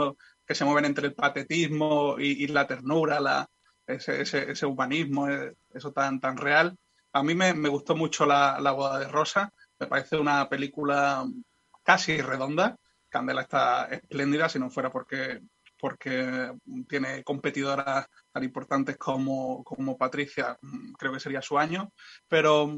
que 0.46 0.56
se 0.56 0.66
mueven 0.66 0.86
entre 0.86 1.08
el 1.08 1.13
patetismo 1.13 2.16
y, 2.20 2.44
y 2.44 2.48
la 2.48 2.68
ternura, 2.68 3.20
la, 3.20 3.50
ese, 3.88 4.22
ese, 4.22 4.66
humanismo, 4.66 5.30
eh, 5.30 5.56
eso 5.74 5.92
tan, 5.92 6.20
tan 6.20 6.38
real. 6.38 6.78
A 7.12 7.24
mí 7.24 7.36
me, 7.36 7.54
gustó 7.70 7.96
mucho 7.96 8.26
la, 8.26 8.60
boda 8.72 9.00
de 9.00 9.08
Rosa, 9.08 9.52
me 9.80 9.88
parece 9.88 10.18
una 10.18 10.50
película 10.50 11.26
casi 11.84 12.22
redonda. 12.22 12.78
Candela 13.10 13.42
está 13.42 13.86
espléndida, 13.86 14.50
si 14.50 14.58
no 14.58 14.72
fuera 14.72 14.92
porque, 14.92 15.42
porque 15.80 16.52
tiene 16.88 17.24
competidoras 17.24 18.08
tan 18.32 18.44
importantes 18.44 18.98
como, 18.98 19.63
como 19.63 19.98
Patricia, 19.98 20.58
creo 20.98 21.13
que 21.13 21.20
sería 21.20 21.42
su 21.42 21.60
año. 21.60 21.92
Pero 22.28 22.76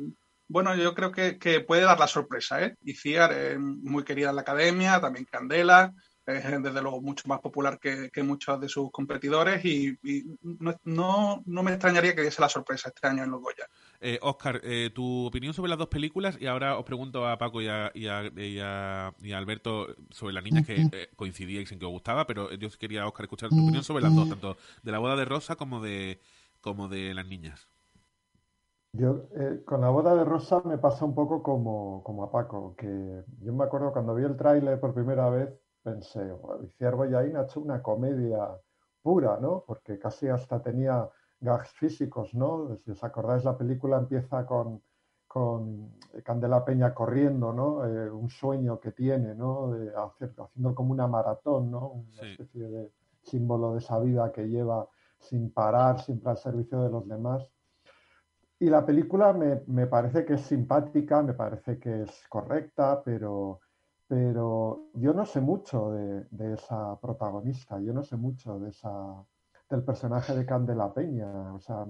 bueno, 0.49 0.75
yo 0.75 0.93
creo 0.93 1.11
que, 1.13 1.61
puede 1.65 1.83
dar 1.83 1.99
la 1.99 2.07
sorpresa. 2.07 2.61
¿eh? 2.61 2.75
Ciar 2.93 3.31
es 3.31 3.57
muy 3.57 4.03
querida 4.03 4.31
en 4.31 4.35
la 4.35 4.41
academia, 4.41 4.99
también 4.99 5.25
Candela 5.25 5.93
es 6.25 6.63
desde 6.63 6.81
luego 6.81 7.01
mucho 7.01 7.27
más 7.27 7.39
popular 7.39 7.79
que, 7.79 8.11
muchos 8.23 8.59
de 8.59 8.67
sus 8.67 8.91
competidores 8.91 9.63
y, 9.63 9.97
no, 10.83 11.43
no, 11.45 11.63
me 11.63 11.71
extrañaría 11.71 12.15
que 12.15 12.23
diese 12.23 12.41
la 12.41 12.49
sorpresa 12.49 12.89
este 12.89 13.07
año 13.07 13.23
en 13.23 13.31
los 13.31 13.41
Goya. 13.41 13.67
Eh, 14.01 14.19
Oscar, 14.21 14.59
eh, 14.63 14.89
tu 14.93 15.25
opinión 15.25 15.53
sobre 15.53 15.69
las 15.69 15.77
dos 15.77 15.87
películas 15.87 16.37
y 16.39 16.47
ahora 16.47 16.77
os 16.77 16.85
pregunto 16.85 17.27
a 17.27 17.37
Paco 17.37 17.61
y 17.61 17.67
a, 17.67 17.91
y 17.93 18.07
a, 18.07 19.13
Alberto 19.35 19.95
sobre 20.09 20.33
las 20.33 20.43
niñas 20.43 20.65
que 20.65 20.75
eh, 20.91 21.09
coincidíais 21.15 21.71
en 21.71 21.79
que 21.79 21.85
os 21.85 21.91
gustaba, 21.91 22.25
pero 22.25 22.51
yo 22.53 22.69
quería, 22.79 23.07
Oscar, 23.07 23.25
escuchar 23.25 23.49
tu 23.49 23.61
opinión 23.61 23.83
sobre 23.83 24.03
las 24.03 24.15
dos, 24.15 24.29
tanto 24.29 24.57
de 24.83 24.91
la 24.91 24.99
boda 24.99 25.15
de 25.15 25.25
Rosa 25.25 25.55
como 25.55 25.81
de, 25.81 26.19
como 26.61 26.87
de 26.87 27.13
las 27.13 27.27
niñas. 27.27 27.67
Yo 28.97 29.27
eh, 29.35 29.61
con 29.65 29.81
la 29.81 29.89
boda 29.89 30.15
de 30.15 30.23
Rosa 30.23 30.61
me 30.63 30.77
pasa 30.77 31.03
un 31.03 31.13
poco 31.13 31.43
como, 31.43 32.01
como 32.03 32.23
a 32.23 32.31
Paco, 32.31 32.75
que 32.77 33.23
yo 33.41 33.53
me 33.53 33.65
acuerdo 33.65 33.91
cuando 33.91 34.15
vi 34.15 34.23
el 34.23 34.37
tráiler 34.37 34.79
por 34.79 34.93
primera 34.93 35.29
vez, 35.29 35.49
pensé, 35.85 36.19
Iciar 36.63 36.95
Boyain 36.95 37.37
ha 37.37 37.43
hecho 37.43 37.61
una 37.61 37.81
comedia 37.81 38.59
pura, 39.03 39.37
¿no? 39.39 39.63
Porque 39.67 39.99
casi 39.99 40.27
hasta 40.27 40.59
tenía 40.59 41.07
gags 41.39 41.69
físicos, 41.73 42.33
¿no? 42.33 42.75
Si 42.83 42.89
os 42.91 43.03
acordáis, 43.03 43.43
la 43.43 43.55
película 43.55 43.97
empieza 43.97 44.47
con, 44.47 44.81
con 45.27 45.93
Candela 46.23 46.65
Peña 46.65 46.93
corriendo, 46.93 47.53
¿no? 47.53 47.85
Eh, 47.85 48.09
un 48.09 48.29
sueño 48.29 48.79
que 48.79 48.93
tiene, 48.93 49.35
¿no? 49.35 49.71
De 49.73 49.95
hacer, 49.95 50.33
haciendo 50.35 50.73
como 50.73 50.91
una 50.91 51.07
maratón, 51.07 51.69
¿no? 51.69 51.89
Una 51.89 52.31
especie 52.31 52.67
de 52.67 52.91
símbolo 53.21 53.73
de 53.73 53.79
esa 53.79 53.99
vida 53.99 54.31
que 54.31 54.49
lleva 54.49 54.87
sin 55.19 55.51
parar, 55.51 56.01
siempre 56.01 56.31
al 56.31 56.37
servicio 56.37 56.81
de 56.81 56.89
los 56.89 57.07
demás. 57.07 57.47
Y 58.57 58.69
la 58.69 58.83
película 58.83 59.33
me, 59.33 59.61
me 59.67 59.85
parece 59.85 60.25
que 60.25 60.33
es 60.33 60.41
simpática, 60.41 61.21
me 61.21 61.33
parece 61.33 61.77
que 61.77 62.03
es 62.03 62.27
correcta, 62.27 63.03
pero 63.03 63.59
pero 64.07 64.89
yo 64.93 65.13
no 65.13 65.25
sé 65.25 65.41
mucho 65.41 65.91
de, 65.91 66.53
esa 66.53 66.99
protagonista, 66.99 67.79
yo 67.79 67.93
no 67.93 68.03
sé 68.03 68.15
mucho 68.17 68.59
de 68.59 68.69
esa, 68.69 69.25
del 69.69 69.83
personaje 69.83 70.35
de 70.35 70.45
Candela 70.45 70.93
Peña. 70.93 71.53
O 71.53 71.59
sea, 71.59 71.85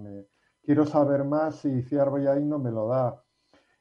quiero 0.63 0.85
saber 0.85 1.25
más 1.25 1.65
y 1.65 1.81
Ciar 1.83 2.09
Boyain 2.09 2.47
no 2.47 2.59
me 2.59 2.71
lo 2.71 2.87
da. 2.87 3.21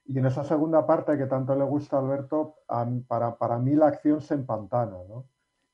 Y 0.07 0.19
en 0.19 0.27
esa 0.27 0.45
segunda 0.45 0.87
parte 0.87 1.17
que 1.17 1.27
tanto 1.27 1.55
le 1.55 1.65
gusta 1.65 1.97
a 1.97 2.01
Alberto, 2.01 2.57
para, 3.09 3.39
para, 3.39 3.59
mí 3.59 3.75
la 3.75 3.87
acción 3.87 4.21
se 4.21 4.35
empantana, 4.35 4.99
¿no? 5.09 5.27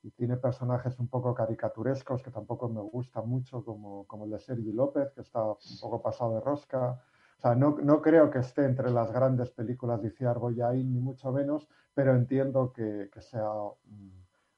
Y 0.02 0.12
tiene 0.12 0.36
personajes 0.36 0.98
un 0.98 1.08
poco 1.08 1.34
caricaturescos 1.34 2.22
que 2.22 2.30
tampoco 2.30 2.68
me 2.68 2.80
gustan 2.80 3.28
mucho, 3.28 3.64
como, 3.64 4.06
como 4.06 4.24
el 4.24 4.30
de 4.30 4.38
Sergi 4.38 4.72
López, 4.72 5.12
que 5.12 5.22
está 5.22 5.42
un 5.44 5.80
poco 5.80 6.00
pasado 6.00 6.34
de 6.34 6.40
rosca. 6.40 7.02
O 7.40 7.42
sea, 7.42 7.54
no, 7.54 7.78
no, 7.82 8.02
creo 8.02 8.30
que 8.30 8.40
esté 8.40 8.66
entre 8.66 8.90
las 8.90 9.10
grandes 9.12 9.48
películas 9.50 10.02
de 10.02 10.08
Iciar 10.08 10.38
Boyain, 10.38 10.92
ni 10.92 11.00
mucho 11.00 11.32
menos, 11.32 11.66
pero 11.94 12.14
entiendo 12.14 12.70
que, 12.70 13.08
que 13.10 13.22
sea 13.22 13.48
mm, 13.84 14.10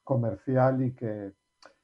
comercial 0.03 0.83
y 0.83 0.93
que, 0.93 1.33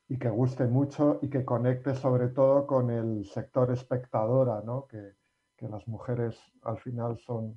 y 0.08 0.18
que 0.18 0.28
guste 0.28 0.66
mucho 0.66 1.20
y 1.22 1.30
que 1.30 1.44
conecte 1.44 1.94
sobre 1.94 2.26
todo 2.26 2.66
con 2.66 2.90
el 2.90 3.24
sector 3.26 3.70
espectadora, 3.70 4.60
¿no? 4.64 4.88
que, 4.88 5.14
que 5.56 5.68
las 5.68 5.86
mujeres 5.86 6.36
al 6.62 6.78
final 6.78 7.16
son 7.18 7.56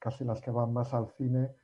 casi 0.00 0.24
las 0.24 0.40
que 0.40 0.50
van 0.50 0.72
más 0.72 0.92
al 0.92 1.08
cine 1.10 1.54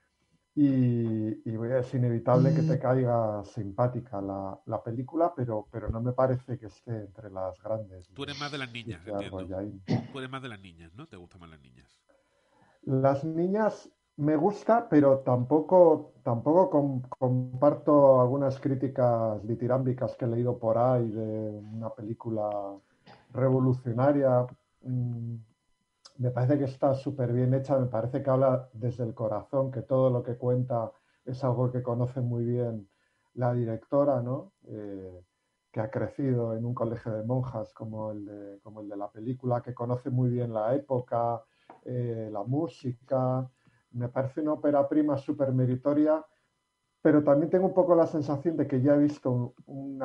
y, 0.60 1.40
es 1.78 1.94
inevitable 1.94 2.52
que 2.52 2.62
te 2.62 2.80
caiga 2.80 3.44
simpática 3.44 4.20
la, 4.20 4.58
la, 4.66 4.82
película, 4.82 5.32
pero, 5.36 5.68
pero 5.70 5.88
no 5.88 6.00
me 6.00 6.12
parece 6.12 6.58
que 6.58 6.66
esté 6.66 7.02
entre 7.02 7.30
las 7.30 7.62
grandes. 7.62 8.08
Tú 8.08 8.24
eres 8.24 8.40
más 8.40 8.50
de 8.50 8.58
las 8.58 8.72
niñas, 8.72 9.06
entiendo. 9.06 9.46
Tú 10.12 10.18
eres 10.18 10.30
más 10.30 10.42
de 10.42 10.48
las 10.48 10.60
niñas, 10.60 10.92
¿no? 10.94 11.06
¿Te 11.06 11.16
gustan 11.16 11.42
más 11.42 11.50
las 11.50 11.60
niñas? 11.60 12.00
Las 12.82 13.22
niñas 13.24 13.88
me 14.16 14.34
gusta, 14.34 14.88
pero 14.88 15.20
tampoco, 15.20 16.14
tampoco 16.24 17.02
comparto 17.08 18.20
algunas 18.20 18.58
críticas 18.58 19.46
ditirámbicas 19.46 20.16
que 20.16 20.24
he 20.24 20.28
leído 20.28 20.58
por 20.58 20.76
ahí 20.76 21.08
de 21.08 21.50
una 21.72 21.90
película 21.90 22.50
revolucionaria. 23.32 24.44
Mm, 24.82 25.36
me 26.18 26.30
parece 26.30 26.58
que 26.58 26.64
está 26.64 26.94
súper 26.94 27.32
bien 27.32 27.54
hecha, 27.54 27.78
me 27.78 27.86
parece 27.86 28.22
que 28.22 28.30
habla 28.30 28.68
desde 28.72 29.04
el 29.04 29.14
corazón, 29.14 29.70
que 29.70 29.82
todo 29.82 30.10
lo 30.10 30.22
que 30.22 30.36
cuenta 30.36 30.92
es 31.24 31.42
algo 31.44 31.70
que 31.70 31.82
conoce 31.82 32.20
muy 32.20 32.44
bien 32.44 32.88
la 33.34 33.54
directora, 33.54 34.20
¿no? 34.20 34.52
Eh, 34.66 35.24
que 35.70 35.80
ha 35.80 35.90
crecido 35.90 36.56
en 36.56 36.64
un 36.64 36.74
colegio 36.74 37.12
de 37.12 37.22
monjas 37.22 37.72
como 37.72 38.10
el 38.10 38.24
de, 38.24 38.60
como 38.62 38.80
el 38.80 38.88
de 38.88 38.96
la 38.96 39.10
película, 39.10 39.60
que 39.62 39.74
conoce 39.74 40.10
muy 40.10 40.30
bien 40.30 40.52
la 40.52 40.74
época, 40.74 41.44
eh, 41.84 42.28
la 42.32 42.42
música. 42.42 43.48
Me 43.92 44.08
parece 44.08 44.40
una 44.40 44.54
ópera 44.54 44.88
prima 44.88 45.16
súper 45.16 45.52
meritoria 45.52 46.24
pero 47.00 47.22
también 47.22 47.50
tengo 47.50 47.66
un 47.66 47.74
poco 47.74 47.94
la 47.94 48.06
sensación 48.06 48.56
de 48.56 48.66
que 48.66 48.82
ya 48.82 48.94
he 48.94 48.98
visto 48.98 49.54
un, 49.66 49.98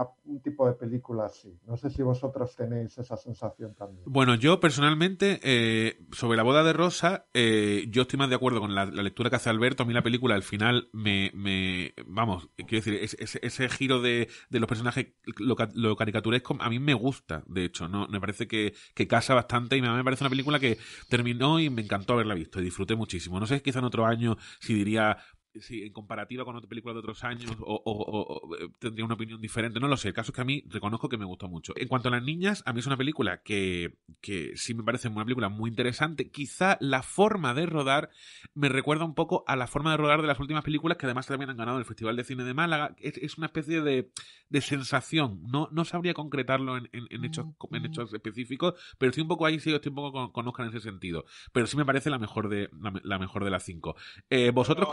tipo 0.44 0.68
de 0.68 0.74
película 0.74 1.26
así. 1.26 1.58
No 1.66 1.78
sé 1.78 1.90
si 1.90 2.04
vosotros 2.04 2.56
tenéis 2.56 2.98
esa 2.98 3.18
sensación 3.18 3.74
también. 3.74 4.04
Bueno, 4.06 4.36
yo 4.36 4.60
personalmente, 4.60 5.40
eh, 5.44 5.98
sobre 6.12 6.38
la 6.38 6.44
boda 6.44 6.64
de 6.64 6.74
Rosa, 6.74 7.26
eh, 7.34 7.86
yo 7.90 8.04
estoy 8.04 8.20
más 8.20 8.30
de 8.30 8.36
acuerdo 8.36 8.60
con 8.60 8.76
la, 8.76 8.86
lectura 8.86 9.30
que 9.30 9.38
hace 9.38 9.50
Alberto. 9.50 9.84
A 9.84 9.86
mí 9.86 9.94
la 9.94 10.04
película 10.04 10.36
al 10.36 10.44
final 10.44 10.90
me, 10.94 11.32
me 11.34 11.94
vamos, 12.06 12.50
quiero 12.56 12.84
decir, 12.84 12.96
ese, 13.02 13.70
giro 13.70 14.02
de, 14.02 14.28
los 14.50 14.68
personajes, 14.68 15.14
lo, 15.40 15.96
caricaturesco, 15.96 16.58
a 16.60 16.70
mí 16.70 16.80
me 16.80 16.94
gusta, 16.94 17.44
de 17.48 17.66
hecho, 17.66 17.88
no 17.88 18.08
me 18.08 18.20
parece 18.20 18.48
que, 18.48 18.74
que 18.94 19.08
casa 19.08 19.34
bastante 19.34 19.78
y 19.78 19.82
me, 19.82 19.90
me 19.90 20.04
parece 20.04 20.24
una 20.24 20.30
película 20.30 20.60
que 20.60 20.78
terminó 21.10 21.60
y 21.60 21.70
me 21.70 21.82
encantó 21.82 22.14
haberla 22.14 22.36
visto 22.36 22.60
y 22.60 22.66
disfruté 22.66 22.96
muchísimo. 22.96 23.40
No 23.40 23.48
sé, 23.48 23.62
quizá 23.62 23.80
en 23.80 23.86
otro 23.86 24.06
año 24.06 24.38
si 24.60 24.74
diría 24.74 25.18
si 25.60 25.84
en 25.84 25.94
comparativa 25.94 26.44
con 26.46 26.56
otra 26.56 26.68
película 26.70 26.94
de 26.94 27.00
otros 27.00 27.24
años 27.24 27.52
o, 27.60 27.74
o- 27.76 27.82
o- 27.92 28.39
o, 28.50 28.56
eh, 28.58 28.70
tendría 28.80 29.06
una 29.06 29.16
opinión 29.16 29.39
diferente. 29.42 29.80
No 29.80 29.88
lo 29.88 29.98
sé. 29.98 30.10
El 30.10 30.13
caso 30.13 30.32
es 30.32 30.36
que 30.36 30.42
a 30.42 30.46
mí 30.46 30.63
reconozco 30.68 31.10
que 31.10 31.18
me 31.18 31.26
gustó 31.26 31.48
mucho. 31.48 31.74
En 31.76 31.88
cuanto 31.88 32.08
a 32.10 32.12
las 32.12 32.24
niñas, 32.24 32.63
a 32.66 32.74
mí 32.74 32.80
es 32.80 32.88
una 32.88 32.98
película 32.98 33.42
que, 33.44 33.98
que 34.22 34.54
sí 34.56 34.74
me 34.74 34.84
parece 34.84 35.08
una 35.10 35.24
película 35.26 35.50
muy 35.50 35.70
interesante. 35.70 36.30
Quizá 36.32 36.78
la 36.82 37.04
forma 37.04 37.54
de 37.54 37.66
rodar 37.66 38.10
me 38.54 38.70
recuerda 38.70 39.06
un 39.06 39.13
poco 39.16 39.44
a 39.48 39.56
la 39.56 39.68
forma 39.68 39.92
de 39.92 39.98
rodar 39.98 40.22
de 40.22 40.28
las 40.28 40.39
últimas 40.39 40.63
películas 40.63 40.98
que 40.98 41.06
además 41.06 41.28
también 41.28 41.50
han 41.50 41.58
ganado 41.58 41.78
el 41.80 41.86
Festival 41.86 42.16
de 42.16 42.24
Cine 42.24 42.44
de 42.44 42.54
Málaga. 42.54 42.96
Es, 43.00 43.18
es 43.18 43.38
una 43.38 43.48
especie 43.48 43.82
de, 43.82 44.10
de 44.50 44.62
sensación. 44.62 45.42
No, 45.52 45.70
no 45.72 45.86
sabría 45.86 46.13
concretarlo 46.13 46.78
en, 46.78 46.89
en- 46.92 47.08
en 47.10 47.26
hechos, 47.26 47.46
en 47.72 47.86
hechos 47.86 48.13
específicos, 48.13 48.74
pero 48.98 49.10
estoy 49.12 49.22
un 49.22 49.28
poco 49.28 49.46
ahí, 49.46 49.60
sí, 49.60 49.74
estoy 49.74 49.89
un 49.89 49.96
poco 49.96 50.12
con, 50.12 50.32
con 50.32 50.48
Oscar 50.48 50.66
en 50.66 50.72
ese 50.76 50.82
sentido. 50.82 51.26
Pero 51.52 51.68
sí 51.68 51.78
me 51.78 51.86
parece 51.86 52.10
la 52.10 52.20
mejor 52.20 52.50
de, 52.50 52.70
la, 52.82 52.92
me- 52.92 53.02
la 53.04 53.20
mejor 53.20 53.44
de 53.44 53.50
las 53.52 53.63
cinco. 53.63 53.96
Eh, 54.30 54.52
¿Vosotros 54.52 54.89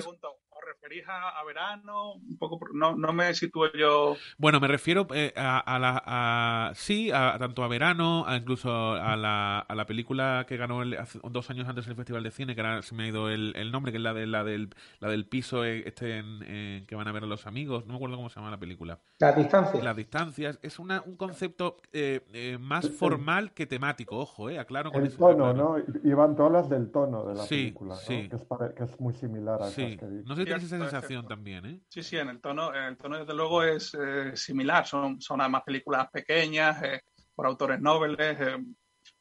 coincidisteis? 0.00 0.06
¿Os 0.06 0.41
referís 0.82 1.08
a, 1.08 1.28
a 1.40 1.44
verano? 1.44 2.14
Un 2.14 2.36
poco, 2.38 2.58
por- 2.58 2.74
no, 2.74 2.96
no 2.96 3.12
me 3.12 3.32
sitúo 3.34 3.72
yo. 3.72 4.16
Bueno, 4.38 4.60
me 4.60 4.68
refiero 4.68 5.06
eh, 5.14 5.32
a, 5.36 5.58
a 5.58 5.78
la. 5.78 6.02
a- 6.04 6.72
sí, 6.74 7.10
a, 7.12 7.36
tanto 7.38 7.62
a 7.62 7.68
verano, 7.68 8.24
a 8.26 8.36
incluso 8.36 8.92
a 8.94 9.16
la, 9.16 9.60
a 9.60 9.74
la 9.74 9.86
película 9.86 10.44
que 10.48 10.56
ganó 10.56 10.82
el- 10.82 10.94
hace 10.98 11.20
dos 11.30 11.50
años 11.50 11.68
antes 11.68 11.86
el 11.86 11.94
Festival 11.94 12.22
de 12.22 12.30
Cine, 12.30 12.54
que 12.54 12.60
ahora 12.60 12.82
se 12.82 12.94
me 12.94 13.04
ha 13.04 13.08
ido 13.08 13.30
el, 13.30 13.52
el 13.56 13.70
nombre, 13.72 13.92
que 13.92 13.98
es 13.98 14.02
la, 14.02 14.14
de, 14.14 14.26
la, 14.26 14.44
del, 14.44 14.70
la 15.00 15.08
del 15.08 15.26
piso 15.26 15.64
eh, 15.64 15.84
este 15.86 16.18
en- 16.18 16.42
en 16.42 16.86
que 16.86 16.94
van 16.96 17.08
a 17.08 17.12
ver 17.12 17.22
a 17.24 17.26
los 17.26 17.46
amigos. 17.46 17.86
No 17.86 17.92
me 17.92 17.96
acuerdo 17.96 18.16
cómo 18.16 18.28
se 18.28 18.36
llama 18.36 18.50
la 18.50 18.58
película. 18.58 18.98
Las 19.18 19.36
distancias. 19.36 19.84
Las 19.84 19.96
distancias. 19.96 20.58
Es 20.62 20.78
una, 20.78 21.02
un 21.02 21.16
concepto 21.16 21.76
eh, 21.92 22.20
eh, 22.32 22.58
más 22.60 22.88
formal 22.90 23.52
que 23.52 23.66
temático, 23.66 24.18
ojo, 24.18 24.50
eh, 24.50 24.58
aclaro 24.58 24.90
con 24.90 25.00
El 25.02 25.08
eso. 25.08 25.18
tono, 25.18 25.46
aclaro. 25.48 25.78
¿no? 25.78 26.10
Iván, 26.10 26.34
tú 26.36 26.42
hablas 26.42 26.68
del 26.68 26.90
tono 26.90 27.24
de 27.24 27.34
la 27.34 27.42
Sí, 27.42 27.56
película, 27.56 27.94
¿no? 27.94 28.00
sí. 28.00 28.28
Que, 28.28 28.36
es 28.36 28.42
que 28.76 28.84
es 28.84 29.00
muy 29.00 29.14
similar 29.14 29.62
a 29.62 29.66
Sí, 29.66 29.82
esas 29.82 29.98
que 30.00 30.06
no 30.24 30.34
sé 30.34 30.42
si 30.42 30.46
tienes 30.46 30.71
esa 30.72 30.90
sensación 30.90 31.26
también, 31.26 31.66
¿eh? 31.66 31.80
Sí, 31.88 32.02
sí, 32.02 32.16
en 32.16 32.28
el 32.28 32.40
tono, 32.40 32.74
en 32.74 32.84
el 32.84 32.96
tono 32.96 33.18
desde 33.18 33.34
luego 33.34 33.62
es 33.62 33.94
eh, 33.94 34.36
similar. 34.36 34.86
Son, 34.86 35.20
son 35.20 35.40
además 35.40 35.62
películas 35.64 36.08
pequeñas, 36.10 36.82
eh, 36.82 37.00
por 37.34 37.46
autores 37.46 37.80
nobles. 37.80 38.38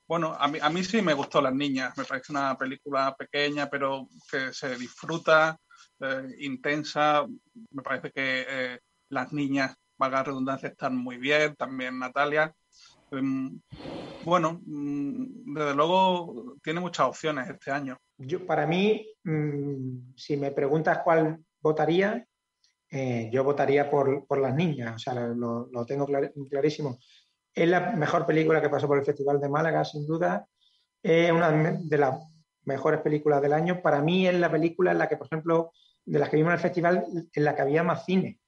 Bueno, 0.08 0.36
a 0.38 0.48
mí, 0.48 0.60
a 0.62 0.70
mí 0.70 0.84
sí 0.84 1.02
me 1.02 1.14
gustó 1.14 1.42
Las 1.42 1.54
Niñas. 1.54 1.98
Me 1.98 2.04
parece 2.04 2.32
una 2.32 2.58
película 2.58 3.16
pequeña, 3.16 3.70
pero 3.70 4.08
que 4.30 4.54
se 4.54 4.76
disfruta, 4.76 5.58
intensa. 6.40 7.26
Me 7.72 7.82
parece 7.82 8.12
que 8.12 8.80
Las 9.10 9.32
Niñas, 9.32 9.76
valga 9.98 10.18
la 10.18 10.24
redundancia, 10.24 10.70
están 10.70 10.98
muy 10.98 11.18
bien. 11.18 11.56
También 11.56 11.98
Natalia. 11.98 12.54
Bueno, 14.24 14.62
mm, 14.66 15.54
desde 15.54 15.76
luego 15.76 16.56
tiene 16.64 16.80
muchas 16.80 17.08
opciones 17.08 17.50
este 17.50 17.72
año. 17.72 17.98
Yo, 18.18 18.46
para 18.46 18.68
mí, 18.68 19.08
mm, 19.24 20.14
si 20.16 20.38
me 20.38 20.52
preguntas 20.52 21.00
cuál 21.04 21.40
votaría, 21.60 22.26
eh, 22.90 23.30
yo 23.32 23.44
votaría 23.44 23.90
por, 23.90 24.26
por 24.28 24.40
Las 24.40 24.54
Niñas, 24.54 24.96
o 24.96 25.00
sea, 25.00 25.14
lo, 25.14 25.68
lo 25.72 25.86
tengo 25.86 26.06
clar- 26.06 26.32
clarísimo. 26.50 26.98
Es 27.54 27.68
la 27.68 27.92
mejor 27.92 28.26
película 28.26 28.62
que 28.62 28.70
pasó 28.70 28.88
por 28.88 28.98
el 29.00 29.06
Festival 29.06 29.40
de 29.40 29.50
Málaga, 29.50 29.84
sin 29.86 30.06
duda. 30.06 30.46
Es 31.02 31.32
una 31.32 31.52
de 31.52 31.98
las 31.98 32.20
mejores 32.64 33.02
películas 33.02 33.42
del 33.42 33.54
año. 33.54 33.82
Para 33.82 34.02
mí 34.02 34.28
es 34.28 34.36
la 34.36 34.52
película 34.52 34.92
en 34.92 35.00
la 35.00 35.10
que, 35.10 35.18
por 35.18 35.28
ejemplo, 35.28 35.72
de 36.06 36.20
las 36.20 36.30
que 36.30 36.38
vimos 36.38 36.50
en 36.52 36.56
el 36.56 36.60
festival, 36.62 37.06
en 37.34 37.44
la 37.44 37.56
que 37.56 37.62
había 37.62 37.84
más 37.84 38.06
cine. 38.06 38.40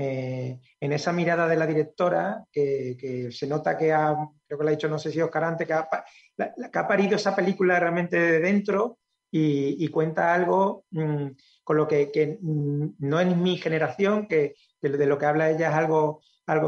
Eh, 0.00 0.60
en 0.78 0.92
esa 0.92 1.12
mirada 1.12 1.48
de 1.48 1.56
la 1.56 1.66
directora, 1.66 2.44
que, 2.52 3.28
se 3.32 3.48
nota 3.48 3.76
que 3.76 3.92
ha, 3.92 4.14
creo 4.46 4.56
que 4.56 4.64
lo 4.64 4.68
ha 4.68 4.70
dicho, 4.70 4.88
no 4.88 4.96
sé 4.96 5.10
si 5.10 5.20
Oscar 5.20 5.42
antes, 5.42 5.66
que 5.66 5.72
ha, 5.72 5.88
la- 6.36 6.86
parido 6.86 7.16
esa 7.16 7.34
película 7.34 7.80
realmente 7.80 8.16
de 8.16 8.38
dentro 8.38 9.00
y, 9.28 9.88
cuenta 9.88 10.32
algo 10.32 10.84
mm, 10.92 11.26
con 11.64 11.76
lo 11.76 11.88
que, 11.88 12.38
mm, 12.40 12.86
no 13.00 13.18
es 13.18 13.36
mi 13.36 13.56
generación, 13.56 14.28
que, 14.28 14.54
de 14.80 15.06
lo 15.06 15.18
que 15.18 15.26
habla 15.26 15.50
ella 15.50 15.70
es 15.70 15.74
algo, 15.74 16.20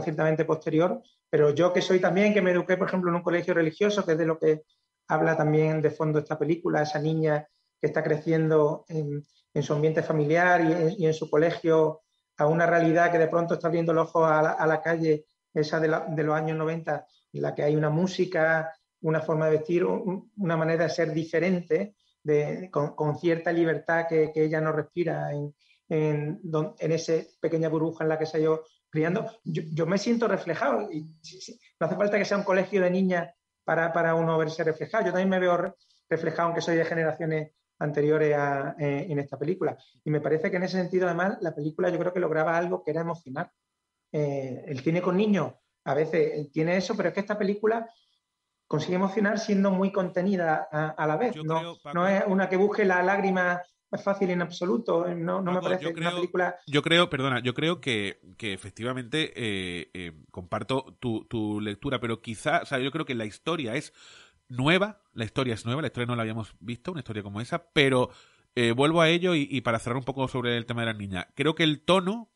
ciertamente 0.03 0.45
posterior, 0.45 1.01
pero 1.31 1.55
yo 1.55 1.73
que 1.73 1.83
soy 1.83 2.01
también, 2.01 2.35
que 2.35 2.43
me 2.43 2.51
eduqué, 2.51 2.77
por 2.77 2.89
ejemplo, 2.89 3.11
en 3.11 3.17
un 3.17 3.23
colegio 3.23 3.55
religioso, 3.55 4.05
que 4.05 4.13
es 4.13 4.19
de 4.19 4.27
lo 4.27 4.41
que 4.41 4.63
habla 5.07 5.37
también 5.37 5.81
de 5.81 5.93
fondo 5.93 6.19
esta 6.19 6.37
película, 6.37 6.83
esa 6.83 6.99
niña 6.99 7.47
que 7.81 7.87
está 7.87 8.03
creciendo 8.03 8.85
en, 8.89 9.25
su 9.63 9.73
ambiente 9.73 10.03
familiar 10.03 10.95
y 10.99 11.07
en 11.07 11.15
su 11.15 11.31
colegio 11.31 12.03
a 12.41 12.47
una 12.47 12.67
realidad 12.67 13.11
que 13.13 13.19
de 13.19 13.29
pronto 13.29 13.55
está 13.55 13.69
abriendo 13.69 13.93
los 13.93 14.09
ojos 14.09 14.31
a 14.31 14.67
la, 14.67 14.81
calle, 14.83 15.27
esa 15.53 15.79
de, 15.81 15.89
los 15.89 16.35
años 16.35 16.57
90, 16.57 17.07
en 17.33 17.43
la 17.43 17.55
que 17.55 17.63
hay 17.63 17.77
una 17.77 17.91
música, 17.91 18.73
una 19.03 19.21
forma 19.21 19.47
de 19.47 19.53
vestir, 19.59 19.85
un- 19.85 20.31
una 20.37 20.57
manera 20.57 20.85
de 20.85 20.91
ser 20.91 21.13
diferente, 21.13 21.95
de, 22.23 22.71
con, 22.71 23.19
cierta 23.19 23.53
libertad 23.53 24.07
que, 24.09 24.31
que 24.33 24.45
ella 24.45 24.61
no 24.61 24.73
respira 24.73 25.33
en, 25.33 25.55
en, 25.89 26.41
esa 26.79 27.15
pequeña 27.41 27.69
burbuja 27.69 28.05
en 28.05 28.09
la 28.09 28.19
que 28.19 28.27
se 28.27 28.39
ha 28.39 28.41
ido 28.41 28.65
criando. 28.89 29.27
Yo, 29.45 29.63
yo 29.73 29.87
me 29.87 29.99
siento 29.99 30.27
reflejado. 30.29 30.91
Y, 30.91 31.03
no 31.79 31.87
hace 31.87 31.97
falta 31.97 32.19
que 32.19 32.25
sea 32.25 32.39
un 32.39 32.45
colegio 32.45 32.81
de 32.83 32.91
niñas 32.91 33.35
para, 33.65 33.93
para 33.93 34.15
uno 34.15 34.39
verse 34.39 34.65
reflejado. 34.65 35.05
Yo 35.05 35.13
también 35.13 35.29
me 35.29 35.39
veo 35.39 35.57
re- 35.57 35.73
reflejado, 36.09 36.47
aunque 36.49 36.61
soy 36.61 36.77
de 36.77 36.85
generaciones 36.85 37.53
anteriores 37.81 38.37
a- 38.37 38.77
eh, 38.79 39.07
en 39.09 39.19
esta 39.19 39.37
película. 39.37 39.77
Y 40.05 40.11
me 40.11 40.21
parece 40.21 40.51
que 40.51 40.57
en 40.59 40.63
ese 40.63 40.77
sentido, 40.79 41.07
además, 41.07 41.39
la 41.41 41.55
película 41.55 41.91
yo 41.91 41.99
creo 41.99 42.13
que 42.13 42.21
lograba 42.21 42.57
algo 42.57 42.83
que 42.85 42.93
era 42.93 43.01
emocionar. 43.01 43.51
Eh, 44.13 44.65
el 44.67 44.81
cine 44.81 45.03
con 45.03 45.17
niños 45.17 45.53
a 45.85 45.95
veces 45.95 46.51
tiene 46.53 46.77
eso, 46.77 46.97
pero 46.97 47.09
es 47.09 47.15
que 47.15 47.21
esta 47.21 47.39
película 47.39 47.89
consigue 48.67 48.95
emocionar 48.95 49.39
siendo 49.39 49.71
muy 49.71 49.91
contenida 49.91 50.69
a, 50.71 50.91
a 50.91 51.07
la 51.07 51.17
vez. 51.17 51.35
No, 51.43 51.77
no 51.95 52.07
es 52.07 52.23
una 52.27 52.49
que 52.49 52.57
busque 52.57 52.85
la 52.85 53.03
lágrima 53.03 53.61
fácil 54.05 54.31
en 54.31 54.43
absoluto. 54.43 55.09
No, 55.15 55.41
no 55.43 55.53
me 55.53 55.61
parece 55.61 55.83
yo 55.85 55.91
una 55.91 55.97
creo- 55.99 56.15
película 56.17 56.57
Yo 56.67 56.83
creo, 56.83 57.11
perdona, 57.11 57.41
yo 57.41 57.55
creo 57.55 57.81
que, 57.81 58.21
que 58.37 58.53
efectivamente 58.53 59.33
eh, 59.35 59.91
eh, 59.95 60.13
comparto 60.31 60.97
tu, 61.01 61.25
tu 61.25 61.61
lectura, 61.61 61.99
pero 61.99 62.21
quizá, 62.21 62.61
o 62.63 62.67
sea, 62.67 62.79
yo 62.79 62.93
creo 62.93 63.05
que 63.05 63.17
la 63.17 63.25
historia 63.25 63.75
es 63.75 63.93
nueva, 64.51 65.01
la 65.15 65.25
historia 65.25 65.55
es 65.55 65.65
nueva, 65.65 65.81
la 65.81 65.89
historia 65.89 66.07
no 66.07 66.17
la 66.17 66.23
habíamos 66.23 66.55
visto, 66.61 66.93
una 66.93 67.01
historia 67.01 67.23
como 67.23 67.41
esa, 67.41 67.71
pero 67.73 68.11
eh, 68.55 68.73
vuelvo 68.73 69.01
a 69.01 69.09
ello 69.09 69.35
y, 69.35 69.49
y 69.51 69.63
para 69.63 69.79
cerrar 69.79 69.97
un 69.97 70.05
poco 70.05 70.29
sobre 70.29 70.57
el 70.57 70.67
tema 70.67 70.83
de 70.83 70.87
las 70.87 70.97
niñas, 70.97 71.27
creo 71.35 71.55
que 71.55 71.65
el 71.65 71.81
tono 71.81 72.31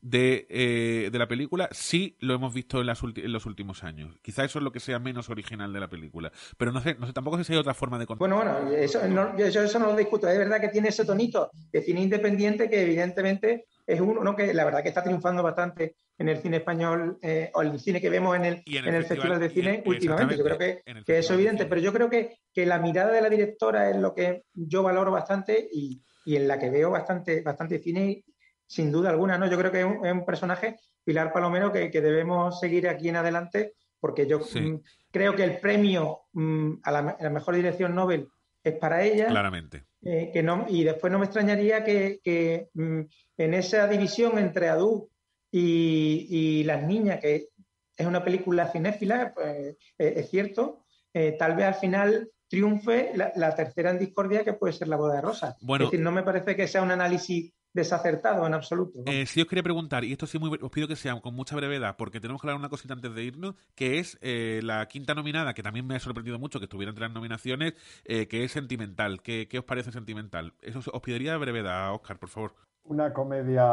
de, 0.00 0.46
eh, 0.50 1.08
de 1.10 1.18
la 1.18 1.26
película 1.28 1.68
sí 1.72 2.16
lo 2.20 2.34
hemos 2.34 2.54
visto 2.54 2.80
en, 2.80 2.86
las 2.86 3.02
en 3.02 3.32
los 3.32 3.46
últimos 3.46 3.84
años. 3.84 4.16
Quizá 4.22 4.44
eso 4.44 4.58
es 4.58 4.62
lo 4.62 4.72
que 4.72 4.80
sea 4.80 4.98
menos 4.98 5.28
original 5.30 5.72
de 5.72 5.80
la 5.80 5.88
película, 5.88 6.32
pero 6.56 6.72
no 6.72 6.80
sé, 6.80 6.94
no 6.98 7.06
sé 7.06 7.12
tampoco 7.12 7.36
sé 7.38 7.44
si 7.44 7.52
hay 7.52 7.58
otra 7.58 7.74
forma 7.74 7.98
de 7.98 8.06
contar. 8.06 8.28
Bueno, 8.28 8.36
bueno, 8.36 8.70
eso 8.76 9.06
no, 9.08 9.36
yo 9.36 9.46
eso, 9.46 9.78
no 9.78 9.86
lo 9.86 9.96
discuto. 9.96 10.28
Es 10.28 10.38
verdad 10.38 10.60
que 10.60 10.68
tiene 10.68 10.88
ese 10.88 11.04
tonito 11.04 11.50
de 11.72 11.82
cine 11.82 12.00
independiente 12.02 12.68
que 12.70 12.82
evidentemente 12.82 13.66
es 13.86 14.00
uno 14.00 14.36
que 14.36 14.52
la 14.52 14.64
verdad 14.64 14.82
que 14.82 14.88
está 14.90 15.02
triunfando 15.02 15.42
bastante 15.42 15.96
en 16.18 16.28
el 16.28 16.38
cine 16.38 16.58
español 16.58 17.18
o 17.22 17.58
o 17.58 17.62
el 17.62 17.78
cine 17.80 18.00
que 18.00 18.10
vemos 18.10 18.36
en 18.36 18.44
el, 18.44 18.62
Y 18.64 18.76
en 18.76 18.88
en 18.88 18.94
el 18.94 19.04
Festival, 19.04 19.38
festival- 19.38 19.40
de 19.40 19.48
Cine 19.50 19.74
en- 19.76 19.82
últimamente. 19.86 20.36
Yo 20.36 20.44
creo 20.44 20.58
que, 20.58 20.82
que 21.04 21.18
eso 21.18 21.32
es 21.32 21.38
evidente, 21.38 21.66
pero 21.66 21.80
yo 21.80 21.92
creo 21.92 22.10
que, 22.10 22.38
que 22.52 22.66
la 22.66 22.78
mirada 22.78 23.12
de 23.12 23.22
la 23.22 23.30
directora 23.30 23.88
es 23.90 23.96
lo 23.96 24.14
que 24.14 24.42
yo 24.52 24.82
valoro 24.82 25.10
bastante 25.12 25.68
y, 25.72 26.02
y 26.24 26.36
en 26.36 26.46
la 26.48 26.58
que 26.58 26.70
veo 26.70 26.90
bastante, 26.90 27.40
bastante 27.42 27.78
cine, 27.78 28.24
sin 28.68 28.92
duda 28.92 29.10
alguna. 29.10 29.36
¿no? 29.38 29.50
Yo 29.50 29.58
creo 29.58 29.72
que 29.72 29.80
es 29.80 29.86
un, 29.86 30.06
es 30.06 30.12
un 30.12 30.24
personaje, 30.24 30.76
Pilar 31.02 31.32
Palomero, 31.32 31.72
que, 31.72 31.90
que 31.90 32.00
debemos 32.00 32.60
seguir 32.60 32.88
aquí 32.88 33.08
en 33.08 33.16
adelante, 33.16 33.74
porque 33.98 34.26
yo 34.28 34.40
Sí. 34.40 34.60
mm, 34.60 34.82
creo 35.10 35.34
que 35.34 35.42
el 35.42 35.58
premio 35.58 36.20
mm, 36.32 36.74
a, 36.84 36.92
la, 36.92 36.98
a 37.18 37.22
la 37.24 37.30
mejor 37.30 37.56
dirección 37.56 37.94
Nobel 37.96 38.28
es 38.62 38.74
para 38.74 39.02
ella. 39.02 39.26
Claramente. 39.26 39.86
Eh, 40.02 40.30
que 40.32 40.44
no, 40.44 40.64
y 40.68 40.84
después 40.84 41.12
no 41.12 41.18
me 41.18 41.24
extrañaría 41.24 41.82
que, 41.82 42.20
que, 42.22 42.68
mm, 42.74 43.00
en 43.38 43.54
esa 43.54 43.88
división 43.88 44.38
entre 44.38 44.68
Adu 44.68 45.10
y, 45.50 46.26
y 46.30 46.64
Las 46.64 46.84
Niñas, 46.84 47.18
que 47.20 47.48
es 47.96 48.06
una 48.06 48.22
película 48.22 48.68
cinéfila, 48.68 49.32
pues, 49.34 49.76
eh, 49.98 50.12
es 50.16 50.30
cierto, 50.30 50.84
eh, 51.12 51.34
tal 51.38 51.56
vez 51.56 51.66
al 51.66 51.74
final 51.74 52.30
triunfe 52.48 53.10
la, 53.14 53.32
la 53.34 53.54
tercera 53.54 53.90
en 53.90 53.98
discordia, 53.98 54.44
que 54.44 54.52
puede 54.52 54.72
ser 54.72 54.88
La 54.88 54.96
Boda 54.96 55.16
de 55.16 55.20
Rosa. 55.22 55.56
Bueno. 55.60 55.86
es 55.86 55.90
decir, 55.90 56.04
no 56.04 56.12
me 56.12 56.22
parece 56.22 56.54
que 56.54 56.68
sea 56.68 56.82
un 56.82 56.90
análisis 56.92 57.52
desacertado 57.72 58.46
en 58.46 58.54
absoluto. 58.54 59.00
¿no? 59.04 59.12
Eh, 59.12 59.26
sí 59.26 59.40
os 59.40 59.46
quería 59.46 59.62
preguntar, 59.62 60.04
y 60.04 60.12
esto 60.12 60.26
sí 60.26 60.38
muy, 60.38 60.58
os 60.60 60.70
pido 60.70 60.88
que 60.88 60.96
sea 60.96 61.20
con 61.20 61.34
mucha 61.34 61.56
brevedad, 61.56 61.96
porque 61.96 62.20
tenemos 62.20 62.40
que 62.40 62.48
hablar 62.48 62.58
una 62.58 62.68
cosita 62.68 62.94
antes 62.94 63.14
de 63.14 63.22
irnos, 63.22 63.54
que 63.74 63.98
es 63.98 64.18
eh, 64.20 64.60
la 64.62 64.86
quinta 64.86 65.14
nominada, 65.14 65.54
que 65.54 65.62
también 65.62 65.86
me 65.86 65.96
ha 65.96 66.00
sorprendido 66.00 66.38
mucho 66.38 66.58
que 66.58 66.64
estuviera 66.64 66.90
entre 66.90 67.04
las 67.04 67.14
nominaciones, 67.14 67.74
eh, 68.04 68.26
que 68.28 68.44
es 68.44 68.52
Sentimental. 68.52 69.22
¿Qué, 69.22 69.48
qué 69.48 69.58
os 69.58 69.64
parece 69.64 69.92
Sentimental? 69.92 70.54
Eso 70.60 70.80
os, 70.80 70.88
os 70.88 71.00
pediría 71.00 71.36
brevedad, 71.36 71.94
Oscar, 71.94 72.18
por 72.18 72.28
favor. 72.28 72.54
Una 72.84 73.12
comedia 73.12 73.66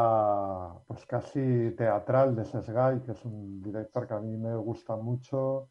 pues 0.86 1.06
casi 1.06 1.70
teatral 1.76 2.36
de 2.36 2.44
Sesgay, 2.44 3.00
que 3.00 3.12
es 3.12 3.24
un 3.24 3.62
director 3.62 4.06
que 4.06 4.14
a 4.14 4.20
mí 4.20 4.36
me 4.36 4.54
gusta 4.56 4.94
mucho, 4.94 5.70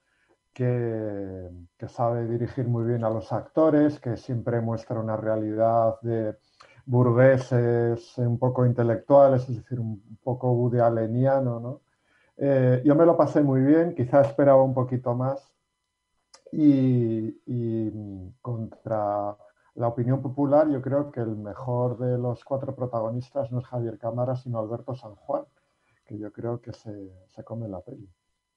que, 0.51 1.49
que 1.77 1.87
sabe 1.87 2.25
dirigir 2.27 2.67
muy 2.67 2.85
bien 2.85 3.03
a 3.03 3.09
los 3.09 3.31
actores, 3.31 3.99
que 3.99 4.17
siempre 4.17 4.61
muestra 4.61 4.99
una 4.99 5.15
realidad 5.17 5.99
de 6.01 6.33
burgueses 6.85 8.17
un 8.17 8.37
poco 8.37 8.65
intelectuales, 8.65 9.49
es 9.49 9.57
decir, 9.57 9.79
un 9.79 10.17
poco 10.23 10.51
Woody 10.51 10.79
Alleniano, 10.79 11.59
¿no? 11.59 11.81
Eh, 12.37 12.81
yo 12.85 12.95
me 12.95 13.05
lo 13.05 13.15
pasé 13.15 13.41
muy 13.41 13.61
bien, 13.61 13.95
quizá 13.95 14.21
esperaba 14.21 14.61
un 14.61 14.73
poquito 14.73 15.15
más 15.15 15.53
y, 16.51 17.41
y 17.45 18.31
contra 18.41 19.35
la 19.75 19.87
opinión 19.87 20.21
popular, 20.21 20.69
yo 20.69 20.81
creo 20.81 21.11
que 21.11 21.19
el 21.19 21.35
mejor 21.35 21.97
de 21.97 22.17
los 22.17 22.43
cuatro 22.43 22.75
protagonistas 22.75 23.51
no 23.51 23.59
es 23.59 23.65
Javier 23.65 23.97
Cámara, 23.97 24.35
sino 24.35 24.59
Alberto 24.59 24.95
San 24.95 25.15
Juan, 25.15 25.43
que 26.05 26.17
yo 26.17 26.31
creo 26.31 26.61
que 26.61 26.71
se, 26.71 27.11
se 27.27 27.43
come 27.43 27.67
la 27.67 27.81
peli. 27.81 28.07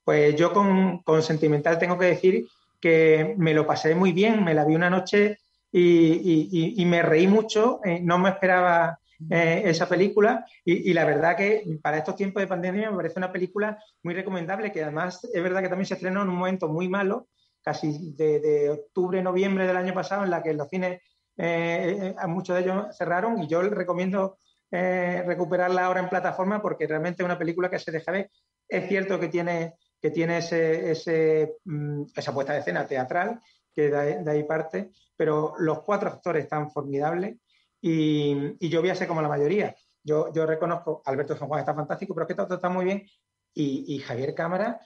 Pues 0.04 0.36
yo 0.36 0.52
con, 0.52 0.98
con, 1.02 1.22
Sentimental 1.22 1.78
tengo 1.78 1.98
que 1.98 2.06
decir 2.06 2.46
que 2.80 3.34
me 3.36 3.52
lo 3.52 3.66
pasé 3.66 3.94
muy 3.94 4.12
bien, 4.12 4.44
me 4.44 4.54
la 4.54 4.64
vi 4.64 4.76
una 4.76 4.90
noche 4.90 5.38
y, 5.70 6.74
y, 6.80 6.84
me 6.86 7.02
reí 7.02 7.26
mucho, 7.26 7.80
eh, 7.84 8.00
no 8.02 8.18
me 8.18 8.30
esperaba 8.30 8.98
eh, 9.30 9.62
esa 9.66 9.88
película 9.88 10.46
y, 10.64 10.92
la 10.92 11.04
verdad 11.04 11.36
que 11.36 11.78
para 11.82 11.98
estos 11.98 12.16
tiempos 12.16 12.40
de 12.40 12.46
pandemia 12.46 12.90
me 12.90 12.96
parece 12.96 13.18
una 13.18 13.32
película 13.32 13.76
muy 14.02 14.14
recomendable 14.14 14.72
que 14.72 14.82
además 14.82 15.28
es 15.32 15.42
verdad 15.42 15.60
que 15.60 15.68
también 15.68 15.86
se 15.86 15.94
estrenó 15.94 16.22
en 16.22 16.28
un 16.28 16.36
momento 16.36 16.68
muy 16.68 16.88
malo, 16.88 17.28
casi 17.62 18.14
de, 18.14 18.40
de 18.40 18.70
octubre, 18.70 19.22
noviembre 19.22 19.66
del 19.66 19.76
año 19.76 19.92
pasado, 19.92 20.24
en 20.24 20.30
la 20.30 20.42
que 20.42 20.54
los 20.54 20.68
cines, 20.68 21.02
eh, 21.36 22.14
muchos 22.28 22.56
de 22.56 22.62
ellos 22.62 22.96
cerraron 22.96 23.42
y 23.42 23.48
yo 23.48 23.60
recomiendo 23.62 24.38
eh, 24.70 25.22
recuperarla 25.26 25.86
ahora 25.86 26.00
en 26.00 26.10
plataforma 26.10 26.60
porque 26.60 26.86
realmente 26.86 27.22
es 27.22 27.24
una 27.24 27.38
película 27.38 27.70
que 27.70 27.78
se 27.78 27.90
deja 27.90 28.12
ver. 28.12 28.30
Es 28.68 28.86
cierto 28.86 29.18
que 29.18 29.28
tiene, 29.28 29.76
que 30.00 30.10
tiene 30.10 30.38
ese, 30.38 31.56
mm, 31.64 32.02
esa 32.14 32.34
puesta 32.34 32.52
de 32.52 32.58
escena 32.58 32.86
teatral, 32.86 33.40
que 33.78 33.90
de, 33.90 34.28
ahí 34.28 34.42
parte, 34.42 34.90
pero 35.16 35.54
los 35.58 35.82
cuatro 35.82 36.08
actores 36.08 36.42
están 36.42 36.68
formidables 36.68 37.36
y, 37.80 38.56
y 38.58 38.68
yo 38.68 38.80
voy 38.80 38.90
a 38.90 38.96
ser 38.96 39.06
como 39.06 39.22
la 39.22 39.28
mayoría. 39.28 39.76
Yo, 40.02 40.32
yo 40.32 40.46
reconozco, 40.46 41.00
Alberto 41.04 41.36
San 41.36 41.46
Juan 41.46 41.60
está 41.60 41.76
fantástico, 41.76 42.12
pero 42.12 42.24
es 42.24 42.28
que 42.28 42.34
todo 42.34 42.56
está 42.56 42.68
muy 42.68 42.84
bien. 42.84 43.06
Y, 43.54 43.84
y 43.86 44.00
Javier 44.00 44.34
Cámara, 44.34 44.80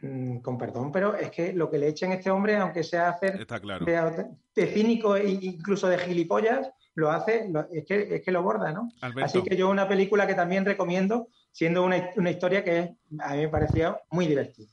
mmm, 0.00 0.38
con 0.38 0.56
perdón, 0.56 0.90
pero 0.90 1.14
es 1.16 1.30
que 1.30 1.52
lo 1.52 1.70
que 1.70 1.76
le 1.76 1.88
echen 1.88 2.12
a 2.12 2.14
este 2.14 2.30
hombre, 2.30 2.56
aunque 2.56 2.82
sea 2.82 3.10
hacer 3.10 3.46
claro. 3.46 3.84
de, 3.84 4.26
de, 4.54 4.66
cínico 4.68 5.16
e 5.16 5.28
incluso 5.28 5.86
de 5.88 5.98
gilipollas, 5.98 6.70
lo 6.94 7.10
hace, 7.10 7.46
lo, 7.46 7.68
es, 7.70 7.84
que, 7.84 8.14
es 8.14 8.22
que 8.22 8.32
lo 8.32 8.42
borda, 8.42 8.72
¿no? 8.72 8.88
Alberto. 9.02 9.26
Así 9.26 9.42
que 9.42 9.54
yo 9.54 9.68
una 9.68 9.86
película 9.86 10.26
que 10.26 10.34
también 10.34 10.64
recomiendo, 10.64 11.28
siendo 11.52 11.84
una, 11.84 12.10
una 12.16 12.30
historia 12.30 12.64
que 12.64 12.96
a 13.18 13.34
mí 13.34 13.42
me 13.42 13.48
parecía 13.50 14.00
muy 14.10 14.26
divertida 14.26 14.70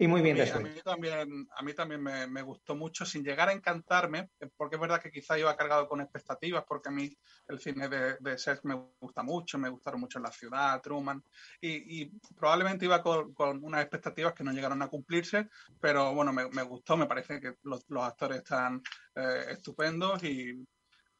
y 0.00 0.06
muy 0.06 0.22
bien 0.22 0.40
a 0.40 0.44
mí, 0.44 0.50
a 0.50 0.58
mí 0.60 0.80
también, 0.84 1.48
a 1.56 1.62
mí 1.62 1.74
también 1.74 2.00
me, 2.00 2.28
me, 2.28 2.42
gustó 2.42 2.76
mucho, 2.76 3.04
sin 3.04 3.24
llegar 3.24 3.48
a 3.48 3.52
encantarme, 3.52 4.30
porque 4.56 4.76
es 4.76 4.80
verdad 4.80 5.02
que 5.02 5.10
quizá 5.10 5.36
iba 5.36 5.56
cargado 5.56 5.88
con 5.88 6.00
expectativas, 6.00 6.64
porque 6.68 6.88
a 6.88 6.92
mí 6.92 7.10
el 7.48 7.58
cine 7.58 7.88
de, 7.88 8.16
de 8.20 8.38
Seth 8.38 8.60
me 8.62 8.76
gusta 9.00 9.24
mucho, 9.24 9.58
me 9.58 9.68
gustaron 9.68 10.00
mucho 10.00 10.20
La 10.20 10.30
Ciudad, 10.30 10.80
Truman, 10.80 11.20
y, 11.60 12.02
y 12.02 12.12
probablemente 12.36 12.84
iba 12.84 13.02
con, 13.02 13.34
con, 13.34 13.64
unas 13.64 13.82
expectativas 13.82 14.34
que 14.34 14.44
no 14.44 14.52
llegaron 14.52 14.80
a 14.82 14.88
cumplirse, 14.88 15.48
pero 15.80 16.14
bueno, 16.14 16.32
me, 16.32 16.48
me 16.48 16.62
gustó, 16.62 16.96
me 16.96 17.06
parece 17.06 17.40
que 17.40 17.54
los, 17.64 17.84
los 17.88 18.04
actores 18.04 18.38
están 18.38 18.80
eh, 19.16 19.46
estupendos 19.50 20.22
y 20.22 20.64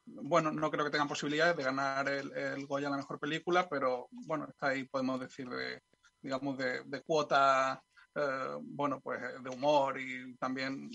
bueno, 0.07 0.53
no 0.53 0.71
creo 0.71 0.85
que 0.85 0.93
tengan 0.93 1.09
posibilidades 1.09 1.57
de 1.57 1.65
ganar 1.65 2.09
el, 2.09 2.33
el, 2.33 2.67
Goya 2.67 2.87
a 2.87 2.91
la 2.93 2.97
mejor 2.97 3.19
película, 3.19 3.69
pero 3.69 4.07
bueno, 4.11 4.47
está 4.49 4.69
ahí, 4.69 4.85
podemos 4.85 5.19
decir, 5.21 5.49
de, 5.49 5.83
digamos, 6.23 6.57
de, 6.57 6.85
de 6.85 7.03
cuota 7.03 7.83
eh, 8.19 8.59
bueno, 8.61 9.01
pues 9.01 9.21
de 9.43 9.51
humor 9.51 10.01
y 10.01 10.35
también 10.37 10.91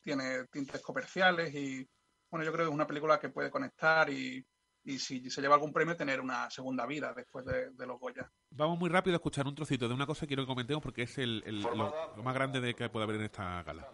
tiene 0.00 0.44
tintes 0.46 0.80
comerciales 0.80 1.54
y 1.54 1.86
bueno, 2.30 2.44
yo 2.44 2.52
creo 2.52 2.66
que 2.66 2.70
es 2.70 2.74
una 2.74 2.86
película 2.86 3.18
que 3.18 3.30
puede 3.30 3.50
conectar 3.50 4.10
y, 4.10 4.44
y 4.84 4.98
si 4.98 5.30
se 5.30 5.40
lleva 5.40 5.54
algún 5.54 5.72
premio 5.72 5.96
tener 5.96 6.20
una 6.20 6.48
segunda 6.50 6.86
vida 6.86 7.12
después 7.14 7.44
de, 7.44 7.70
de, 7.70 7.86
los 7.86 7.98
Goya. 7.98 8.30
Vamos 8.50 8.78
muy 8.78 8.88
rápido 8.88 9.14
a 9.14 9.18
escuchar 9.18 9.46
un 9.46 9.54
trocito 9.54 9.88
de 9.88 9.94
una 9.94 10.06
cosa 10.06 10.20
que 10.20 10.28
quiero 10.28 10.44
que 10.44 10.48
comentemos 10.48 10.82
porque 10.82 11.02
es 11.02 11.18
el, 11.18 11.42
el 11.46 11.60
lo, 11.60 11.74
lo, 11.74 12.22
más 12.22 12.34
grande 12.34 12.60
de 12.60 12.74
que 12.74 12.88
puede 12.88 13.04
haber 13.04 13.16
en 13.16 13.22
esta 13.22 13.62
gala. 13.62 13.88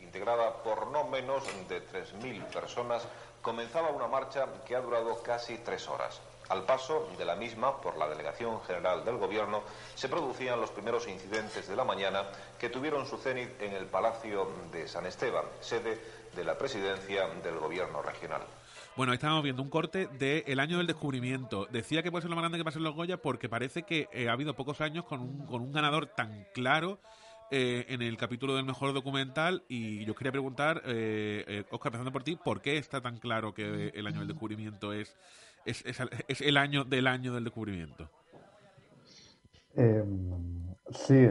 Integrada 0.00 0.62
por 0.62 0.90
no 0.90 1.08
menos 1.08 1.44
de 1.68 1.84
3.000 1.84 2.44
personas, 2.46 3.06
comenzaba 3.42 3.90
una 3.90 4.08
marcha 4.08 4.46
que 4.64 4.74
ha 4.74 4.80
durado 4.80 5.22
casi 5.22 5.58
tres 5.58 5.88
horas. 5.88 6.20
Al 6.48 6.62
paso 6.64 7.08
de 7.18 7.24
la 7.24 7.34
misma 7.34 7.80
por 7.80 7.96
la 7.96 8.08
Delegación 8.08 8.60
General 8.62 9.04
del 9.04 9.16
Gobierno 9.16 9.62
se 9.94 10.08
producían 10.08 10.60
los 10.60 10.70
primeros 10.70 11.08
incidentes 11.08 11.68
de 11.68 11.76
la 11.76 11.84
mañana 11.84 12.22
que 12.58 12.68
tuvieron 12.68 13.06
su 13.06 13.16
cenit 13.16 13.60
en 13.60 13.72
el 13.72 13.86
Palacio 13.86 14.48
de 14.70 14.86
San 14.86 15.06
Esteban, 15.06 15.44
sede 15.60 16.00
de 16.34 16.44
la 16.44 16.56
presidencia 16.56 17.26
del 17.42 17.58
Gobierno 17.58 18.02
regional. 18.02 18.42
Bueno, 18.96 19.12
ahí 19.12 19.16
estábamos 19.16 19.42
viendo 19.42 19.62
un 19.62 19.68
corte 19.68 20.06
del 20.06 20.44
de 20.44 20.60
año 20.60 20.78
del 20.78 20.86
descubrimiento. 20.86 21.66
Decía 21.66 22.02
que 22.02 22.10
puede 22.10 22.22
ser 22.22 22.30
lo 22.30 22.36
más 22.36 22.44
grande 22.44 22.58
que 22.58 22.64
pasa 22.64 22.78
en 22.78 22.84
los 22.84 22.94
Goya 22.94 23.18
porque 23.18 23.48
parece 23.48 23.82
que 23.82 24.08
eh, 24.12 24.28
ha 24.28 24.32
habido 24.32 24.54
pocos 24.54 24.80
años 24.80 25.04
con 25.04 25.20
un, 25.20 25.46
con 25.46 25.60
un 25.60 25.72
ganador 25.72 26.06
tan 26.06 26.46
claro 26.54 26.98
eh, 27.48 27.86
en 27.90 28.02
el 28.02 28.16
capítulo 28.16 28.56
del 28.56 28.64
mejor 28.64 28.92
documental 28.92 29.62
y 29.68 30.04
yo 30.04 30.16
quería 30.16 30.32
preguntar, 30.32 30.82
eh, 30.84 31.44
eh, 31.46 31.64
Oscar, 31.70 31.90
empezando 31.90 32.10
por 32.10 32.24
ti, 32.24 32.34
¿por 32.34 32.60
qué 32.60 32.76
está 32.76 33.00
tan 33.00 33.18
claro 33.18 33.54
que 33.54 33.92
el 33.94 34.06
año 34.08 34.18
del 34.18 34.26
descubrimiento 34.26 34.92
es 34.92 35.14
es, 35.66 35.84
es, 36.28 36.40
el 36.40 36.56
año 36.56 36.84
del 36.84 37.06
año 37.06 37.34
del 37.34 37.44
descubrimiento. 37.44 38.08
Eh, 39.74 40.04
sí, 40.90 41.28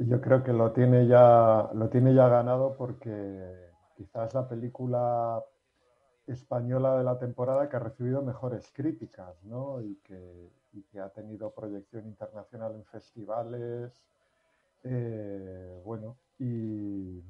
yo 0.00 0.20
creo 0.20 0.42
que 0.44 0.52
lo 0.52 0.72
tiene 0.72 1.06
ya 1.06 1.70
lo 1.72 1.88
tiene 1.88 2.14
ya 2.14 2.28
ganado 2.28 2.74
porque 2.76 3.70
quizás 3.96 4.34
la 4.34 4.46
película 4.48 5.42
española 6.26 6.98
de 6.98 7.04
la 7.04 7.18
temporada 7.18 7.68
que 7.68 7.76
ha 7.76 7.80
recibido 7.80 8.22
mejores 8.22 8.70
críticas, 8.72 9.42
¿no? 9.44 9.80
Y 9.80 9.96
que, 10.04 10.50
y 10.72 10.82
que 10.82 11.00
ha 11.00 11.08
tenido 11.10 11.50
proyección 11.50 12.06
internacional 12.06 12.74
en 12.74 12.84
festivales, 12.84 14.02
eh, 14.82 15.80
bueno, 15.84 16.16
y, 16.38 17.22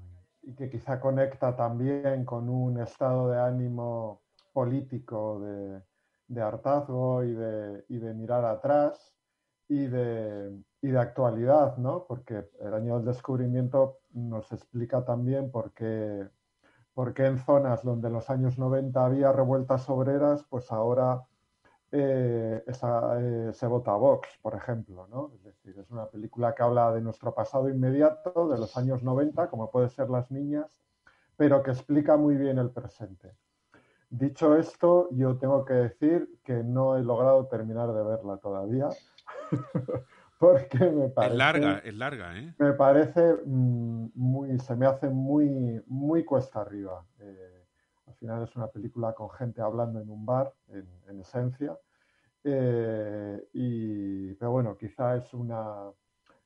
y 0.43 0.55
que 0.57 0.71
quizá 0.71 1.01
conecta 1.01 1.55
también 1.57 2.25
con 2.25 2.49
un 2.49 2.81
estado 2.81 3.31
de 3.31 3.41
ánimo 3.41 4.21
político 4.53 5.41
de, 5.41 5.83
de 6.29 6.43
hartazgo 6.43 7.25
y 7.25 7.33
de, 7.33 7.85
y 7.89 7.99
de 7.99 8.15
mirar 8.15 8.45
atrás 8.45 9.13
y 9.69 9.87
de, 9.87 10.53
y 10.83 10.89
de, 10.89 10.99
actualidad, 10.99 11.77
¿no? 11.79 12.05
Porque 12.07 12.49
el 12.61 12.75
año 12.75 12.97
del 12.97 13.07
descubrimiento 13.07 13.99
nos 14.13 14.53
explica 14.53 15.05
también 15.05 15.51
por 15.51 15.73
qué, 15.73 16.29
por 16.93 17.15
qué 17.15 17.27
en 17.27 17.39
zonas 17.39 17.83
donde 17.83 18.09
en 18.09 18.15
los 18.15 18.31
años 18.31 18.59
90 18.59 19.05
había 19.05 19.33
revueltas 19.33 19.89
obreras, 19.89 20.45
pues 20.49 20.71
ahora 20.71 21.23
eh, 21.97 22.63
esa, 22.67 23.21
eh, 23.21 23.53
se 23.53 23.67
vota 23.69 23.93
Vox, 23.95 24.29
por 24.43 24.55
ejemplo, 24.55 25.07
¿no? 25.07 25.31
Es 25.37 25.45
decir, 25.45 25.79
es 25.79 25.91
una 25.91 26.07
película 26.07 26.55
que 26.55 26.63
habla 26.63 26.93
de 26.93 27.01
nuestro 27.01 27.33
pasado 27.33 27.69
inmediato, 27.69 28.49
de 28.49 28.59
los 28.59 28.77
años 28.77 29.03
90, 29.03 29.49
como 29.49 29.71
puede 29.71 29.89
ser 29.89 30.11
Las 30.11 30.31
Niñas, 30.31 30.77
pero 31.37 31.63
que 31.63 31.71
explica 31.71 32.17
muy 32.17 32.37
bien 32.37 32.59
el 32.59 32.71
presente. 32.71 33.37
Dicho 34.17 34.55
esto, 34.55 35.09
yo 35.11 35.39
tengo 35.39 35.65
que 35.65 35.75
decir 35.75 36.39
que 36.45 36.63
no 36.63 36.97
he 36.97 37.03
logrado 37.03 37.47
terminar 37.47 37.93
de 37.93 38.05
verla 38.05 38.37
todavía. 38.37 38.89
porque 40.39 40.79
me 40.79 41.09
parece. 41.09 41.33
Es 41.33 41.39
larga, 41.39 41.79
es 41.79 41.95
larga, 41.95 42.39
¿eh? 42.39 42.55
Me 42.59 42.75
parece 42.75 43.39
mmm, 43.45 44.07
muy. 44.15 44.57
Se 44.61 44.77
me 44.77 44.87
hace 44.87 45.09
muy, 45.09 45.83
muy 45.89 46.25
cuesta 46.25 46.61
arriba. 46.61 47.05
Eh, 47.19 47.65
al 48.07 48.15
final 48.15 48.45
es 48.45 48.55
una 48.55 48.69
película 48.69 49.15
con 49.15 49.31
gente 49.31 49.61
hablando 49.61 50.01
en 50.01 50.09
un 50.09 50.25
bar, 50.25 50.53
en, 50.69 50.87
en 51.09 51.21
esencia. 51.21 51.77
Eh, 52.45 53.49
y, 53.53 54.35
pero 54.35 54.53
bueno, 54.53 54.77
quizá 54.77 55.17
es 55.17 55.35
una. 55.35 55.91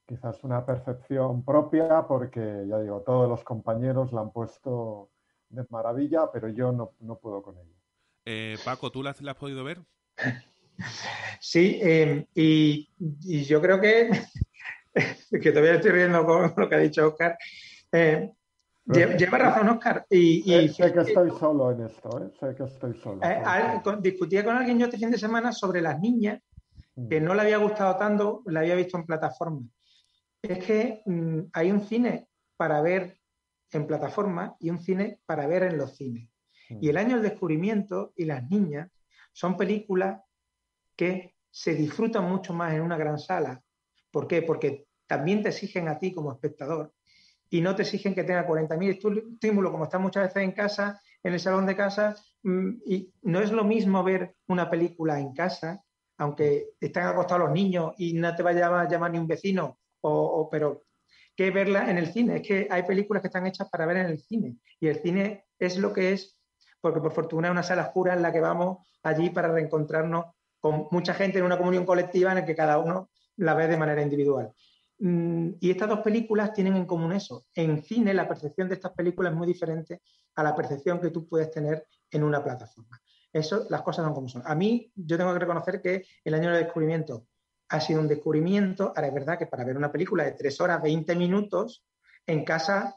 Quizás 0.07 0.43
una 0.43 0.65
percepción 0.65 1.45
propia 1.45 2.07
porque, 2.09 2.65
ya 2.67 2.79
digo, 2.79 3.03
todos 3.03 3.29
los 3.29 3.45
compañeros 3.45 4.11
la 4.15 4.23
han 4.23 4.31
puesto 4.31 5.11
de 5.51 5.67
maravilla, 5.71 6.31
pero 6.33 6.49
yo 6.49 6.73
no, 6.73 6.93
no 7.01 7.19
puedo 7.19 7.43
con 7.43 7.57
ella. 7.57 7.77
Eh, 8.25 8.57
Paco, 8.65 8.91
¿tú 8.91 9.03
la, 9.03 9.15
la, 9.21 9.33
has 9.33 9.37
podido 9.37 9.65
ver? 9.65 9.81
Sí, 11.41 11.81
eh, 11.83 12.25
y, 12.37 12.89
y, 12.99 13.43
yo 13.43 13.61
creo 13.61 13.81
que, 13.81 14.11
que 15.43 15.51
todavía 15.51 15.75
estoy 15.75 15.91
riendo 15.91 16.25
con 16.25 16.55
lo 16.57 16.69
que 16.69 16.75
ha 16.77 16.79
dicho 16.79 17.09
Oscar. 17.09 17.37
Eh, 17.91 18.31
lleva, 18.87 19.17
lleva 19.17 19.39
razón, 19.39 19.69
Oscar. 19.71 20.07
Y, 20.09 20.55
y 20.55 20.69
sé 20.69 20.93
que 20.93 21.01
estoy 21.01 21.31
solo 21.31 21.73
en 21.73 21.87
esto, 21.87 22.23
¿eh? 22.23 22.31
sé 22.39 22.55
que 22.55 22.63
estoy 22.63 22.95
solo. 22.95 23.21
Eh, 23.25 23.43
a, 23.45 23.83
con, 23.83 24.01
discutía 24.01 24.45
con 24.45 24.57
alguien 24.57 24.79
yo 24.79 24.87
este 24.87 24.99
fin 24.99 25.11
de 25.11 25.19
semana 25.19 25.53
sobre 25.53 25.81
las 25.81 25.99
niñas, 25.99 26.41
que 27.09 27.21
no 27.21 27.35
le 27.35 27.43
había 27.43 27.59
gustado 27.59 27.97
tanto, 27.97 28.43
la 28.47 28.61
había 28.61 28.77
visto 28.77 28.97
en 28.97 29.07
plataforma. 29.07 29.63
Es 30.43 30.65
que 30.65 31.03
mmm, 31.07 31.41
hay 31.53 31.73
un 31.73 31.81
cine 31.81 32.29
para 32.57 32.81
ver 32.83 33.18
en 33.73 33.87
plataforma 33.87 34.57
y 34.61 34.71
un 34.71 34.81
cine 34.81 35.21
para 35.27 35.47
ver 35.47 35.65
en 35.65 35.79
los 35.79 35.97
cines. 35.97 36.29
Mm. 36.71 36.79
Y 36.81 36.89
El 36.89 36.97
año 36.97 37.17
del 37.17 37.31
descubrimiento 37.31 38.13
y 38.17 38.25
Las 38.25 38.49
niñas 38.51 38.91
son 39.33 39.57
películas 39.57 40.21
que 40.97 41.37
se 41.51 41.75
disfrutan 41.75 42.29
mucho 42.29 42.53
más 42.53 42.75
en 42.75 42.83
una 42.83 42.97
gran 42.97 43.19
sala. 43.19 43.63
¿Por 44.11 44.27
qué? 44.27 44.43
Porque 44.43 44.87
también 45.07 45.43
te 45.43 45.51
exigen 45.51 45.89
a 45.89 45.99
ti 45.99 46.13
como 46.13 46.33
espectador 46.33 46.93
y 47.51 47.61
no 47.61 47.75
te 47.75 47.83
exigen 47.83 48.15
que 48.15 48.25
tenga 48.25 48.47
40.000 48.47 49.33
estímulos 49.35 49.73
como 49.73 49.85
estás 49.85 50.01
muchas 50.01 50.25
veces 50.25 50.43
en 50.43 50.53
casa, 50.53 51.01
en 51.23 51.33
el 51.33 51.41
salón 51.41 51.67
de 51.67 51.77
casa. 51.77 52.17
Mm, 52.43 52.71
y 52.87 53.13
no 53.23 53.41
es 53.41 53.51
lo 53.53 53.65
mismo 53.65 54.03
ver 54.05 54.37
una 54.49 54.69
película 54.69 55.19
en 55.19 55.33
casa, 55.33 55.83
aunque 56.19 56.71
estén 56.81 57.05
acostados 57.05 57.45
los 57.45 57.53
niños 57.53 57.95
y 57.97 58.13
no 58.15 58.35
te 58.35 58.43
vaya 58.43 58.81
a 58.81 58.89
llamar 58.89 59.13
ni 59.13 59.19
un 59.19 59.27
vecino, 59.27 59.79
o, 60.01 60.11
o, 60.11 60.51
pero 60.51 60.85
que 61.39 61.53
verla 61.53 61.89
en 61.89 61.99
el 61.99 62.13
cine. 62.13 62.39
Es 62.39 62.43
que 62.43 62.67
hay 62.69 62.83
películas 62.83 63.21
que 63.23 63.29
están 63.29 63.47
hechas 63.47 63.69
para 63.71 63.87
ver 63.87 63.99
en 63.99 64.07
el 64.07 64.19
cine 64.19 64.57
y 64.81 64.89
el 64.89 64.97
cine 64.97 65.45
es 65.57 65.79
lo 65.79 65.93
que 65.93 66.13
es 66.13 66.37
porque 66.81 67.01
por 67.01 67.13
fortuna 67.13 67.47
es 67.47 67.53
una 67.53 67.63
sala 67.63 67.83
oscura 67.83 68.13
en 68.15 68.23
la 68.23 68.33
que 68.33 68.41
vamos 68.41 68.79
allí 69.05 69.31
para 69.31 69.47
reencontrarnos 69.47 70.27
con 70.59 70.89
mucha 70.91 71.15
gente 71.15 71.39
en 71.39 71.45
una 71.45 71.57
comunión 71.57 71.87
colectiva 71.87 72.31
en 72.31 72.39
la 72.39 72.45
que 72.45 72.57
cada 72.57 72.79
uno 72.79 73.11
la 73.37 73.55
ve 73.55 73.69
de 73.69 73.77
manera 73.77 74.03
individual. 74.03 74.53
Mm, 74.99 75.51
y 75.61 75.71
estas 75.71 75.89
dos 75.89 76.01
películas 76.01 76.53
tienen 76.53 76.75
en 76.75 76.87
común 76.87 77.13
eso. 77.13 77.47
En 77.55 77.85
cine 77.85 78.13
la 78.15 78.27
percepción 78.27 78.69
de 78.69 78.75
estas 78.75 78.93
películas 78.93 79.33
es 79.33 79.39
muy 79.39 79.47
diferente 79.47 80.03
a 80.35 80.43
la 80.43 80.57
percepción 80.57 81.01
que 81.01 81.11
tú 81.11 81.29
puedes 81.29 81.53
tener 81.53 81.87
en 82.11 82.25
una 82.25 82.43
plataforma. 82.43 83.01
Eso, 83.33 83.65
las 83.71 83.83
cosas 83.83 84.05
son 84.05 84.15
como 84.15 84.29
son. 84.29 84.43
A 84.45 84.57
mí, 84.57 84.91
yo 84.97 85.17
tengo 85.17 85.33
que 85.35 85.39
reconocer 85.39 85.81
que 85.81 86.05
el 86.25 86.35
año 86.35 86.51
del 86.51 86.65
descubrimiento 86.65 87.29
ha 87.69 87.81
sido 87.81 88.01
un 88.01 88.09
descubrimiento. 88.09 88.93
Ahora 88.95 89.09
es 89.09 89.15
verdad 89.15 89.39
que 89.39 89.47
para 89.47 89.65
ver 89.65 89.77
una 89.77 89.93
película 89.93 90.25
de 90.25 90.33
3 90.33 90.61
horas 90.61 90.83
20 90.83 91.15
minutos, 91.17 91.85
en 92.27 92.45
casa 92.45 92.97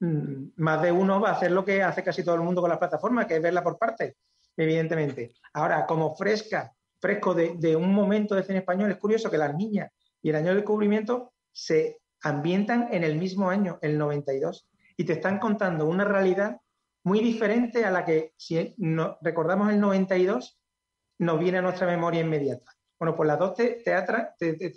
mm, 0.00 0.50
más 0.56 0.82
de 0.82 0.92
uno 0.92 1.20
va 1.20 1.30
a 1.30 1.32
hacer 1.32 1.50
lo 1.52 1.64
que 1.64 1.82
hace 1.82 2.02
casi 2.02 2.24
todo 2.24 2.34
el 2.34 2.42
mundo 2.42 2.60
con 2.60 2.70
las 2.70 2.78
plataformas, 2.78 3.26
que 3.26 3.36
es 3.36 3.42
verla 3.42 3.62
por 3.62 3.78
partes, 3.78 4.16
evidentemente. 4.56 5.34
Ahora, 5.52 5.86
como 5.86 6.14
fresca, 6.16 6.72
fresco 7.00 7.34
de, 7.34 7.76
un 7.76 7.92
momento 7.92 8.34
de 8.34 8.42
cine 8.42 8.58
español, 8.58 8.90
es 8.90 8.98
curioso 8.98 9.30
que 9.30 9.38
las 9.38 9.54
niñas 9.54 9.90
y 10.22 10.30
el 10.30 10.36
año 10.36 10.48
del 10.48 10.58
descubrimiento 10.58 11.32
se 11.52 12.00
ambientan 12.22 12.88
en 12.90 13.04
el 13.04 13.16
mismo 13.16 13.50
año, 13.50 13.78
el 13.82 13.96
92, 13.96 14.68
y 14.96 15.04
te 15.04 15.14
están 15.14 15.38
contando 15.38 15.86
una 15.86 16.04
realidad 16.04 16.60
muy 17.04 17.20
diferente 17.20 17.84
a 17.84 17.90
la 17.92 18.04
que, 18.04 18.32
si 18.36 18.74
recordamos 19.22 19.70
el 19.70 19.80
92, 19.80 20.58
nos 21.18 21.38
viene 21.38 21.58
a 21.58 21.62
nuestra 21.62 21.86
memoria 21.86 22.20
inmediata. 22.20 22.77
Bueno, 22.98 23.14
pues 23.16 23.26
las 23.26 23.38
dos 23.38 23.54
te, 23.54 23.82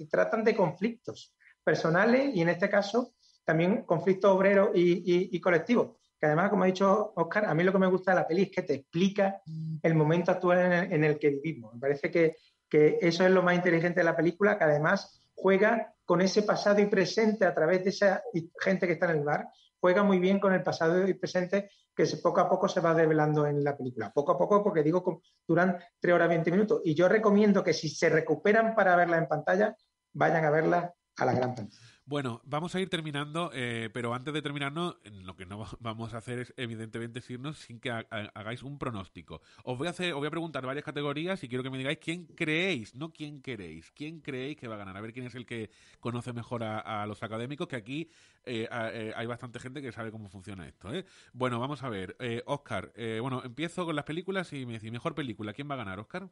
tratan 0.09 0.43
de 0.43 0.55
conflictos 0.55 1.35
personales 1.63 2.35
y 2.35 2.41
en 2.41 2.49
este 2.49 2.69
caso 2.69 3.13
también 3.43 3.83
conflictos 3.83 4.31
obreros 4.31 4.69
y, 4.73 5.39
colectivos. 5.39 5.97
Que 6.19 6.27
además, 6.27 6.51
como 6.51 6.63
ha 6.63 6.67
dicho 6.67 7.13
Oscar, 7.15 7.45
a 7.45 7.55
mí 7.55 7.63
lo 7.63 7.71
que 7.71 7.79
me 7.79 7.87
gusta 7.87 8.11
de 8.11 8.15
la 8.15 8.27
peli 8.27 8.43
es 8.43 8.51
que 8.51 8.61
te 8.61 8.75
explica 8.75 9.41
el 9.81 9.95
momento 9.95 10.31
actual 10.31 10.91
en 10.91 11.03
el, 11.03 11.17
que 11.17 11.29
vivimos. 11.31 11.73
Me 11.73 11.79
parece 11.79 12.11
que, 12.11 12.37
que, 12.69 12.99
eso 13.01 13.25
es 13.25 13.31
lo 13.31 13.41
más 13.41 13.55
inteligente 13.55 14.01
de 14.01 14.03
la 14.03 14.15
película, 14.15 14.57
que 14.57 14.65
además 14.65 15.19
juega 15.33 15.95
con 16.05 16.21
ese 16.21 16.43
pasado 16.43 16.79
y 16.79 16.85
presente 16.85 17.45
a 17.45 17.55
través 17.55 17.83
de 17.83 17.89
esa 17.89 18.21
gente 18.59 18.85
que 18.85 18.93
está 18.93 19.09
en 19.09 19.17
el 19.17 19.23
bar, 19.23 19.47
juega 19.81 20.03
muy 20.03 20.19
bien 20.19 20.39
con 20.39 20.53
el 20.53 20.63
pasado 20.63 21.05
y 21.07 21.13
presente 21.15 21.71
que 21.93 22.05
poco 22.23 22.39
a 22.39 22.49
poco 22.49 22.69
se 22.69 22.79
va 22.79 22.93
develando 22.93 23.45
en 23.47 23.63
la 23.63 23.75
película. 23.75 24.13
Poco 24.13 24.33
a 24.33 24.37
poco, 24.37 24.63
porque 24.63 24.83
digo, 24.83 25.21
duran 25.45 25.77
3 25.99 26.13
horas 26.13 26.29
20 26.29 26.51
minutos. 26.51 26.81
Y 26.85 26.93
yo 26.93 27.09
recomiendo 27.09 27.63
que 27.63 27.73
si 27.73 27.89
se 27.89 28.09
recuperan 28.09 28.75
para 28.75 28.95
verla 28.95 29.17
en 29.17 29.27
pantalla, 29.27 29.75
vayan 30.13 30.45
a 30.45 30.51
verla 30.51 30.93
a 31.17 31.25
la 31.25 31.33
gran 31.33 31.55
pantalla. 31.55 31.90
Bueno, 32.05 32.41
vamos 32.43 32.73
a 32.73 32.79
ir 32.79 32.89
terminando, 32.89 33.51
eh, 33.53 33.89
pero 33.93 34.13
antes 34.13 34.33
de 34.33 34.41
terminarnos, 34.41 34.97
lo 35.23 35.35
que 35.35 35.45
no 35.45 35.65
vamos 35.79 36.13
a 36.13 36.17
hacer 36.17 36.39
es, 36.39 36.53
evidentemente, 36.57 37.21
irnos 37.29 37.59
sin 37.59 37.79
que 37.79 37.91
hagáis 37.91 38.63
un 38.63 38.79
pronóstico. 38.79 39.41
Os 39.63 39.77
voy 39.77 39.87
a 39.87 39.91
hacer, 39.91 40.13
os 40.13 40.19
voy 40.19 40.27
a 40.27 40.31
preguntar 40.31 40.65
varias 40.65 40.83
categorías 40.83 41.43
y 41.43 41.47
quiero 41.47 41.63
que 41.63 41.69
me 41.69 41.77
digáis 41.77 41.99
quién 41.99 42.25
creéis, 42.25 42.95
no 42.95 43.13
quién 43.13 43.41
queréis, 43.41 43.91
quién 43.91 44.19
creéis 44.19 44.57
que 44.57 44.67
va 44.67 44.75
a 44.75 44.77
ganar. 44.79 44.97
A 44.97 45.01
ver 45.01 45.13
quién 45.13 45.27
es 45.27 45.35
el 45.35 45.45
que 45.45 45.69
conoce 45.99 46.33
mejor 46.33 46.63
a, 46.63 47.05
los 47.05 47.21
académicos, 47.23 47.67
que 47.67 47.75
aquí 47.75 48.09
eh, 48.45 48.67
eh, 48.71 49.13
hay 49.15 49.27
bastante 49.27 49.59
gente 49.59 49.81
que 49.81 49.91
sabe 49.91 50.11
cómo 50.11 50.27
funciona 50.27 50.67
esto. 50.67 50.89
Bueno, 51.33 51.59
vamos 51.59 51.83
a 51.83 51.89
ver. 51.89 52.17
Oscar, 52.45 52.91
bueno, 53.21 53.43
empiezo 53.45 53.85
con 53.85 53.95
las 53.95 54.05
películas 54.05 54.51
y 54.53 54.65
me 54.65 54.73
decís, 54.73 54.91
mejor 54.91 55.13
película, 55.13 55.53
¿quién 55.53 55.69
va 55.69 55.75
a 55.75 55.77
ganar, 55.77 55.99
Oscar? 55.99 56.27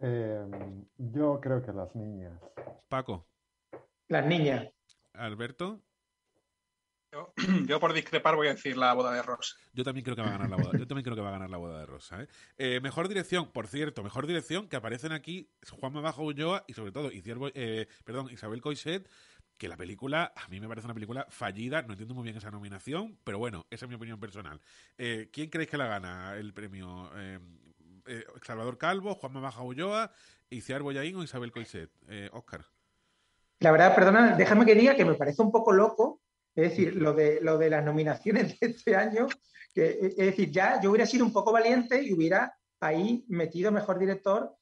yo 0.00 1.40
creo 1.42 1.62
que 1.62 1.72
las 1.72 1.94
niñas. 1.94 2.40
Paco. 2.88 3.26
Las 4.10 4.26
niñas. 4.26 4.68
Alberto. 5.14 5.80
Yo, 7.68 7.78
por 7.78 7.92
discrepar 7.92 8.34
voy 8.34 8.48
a 8.48 8.54
decir 8.54 8.76
la 8.76 8.92
boda 8.92 9.12
de 9.12 9.22
Rosa. 9.22 9.54
Yo 9.72 9.84
también 9.84 10.02
creo 10.02 10.16
que 10.16 10.22
va 10.22 10.28
a 10.28 10.32
ganar 10.32 10.50
la 10.50 10.56
boda. 10.56 10.76
Yo 10.76 10.86
también 10.88 11.04
creo 11.04 11.14
que 11.14 11.22
va 11.22 11.28
a 11.28 11.32
ganar 11.32 11.48
la 11.48 11.58
boda 11.58 11.78
de 11.78 11.86
Rosa. 11.86 12.20
¿eh? 12.20 12.28
Eh, 12.58 12.80
mejor 12.80 13.06
dirección, 13.06 13.52
por 13.52 13.68
cierto, 13.68 14.02
mejor 14.02 14.26
dirección 14.26 14.68
que 14.68 14.74
aparecen 14.74 15.12
aquí 15.12 15.48
Juan 15.78 15.92
Bajo 15.92 16.24
Ulloa 16.24 16.64
y 16.66 16.74
sobre 16.74 16.90
todo 16.90 17.10
eh, 17.12 17.86
perdón, 18.04 18.30
Isabel 18.32 18.60
Coixet, 18.60 19.08
que 19.56 19.68
la 19.68 19.76
película 19.76 20.32
a 20.34 20.48
mí 20.48 20.58
me 20.58 20.66
parece 20.66 20.88
una 20.88 20.94
película 20.94 21.24
fallida. 21.30 21.82
No 21.82 21.92
entiendo 21.92 22.14
muy 22.16 22.24
bien 22.24 22.36
esa 22.36 22.50
nominación, 22.50 23.16
pero 23.22 23.38
bueno, 23.38 23.66
esa 23.70 23.84
es 23.84 23.88
mi 23.88 23.94
opinión 23.94 24.18
personal. 24.18 24.60
¿Quién 24.96 25.50
creéis 25.50 25.70
que 25.70 25.76
la 25.76 25.86
gana 25.86 26.34
el 26.34 26.52
premio? 26.52 27.12
Salvador 28.42 28.76
Calvo, 28.76 29.14
Juan 29.14 29.34
Baja 29.34 29.62
Ulloa, 29.62 30.10
Iciar 30.48 30.82
Boyaín 30.82 31.14
o 31.14 31.22
Isabel 31.22 31.52
Coixet. 31.52 31.90
Oscar. 32.32 32.64
La 33.60 33.70
verdad, 33.70 33.94
perdona, 33.94 34.36
déjame 34.36 34.64
que 34.64 34.74
diga 34.74 34.96
que 34.96 35.04
me 35.04 35.14
parece 35.14 35.42
un 35.42 35.52
poco 35.52 35.72
loco, 35.72 36.20
es 36.54 36.70
decir, 36.70 36.96
lo 36.96 37.12
de, 37.12 37.40
lo 37.42 37.58
de 37.58 37.70
las 37.70 37.84
nominaciones 37.84 38.58
de 38.58 38.66
este 38.66 38.96
año, 38.96 39.26
que, 39.74 39.98
es 40.00 40.16
decir, 40.16 40.50
ya 40.50 40.80
yo 40.80 40.90
hubiera 40.90 41.06
sido 41.06 41.24
un 41.24 41.32
poco 41.32 41.52
valiente 41.52 42.02
y 42.02 42.12
hubiera 42.12 42.54
ahí 42.80 43.24
metido 43.28 43.70
mejor 43.70 43.98
director 43.98 44.56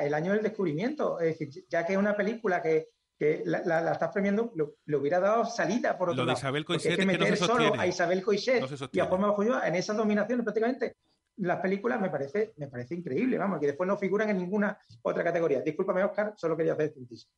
el 0.00 0.14
año 0.14 0.32
del 0.32 0.42
descubrimiento. 0.42 1.20
Es 1.20 1.38
decir, 1.38 1.64
ya 1.68 1.84
que 1.84 1.94
es 1.94 1.98
una 1.98 2.16
película 2.16 2.62
que, 2.62 2.88
la, 3.44 3.92
estás 3.92 4.12
premiando, 4.12 4.52
le 4.84 4.96
hubiera 4.96 5.18
dado 5.18 5.44
salida 5.46 5.98
por 5.98 6.10
otro 6.10 6.22
lo 6.22 6.26
lado. 6.26 6.36
De 6.36 6.40
Isabel 6.40 6.64
Coixet 6.64 6.92
es 6.92 6.98
que 6.98 7.06
meter 7.06 7.36
solo 7.36 7.74
a 7.78 7.86
Isabel 7.86 8.22
Coixet 8.22 8.64
y 8.92 9.00
a 9.00 9.06
Juan 9.06 9.22
Bajo 9.22 9.42
en 9.42 9.74
esas 9.74 9.96
nominaciones 9.96 10.44
prácticamente 10.44 10.96
las 11.36 11.60
películas 11.60 12.00
me 12.00 12.10
parece, 12.10 12.52
me 12.58 12.68
parece 12.68 12.94
increíble, 12.94 13.38
vamos, 13.38 13.58
que 13.58 13.66
después 13.66 13.88
no 13.88 13.96
figuran 13.96 14.30
en 14.30 14.38
ninguna 14.38 14.78
otra 15.02 15.24
categoría. 15.24 15.60
Discúlpame, 15.62 16.04
Oscar, 16.04 16.34
solo 16.36 16.56
quería 16.56 16.74
hacer 16.74 16.92
puntísimo. 16.92 17.32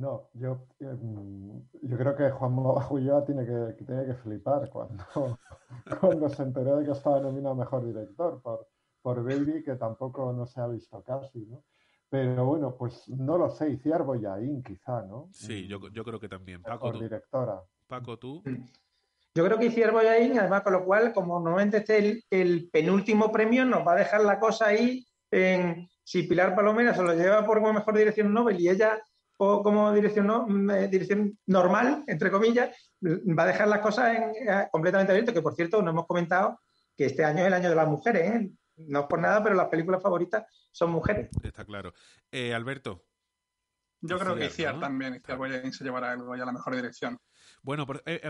No, 0.00 0.30
yo, 0.32 0.66
em, 0.78 1.62
yo 1.82 1.98
creo 1.98 2.16
que 2.16 2.30
Juan 2.30 2.54
Ulloa 2.56 3.22
tiene 3.22 3.44
que, 3.44 3.84
tiene 3.84 4.06
que 4.06 4.14
flipar 4.14 4.70
cuando, 4.70 5.04
cuando 6.00 6.26
se 6.30 6.42
enteró 6.42 6.78
de 6.78 6.86
que 6.86 6.92
estaba 6.92 7.20
nominado 7.20 7.54
mejor 7.54 7.84
director 7.84 8.40
por, 8.40 8.66
por 9.02 9.22
Baby, 9.22 9.62
que 9.62 9.74
tampoco 9.74 10.32
no 10.32 10.46
se 10.46 10.58
ha 10.58 10.66
visto 10.68 11.02
casi, 11.02 11.40
¿no? 11.44 11.64
Pero 12.08 12.46
bueno, 12.46 12.74
pues 12.78 13.10
no 13.10 13.36
lo 13.36 13.50
sé, 13.50 13.68
Iciar 13.68 14.02
Boyaín 14.02 14.62
quizá, 14.62 15.02
¿no? 15.02 15.28
Sí, 15.32 15.68
yo, 15.68 15.78
yo 15.90 16.02
creo 16.02 16.18
que 16.18 16.30
también. 16.30 16.62
Paco, 16.62 16.92
por 16.92 16.98
directora. 16.98 17.62
Paco, 17.86 18.18
tú. 18.18 18.42
Yo 19.34 19.44
creo 19.44 19.58
que 19.58 19.66
Iciar 19.66 19.92
Boyaín, 19.92 20.38
además, 20.38 20.62
con 20.62 20.72
lo 20.72 20.84
cual, 20.86 21.12
como 21.12 21.38
normalmente 21.38 21.76
este 21.76 21.98
el, 21.98 22.24
el 22.30 22.70
penúltimo 22.70 23.30
premio, 23.30 23.66
nos 23.66 23.86
va 23.86 23.92
a 23.92 23.96
dejar 23.96 24.22
la 24.22 24.40
cosa 24.40 24.68
ahí 24.68 25.06
en 25.30 25.86
si 26.02 26.22
Pilar 26.22 26.56
Palomera 26.56 26.94
se 26.94 27.02
lo 27.02 27.14
lleva 27.14 27.44
por 27.44 27.60
como 27.60 27.74
mejor 27.74 27.96
dirección 27.96 28.32
Nobel 28.32 28.58
y 28.58 28.68
ella 28.68 28.98
o 29.42 29.62
como 29.62 29.90
dirección, 29.94 30.26
no, 30.26 30.46
eh, 30.74 30.86
dirección 30.88 31.38
normal, 31.46 32.04
entre 32.06 32.30
comillas, 32.30 32.76
va 33.02 33.44
a 33.44 33.46
dejar 33.46 33.68
las 33.68 33.80
cosas 33.80 34.14
eh, 34.14 34.68
completamente 34.70 35.12
abiertas, 35.12 35.34
que 35.34 35.40
por 35.40 35.54
cierto 35.54 35.80
nos 35.80 35.92
hemos 35.92 36.06
comentado 36.06 36.60
que 36.94 37.06
este 37.06 37.24
año 37.24 37.40
es 37.40 37.46
el 37.46 37.54
año 37.54 37.70
de 37.70 37.74
las 37.74 37.88
mujeres, 37.88 38.30
¿eh? 38.30 38.50
no 38.76 39.00
es 39.00 39.06
por 39.06 39.18
nada, 39.18 39.42
pero 39.42 39.54
las 39.54 39.68
películas 39.68 40.02
favoritas 40.02 40.44
son 40.70 40.90
mujeres. 40.90 41.30
Está 41.42 41.64
claro. 41.64 41.94
Alberto. 42.54 43.06
Yo 44.02 44.18
creo 44.18 44.34
que 44.34 44.46
Iciar 44.46 44.78
también, 44.78 45.14
Iciar 45.14 45.72
se 45.72 45.84
llevará 45.84 46.12
el 46.12 46.20
a 46.20 46.44
la 46.44 46.52
mejor 46.52 46.76
dirección. 46.76 47.18
Bueno, 47.62 47.86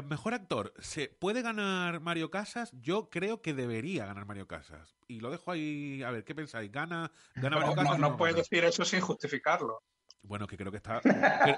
mejor 0.08 0.34
actor, 0.34 0.72
¿se 0.78 1.08
puede 1.08 1.42
ganar 1.42 2.00
Mario 2.00 2.30
Casas? 2.30 2.70
Yo 2.80 3.10
creo 3.10 3.42
que 3.42 3.52
debería 3.52 4.06
ganar 4.06 4.26
Mario 4.26 4.46
Casas. 4.46 4.96
Y 5.08 5.18
lo 5.18 5.30
dejo 5.32 5.50
ahí, 5.50 6.04
a 6.04 6.12
ver, 6.12 6.24
¿qué 6.24 6.36
pensáis? 6.36 6.70
¿Gana, 6.70 7.10
gana 7.34 7.58
Mario 7.58 7.74
Casas? 7.74 7.98
No, 7.98 7.98
no, 7.98 8.10
no 8.10 8.16
puedes 8.16 8.36
decir 8.36 8.64
eso 8.64 8.84
sin 8.84 9.00
justificarlo. 9.00 9.82
Bueno, 10.22 10.46
que 10.46 10.56
creo 10.56 10.70
que 10.70 10.76
está 10.76 11.00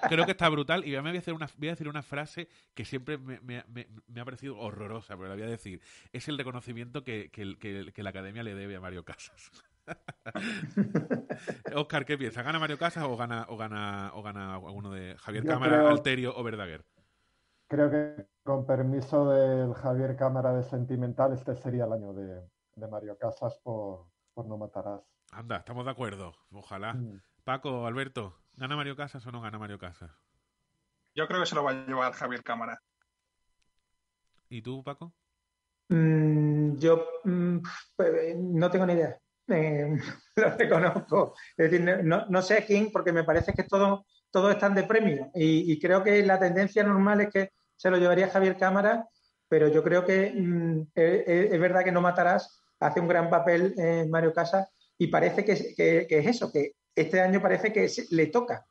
creo, 0.08 0.24
que 0.24 0.30
está 0.30 0.48
brutal. 0.48 0.86
Y 0.86 0.92
me 0.92 1.00
voy 1.00 1.16
a, 1.16 1.18
hacer 1.18 1.34
una, 1.34 1.48
voy 1.56 1.68
a 1.68 1.72
decir 1.72 1.88
una 1.88 2.02
frase 2.02 2.48
que 2.74 2.84
siempre 2.84 3.18
me, 3.18 3.40
me, 3.40 3.64
me, 3.68 4.20
ha 4.20 4.24
parecido 4.24 4.58
horrorosa, 4.58 5.16
pero 5.16 5.28
la 5.28 5.34
voy 5.34 5.44
a 5.44 5.46
decir. 5.46 5.80
Es 6.12 6.28
el 6.28 6.38
reconocimiento 6.38 7.02
que, 7.02 7.30
que, 7.30 7.56
que, 7.58 8.02
la 8.02 8.10
academia 8.10 8.42
le 8.42 8.54
debe 8.54 8.76
a 8.76 8.80
Mario 8.80 9.04
Casas. 9.04 9.50
Oscar, 11.74 12.04
¿qué 12.04 12.16
piensas? 12.16 12.44
¿Gana 12.44 12.58
Mario 12.58 12.78
Casas 12.78 13.04
o 13.04 13.16
gana, 13.16 13.46
o 13.48 13.56
gana, 13.56 14.12
o 14.14 14.22
gana 14.22 14.54
alguno 14.54 14.92
de 14.92 15.16
Javier 15.18 15.44
Cámara, 15.44 15.88
Alterio 15.88 16.36
o 16.36 16.42
Verdaguer? 16.42 16.84
Creo 17.68 17.90
que 17.90 18.26
con 18.44 18.64
permiso 18.66 19.28
del 19.30 19.74
Javier 19.74 20.14
Cámara 20.16 20.52
de 20.52 20.62
Sentimental, 20.62 21.32
este 21.32 21.56
sería 21.56 21.84
el 21.84 21.92
año 21.94 22.12
de, 22.12 22.42
de 22.76 22.88
Mario 22.88 23.16
Casas 23.18 23.58
por, 23.62 24.06
por 24.34 24.46
No 24.46 24.56
Matarás. 24.56 25.00
Anda, 25.32 25.56
estamos 25.56 25.84
de 25.84 25.90
acuerdo. 25.90 26.34
Ojalá. 26.52 26.94
Mm. 26.94 27.22
Paco, 27.44 27.86
Alberto, 27.86 28.41
¿gana 28.56 28.76
Mario 28.76 28.96
Casas 28.96 29.26
o 29.26 29.32
no 29.32 29.40
gana 29.40 29.58
Mario 29.58 29.78
Casas? 29.78 30.10
Yo 31.14 31.26
creo 31.26 31.40
que 31.40 31.46
se 31.46 31.54
lo 31.54 31.64
va 31.64 31.72
a 31.72 31.86
llevar 31.86 32.12
Javier 32.12 32.42
Cámara. 32.42 32.80
¿Y 34.48 34.62
tú, 34.62 34.82
Paco? 34.82 35.14
Mm, 35.88 36.76
yo 36.76 37.06
mm, 37.24 37.58
pues, 37.96 38.36
no 38.36 38.70
tengo 38.70 38.86
ni 38.86 38.94
idea. 38.94 39.18
Eh, 39.48 39.96
lo 40.36 40.56
reconozco. 40.56 41.34
Es 41.56 41.70
decir, 41.70 42.04
no, 42.04 42.42
sé 42.42 42.64
quién, 42.66 42.90
porque 42.90 43.12
me 43.12 43.24
parece 43.24 43.52
que 43.52 43.64
todos 43.64 44.00
todo 44.30 44.50
están 44.50 44.74
de 44.74 44.84
premio. 44.84 45.30
Y, 45.34 45.78
creo 45.78 46.02
que 46.02 46.24
la 46.24 46.38
tendencia 46.38 46.82
normal 46.82 47.20
es 47.20 47.30
que 47.30 47.50
se 47.76 47.90
lo 47.90 47.98
llevaría 47.98 48.30
Javier 48.30 48.56
Cámara, 48.56 49.06
pero 49.46 49.68
yo 49.68 49.82
creo 49.82 50.06
que 50.06 50.32
mm, 50.32 50.88
es, 50.94 51.60
verdad 51.60 51.84
que 51.84 51.92
no 51.92 52.00
matarás. 52.00 52.58
Hace 52.80 52.98
un 52.98 53.06
gran 53.06 53.30
papel 53.30 53.74
Mario 54.08 54.32
Casas 54.32 54.66
y 54.98 55.06
parece 55.06 55.44
que, 55.44 55.74
que, 55.76 56.18
es 56.18 56.26
eso, 56.26 56.50
que 56.50 56.72
este 56.94 57.20
año 57.20 57.40
parece 57.40 57.72
que 57.72 57.90
le 58.10 58.26
toca. 58.26 58.66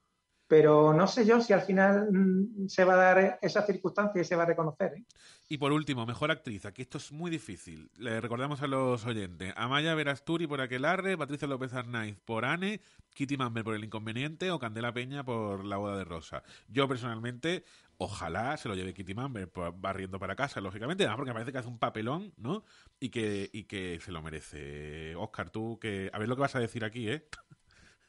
pero 0.51 0.93
no 0.93 1.07
sé 1.07 1.25
yo 1.25 1.39
si 1.39 1.53
al 1.53 1.61
final 1.61 2.09
mm, 2.11 2.67
se 2.67 2.83
va 2.83 2.95
a 2.95 2.97
dar 2.97 3.39
esa 3.41 3.65
circunstancia 3.65 4.21
y 4.21 4.25
se 4.25 4.35
va 4.35 4.43
a 4.43 4.47
reconocer. 4.47 4.93
¿eh? 4.97 5.05
Y 5.47 5.57
por 5.57 5.71
último, 5.71 6.05
mejor 6.05 6.29
actriz. 6.29 6.65
Aquí 6.65 6.81
esto 6.81 6.97
es 6.97 7.13
muy 7.13 7.31
difícil. 7.31 7.89
Le 7.97 8.19
recordamos 8.19 8.61
a 8.61 8.67
los 8.67 9.05
oyentes. 9.05 9.53
Amaya 9.55 9.95
Verasturi 9.95 10.47
por 10.47 10.59
Aquelarre, 10.59 11.17
Patricia 11.17 11.47
López 11.47 11.73
Arnaiz 11.73 12.17
por 12.25 12.43
Anne, 12.43 12.81
Kitty 13.13 13.37
Mamber 13.37 13.63
por 13.63 13.75
El 13.75 13.85
Inconveniente 13.85 14.51
o 14.51 14.59
Candela 14.59 14.93
Peña 14.93 15.23
por 15.23 15.63
La 15.63 15.77
Boda 15.77 15.97
de 15.97 16.03
Rosa. 16.03 16.43
Yo 16.67 16.85
personalmente, 16.85 17.63
ojalá 17.97 18.57
se 18.57 18.67
lo 18.67 18.75
lleve 18.75 18.93
Kitty 18.93 19.13
Mamber 19.13 19.49
barriendo 19.75 20.19
para 20.19 20.35
casa, 20.35 20.59
lógicamente, 20.59 21.03
además 21.03 21.17
porque 21.17 21.31
parece 21.31 21.53
que 21.53 21.59
hace 21.59 21.69
un 21.69 21.79
papelón, 21.79 22.33
¿no? 22.35 22.65
Y 22.99 23.07
que, 23.07 23.49
y 23.53 23.63
que 23.63 24.01
se 24.01 24.11
lo 24.11 24.21
merece. 24.21 25.15
Oscar, 25.15 25.49
tú 25.49 25.79
que... 25.79 26.09
A 26.11 26.19
ver 26.19 26.27
lo 26.27 26.35
que 26.35 26.41
vas 26.41 26.55
a 26.57 26.59
decir 26.59 26.83
aquí, 26.83 27.09
¿eh? 27.09 27.25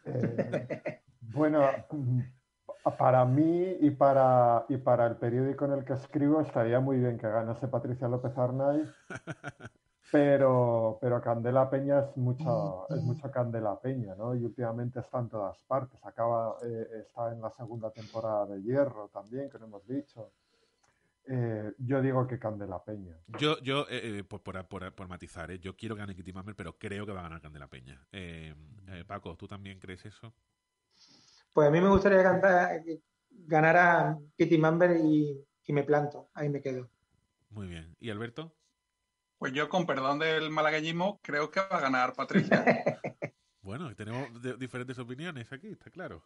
Eh 0.05 1.03
bueno, 1.32 1.62
para 2.98 3.24
mí 3.24 3.76
y 3.80 3.90
para, 3.90 4.64
y 4.68 4.76
para 4.76 5.07
el 5.07 5.16
periódico 5.16 5.64
en 5.64 5.72
el 5.72 5.84
que 5.84 5.94
escribo 5.94 6.40
estaría 6.40 6.80
muy 6.80 6.98
bien 6.98 7.18
que 7.18 7.28
ganase 7.28 7.68
Patricia 7.68 8.09
López 8.09 8.36
Arnaiz, 8.36 8.88
pero, 10.12 10.98
pero 11.00 11.22
Candela 11.22 11.70
Peña 11.70 12.00
es 12.00 12.16
mucha, 12.16 12.50
es 12.90 13.03
mucha 13.03 13.30
Candela 13.30 13.78
Peña, 13.80 14.14
¿no? 14.14 14.34
Y 14.34 14.44
últimamente 14.44 15.00
está 15.00 15.20
en 15.20 15.28
todas 15.28 15.62
partes. 15.62 15.98
Acaba, 16.05 16.57
eh, 16.64 16.88
está 17.00 17.32
en 17.32 17.40
la 17.40 17.50
segunda 17.50 17.90
temporada 17.90 18.46
de 18.46 18.62
Hierro 18.62 19.09
también, 19.09 19.48
que 19.48 19.59
no 19.59 19.66
hemos 19.66 19.86
dicho. 19.86 20.32
Eh, 21.28 21.72
yo 21.78 22.02
digo 22.02 22.26
que 22.26 22.38
Candela 22.38 22.82
Peña. 22.84 23.16
Yo, 23.38 23.60
yo 23.62 23.86
eh, 23.88 24.24
por, 24.24 24.42
por, 24.42 25.08
matizar, 25.08 25.52
yo 25.52 25.76
quiero 25.76 25.94
que 25.94 26.00
gane 26.00 26.14
Kitty 26.14 26.32
Mammer, 26.32 26.56
pero 26.56 26.78
creo 26.78 27.06
que 27.06 27.12
va 27.12 27.20
a 27.20 27.24
ganar 27.24 27.40
Candela 27.40 27.68
Peña. 27.68 28.06
Paco, 29.06 29.36
¿tú 29.36 29.46
también 29.46 29.78
crees 29.78 30.04
eso? 30.04 30.34
Pues 31.52 31.68
a 31.68 31.70
mí 31.70 31.80
me 31.80 31.88
gustaría 31.88 32.22
cantar, 32.22 32.82
ganar 33.30 33.76
a 33.76 34.18
Kitty 34.36 34.58
Mamber 34.58 34.96
y, 34.96 35.44
me 35.68 35.84
planto, 35.84 36.28
ahí 36.34 36.50
me 36.50 36.60
quedo. 36.60 36.90
Muy 37.50 37.66
bien. 37.66 37.96
¿Y 37.98 38.10
Alberto? 38.10 38.54
Pues 39.38 39.52
yo, 39.52 39.68
con 39.68 39.86
perdón 39.86 40.18
del 40.18 40.50
malagueñismo, 40.50 41.18
creo 41.22 41.50
que 41.50 41.60
va 41.60 41.78
a 41.78 41.80
ganar 41.80 42.14
Patricia. 42.14 42.64
bueno, 43.62 43.94
tenemos 43.94 44.28
diferentes 44.58 44.98
opiniones 44.98 45.50
aquí, 45.52 45.68
está 45.68 45.90
claro. 45.90 46.22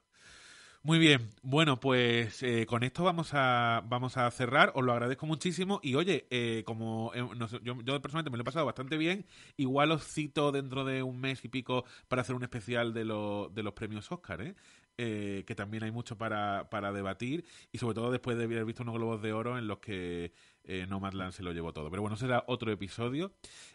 Muy 0.86 1.00
bien, 1.00 1.32
bueno, 1.42 1.80
pues 1.80 2.44
eh, 2.44 2.64
con 2.64 2.84
esto 2.84 3.02
vamos 3.02 3.30
a, 3.32 3.82
vamos 3.88 4.16
a 4.16 4.30
cerrar, 4.30 4.70
os 4.76 4.84
lo 4.84 4.92
agradezco 4.92 5.26
muchísimo 5.26 5.80
y 5.82 5.96
oye, 5.96 6.28
eh, 6.30 6.62
como 6.64 7.10
eh, 7.12 7.26
yo, 7.64 7.82
yo, 7.82 8.00
personalmente 8.00 8.30
me 8.30 8.36
lo 8.36 8.42
he 8.42 8.44
pasado 8.44 8.66
bastante 8.66 8.96
bien, 8.96 9.26
igual 9.56 9.90
os 9.90 10.06
cito 10.06 10.52
dentro 10.52 10.84
de 10.84 11.02
un 11.02 11.20
mes 11.20 11.44
y 11.44 11.48
pico 11.48 11.84
para 12.06 12.22
hacer 12.22 12.36
un 12.36 12.44
especial 12.44 12.94
de, 12.94 13.00
de 13.00 13.62
los 13.64 13.72
premios 13.74 14.12
Oscar, 14.12 14.42
¿eh? 14.42 14.54
Eh, 14.98 15.44
que 15.46 15.54
también 15.54 15.82
hay 15.82 15.90
mucho 15.90 16.16
para, 16.16 16.70
para, 16.70 16.90
debatir 16.90 17.44
y 17.70 17.76
sobre 17.76 17.94
todo 17.96 18.10
después 18.10 18.38
de 18.38 18.44
haber 18.44 18.64
visto 18.64 18.82
unos 18.82 18.94
globos 18.94 19.20
de 19.20 19.30
oro 19.34 19.58
en 19.58 19.66
los 19.66 19.78
que 19.78 20.32
eh, 20.64 20.86
Nomadland 20.88 21.32
se 21.32 21.42
lo 21.42 21.52
llevó 21.52 21.74
todo. 21.74 21.90
Pero 21.90 22.00
bueno, 22.00 22.16
será 22.16 22.44
otro 22.46 22.72
episodio. 22.72 23.34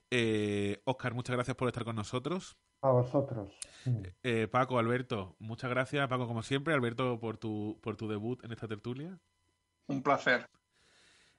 Eh, 0.09 0.81
Oscar, 0.85 1.13
muchas 1.13 1.35
gracias 1.35 1.55
por 1.55 1.67
estar 1.67 1.83
con 1.83 1.95
nosotros. 1.95 2.57
A 2.81 2.89
vosotros. 2.91 3.53
Eh, 4.23 4.47
Paco, 4.47 4.77
Alberto, 4.79 5.35
muchas 5.39 5.69
gracias, 5.69 6.07
Paco, 6.07 6.27
como 6.27 6.43
siempre. 6.43 6.73
Alberto, 6.73 7.19
por 7.19 7.37
tu, 7.37 7.79
por 7.81 7.95
tu 7.95 8.07
debut 8.07 8.43
en 8.43 8.51
esta 8.51 8.67
tertulia. 8.67 9.17
Un 9.87 10.01
placer. 10.03 10.47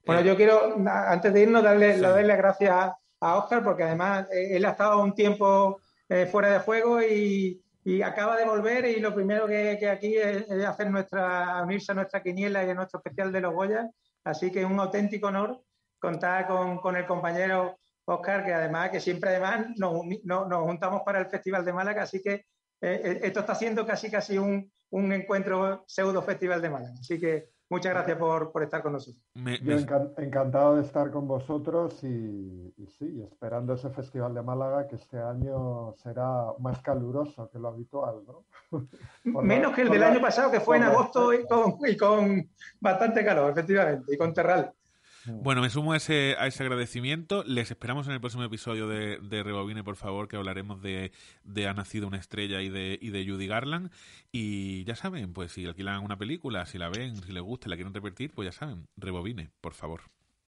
Bueno, 0.05 0.23
yo 0.23 0.37
quiero, 0.37 0.77
antes 0.87 1.33
de 1.33 1.43
irnos, 1.43 1.63
darle, 1.63 1.99
darle 1.99 2.37
gracias 2.37 2.93
a 3.21 3.37
Oscar 3.37 3.63
porque 3.63 3.85
además 3.85 4.27
él 4.33 4.65
ha 4.65 4.71
estado 4.71 5.01
un 5.01 5.15
tiempo 5.15 5.81
fuera 6.31 6.51
de 6.51 6.59
juego 6.59 7.01
y, 7.01 7.63
y 7.85 8.03
acaba 8.03 8.37
de 8.37 8.45
volver 8.45 8.85
y 8.87 9.01
lo 9.01 9.15
primero 9.15 9.47
que, 9.47 9.77
que 9.79 9.89
aquí 9.89 10.17
es, 10.17 10.49
hacer 10.65 10.91
nuestra, 10.91 11.63
unirse 11.63 11.93
a 11.93 11.95
nuestra 11.95 12.23
quiniela 12.23 12.65
y 12.65 12.71
a 12.71 12.75
nuestro 12.75 12.99
especial 12.99 13.33
de 13.33 13.41
los 13.41 13.55
Goya. 13.55 13.91
Así 14.25 14.51
que 14.51 14.61
es 14.61 14.67
un 14.67 14.79
auténtico 14.79 15.29
honor 15.29 15.63
contar 15.99 16.47
con, 16.47 16.79
con 16.79 16.97
el 16.97 17.07
compañero 17.07 17.79
Oscar, 18.05 18.45
que 18.45 18.53
además, 18.53 18.91
que 18.91 19.01
siempre 19.01 19.31
además 19.31 19.67
nos, 19.77 19.93
nos, 20.25 20.63
juntamos 20.65 21.03
para 21.05 21.21
el 21.21 21.27
Festival 21.27 21.65
de 21.65 21.73
Málaga, 21.73 22.03
así 22.03 22.21
que 22.23 22.35
eh, 22.35 22.45
eh, 22.81 23.21
esto 23.23 23.41
está 23.41 23.55
siendo 23.55 23.87
casi 23.87 24.11
casi 24.11 24.39
un, 24.39 24.71
un 24.91 25.13
encuentro 25.13 25.85
pseudo 25.87 26.23
Festival 26.23 26.61
de 26.61 26.71
Málaga. 26.71 26.95
Así 26.99 27.19
que 27.19 27.53
Muchas 27.73 27.95
gracias 27.95 28.19
por, 28.19 28.53
por 28.53 28.63
estar 28.63 28.83
con 28.83 28.93
nosotros. 28.93 29.25
Yo 29.35 29.79
encantado 30.19 30.77
de 30.77 30.83
estar 30.83 31.11
con 31.11 31.27
vosotros 31.27 32.05
y, 32.05 32.71
sí, 32.99 33.23
esperando 33.23 33.73
ese 33.73 33.89
Festival 33.89 34.35
de 34.35 34.43
Málaga 34.43 34.87
que 34.87 34.97
este 34.97 35.19
año 35.19 35.95
será 35.95 36.49
más 36.59 36.83
caluroso 36.83 37.49
que 37.51 37.59
lo 37.59 37.69
habitual, 37.69 38.25
¿no? 38.27 38.45
Menos 39.43 39.75
que 39.75 39.81
el 39.83 39.89
del 39.89 40.03
año 40.03 40.21
pasado, 40.21 40.51
que 40.51 40.61
fue 40.61 40.77
en 40.77 40.83
agosto 40.83 41.33
y 41.33 41.47
con, 41.47 41.79
y 41.89 41.97
con 41.97 42.47
bastante 42.79 43.25
calor, 43.25 43.53
efectivamente, 43.53 44.15
y 44.15 44.19
con 44.19 44.35
terral. 44.35 44.71
Bueno, 45.27 45.63
me 45.63 45.71
sumo 45.71 45.93
a 45.93 45.97
ese, 45.97 46.35
a 46.39 46.47
ese 46.47 46.63
agradecimiento. 46.63 47.45
Les 47.45 47.71
esperamos 47.71 48.07
en 48.07 48.15
el 48.15 48.21
próximo 48.21 48.43
episodio 48.45 48.89
de, 48.89 49.19
de 49.19 49.43
Rebobine, 49.43 49.85
por 49.85 49.97
favor, 49.97 50.29
que 50.29 50.37
hablaremos 50.37 50.83
de, 50.83 51.13
de 51.45 51.69
Ha 51.69 51.75
nacido 51.75 52.09
una 52.09 52.19
estrella 52.19 52.61
y 52.61 52.69
de, 52.69 52.99
y 53.01 53.11
de 53.11 53.25
Judy 53.27 53.47
Garland. 53.47 53.91
Y 54.33 54.85
ya 54.85 54.97
saben, 54.97 55.33
pues 55.33 55.53
si 55.53 55.67
alquilan 55.67 56.03
una 56.03 56.17
película, 56.17 56.67
si 56.67 56.79
la 56.79 56.89
ven, 56.89 57.23
si 57.23 57.33
les 57.33 57.43
gusta, 57.43 57.69
la 57.69 57.77
quieren 57.77 57.95
repetir, 57.95 58.33
pues 58.33 58.47
ya 58.47 58.53
saben, 58.53 58.89
Rebobine, 58.97 59.51
por 59.61 59.75
favor. 59.75 60.03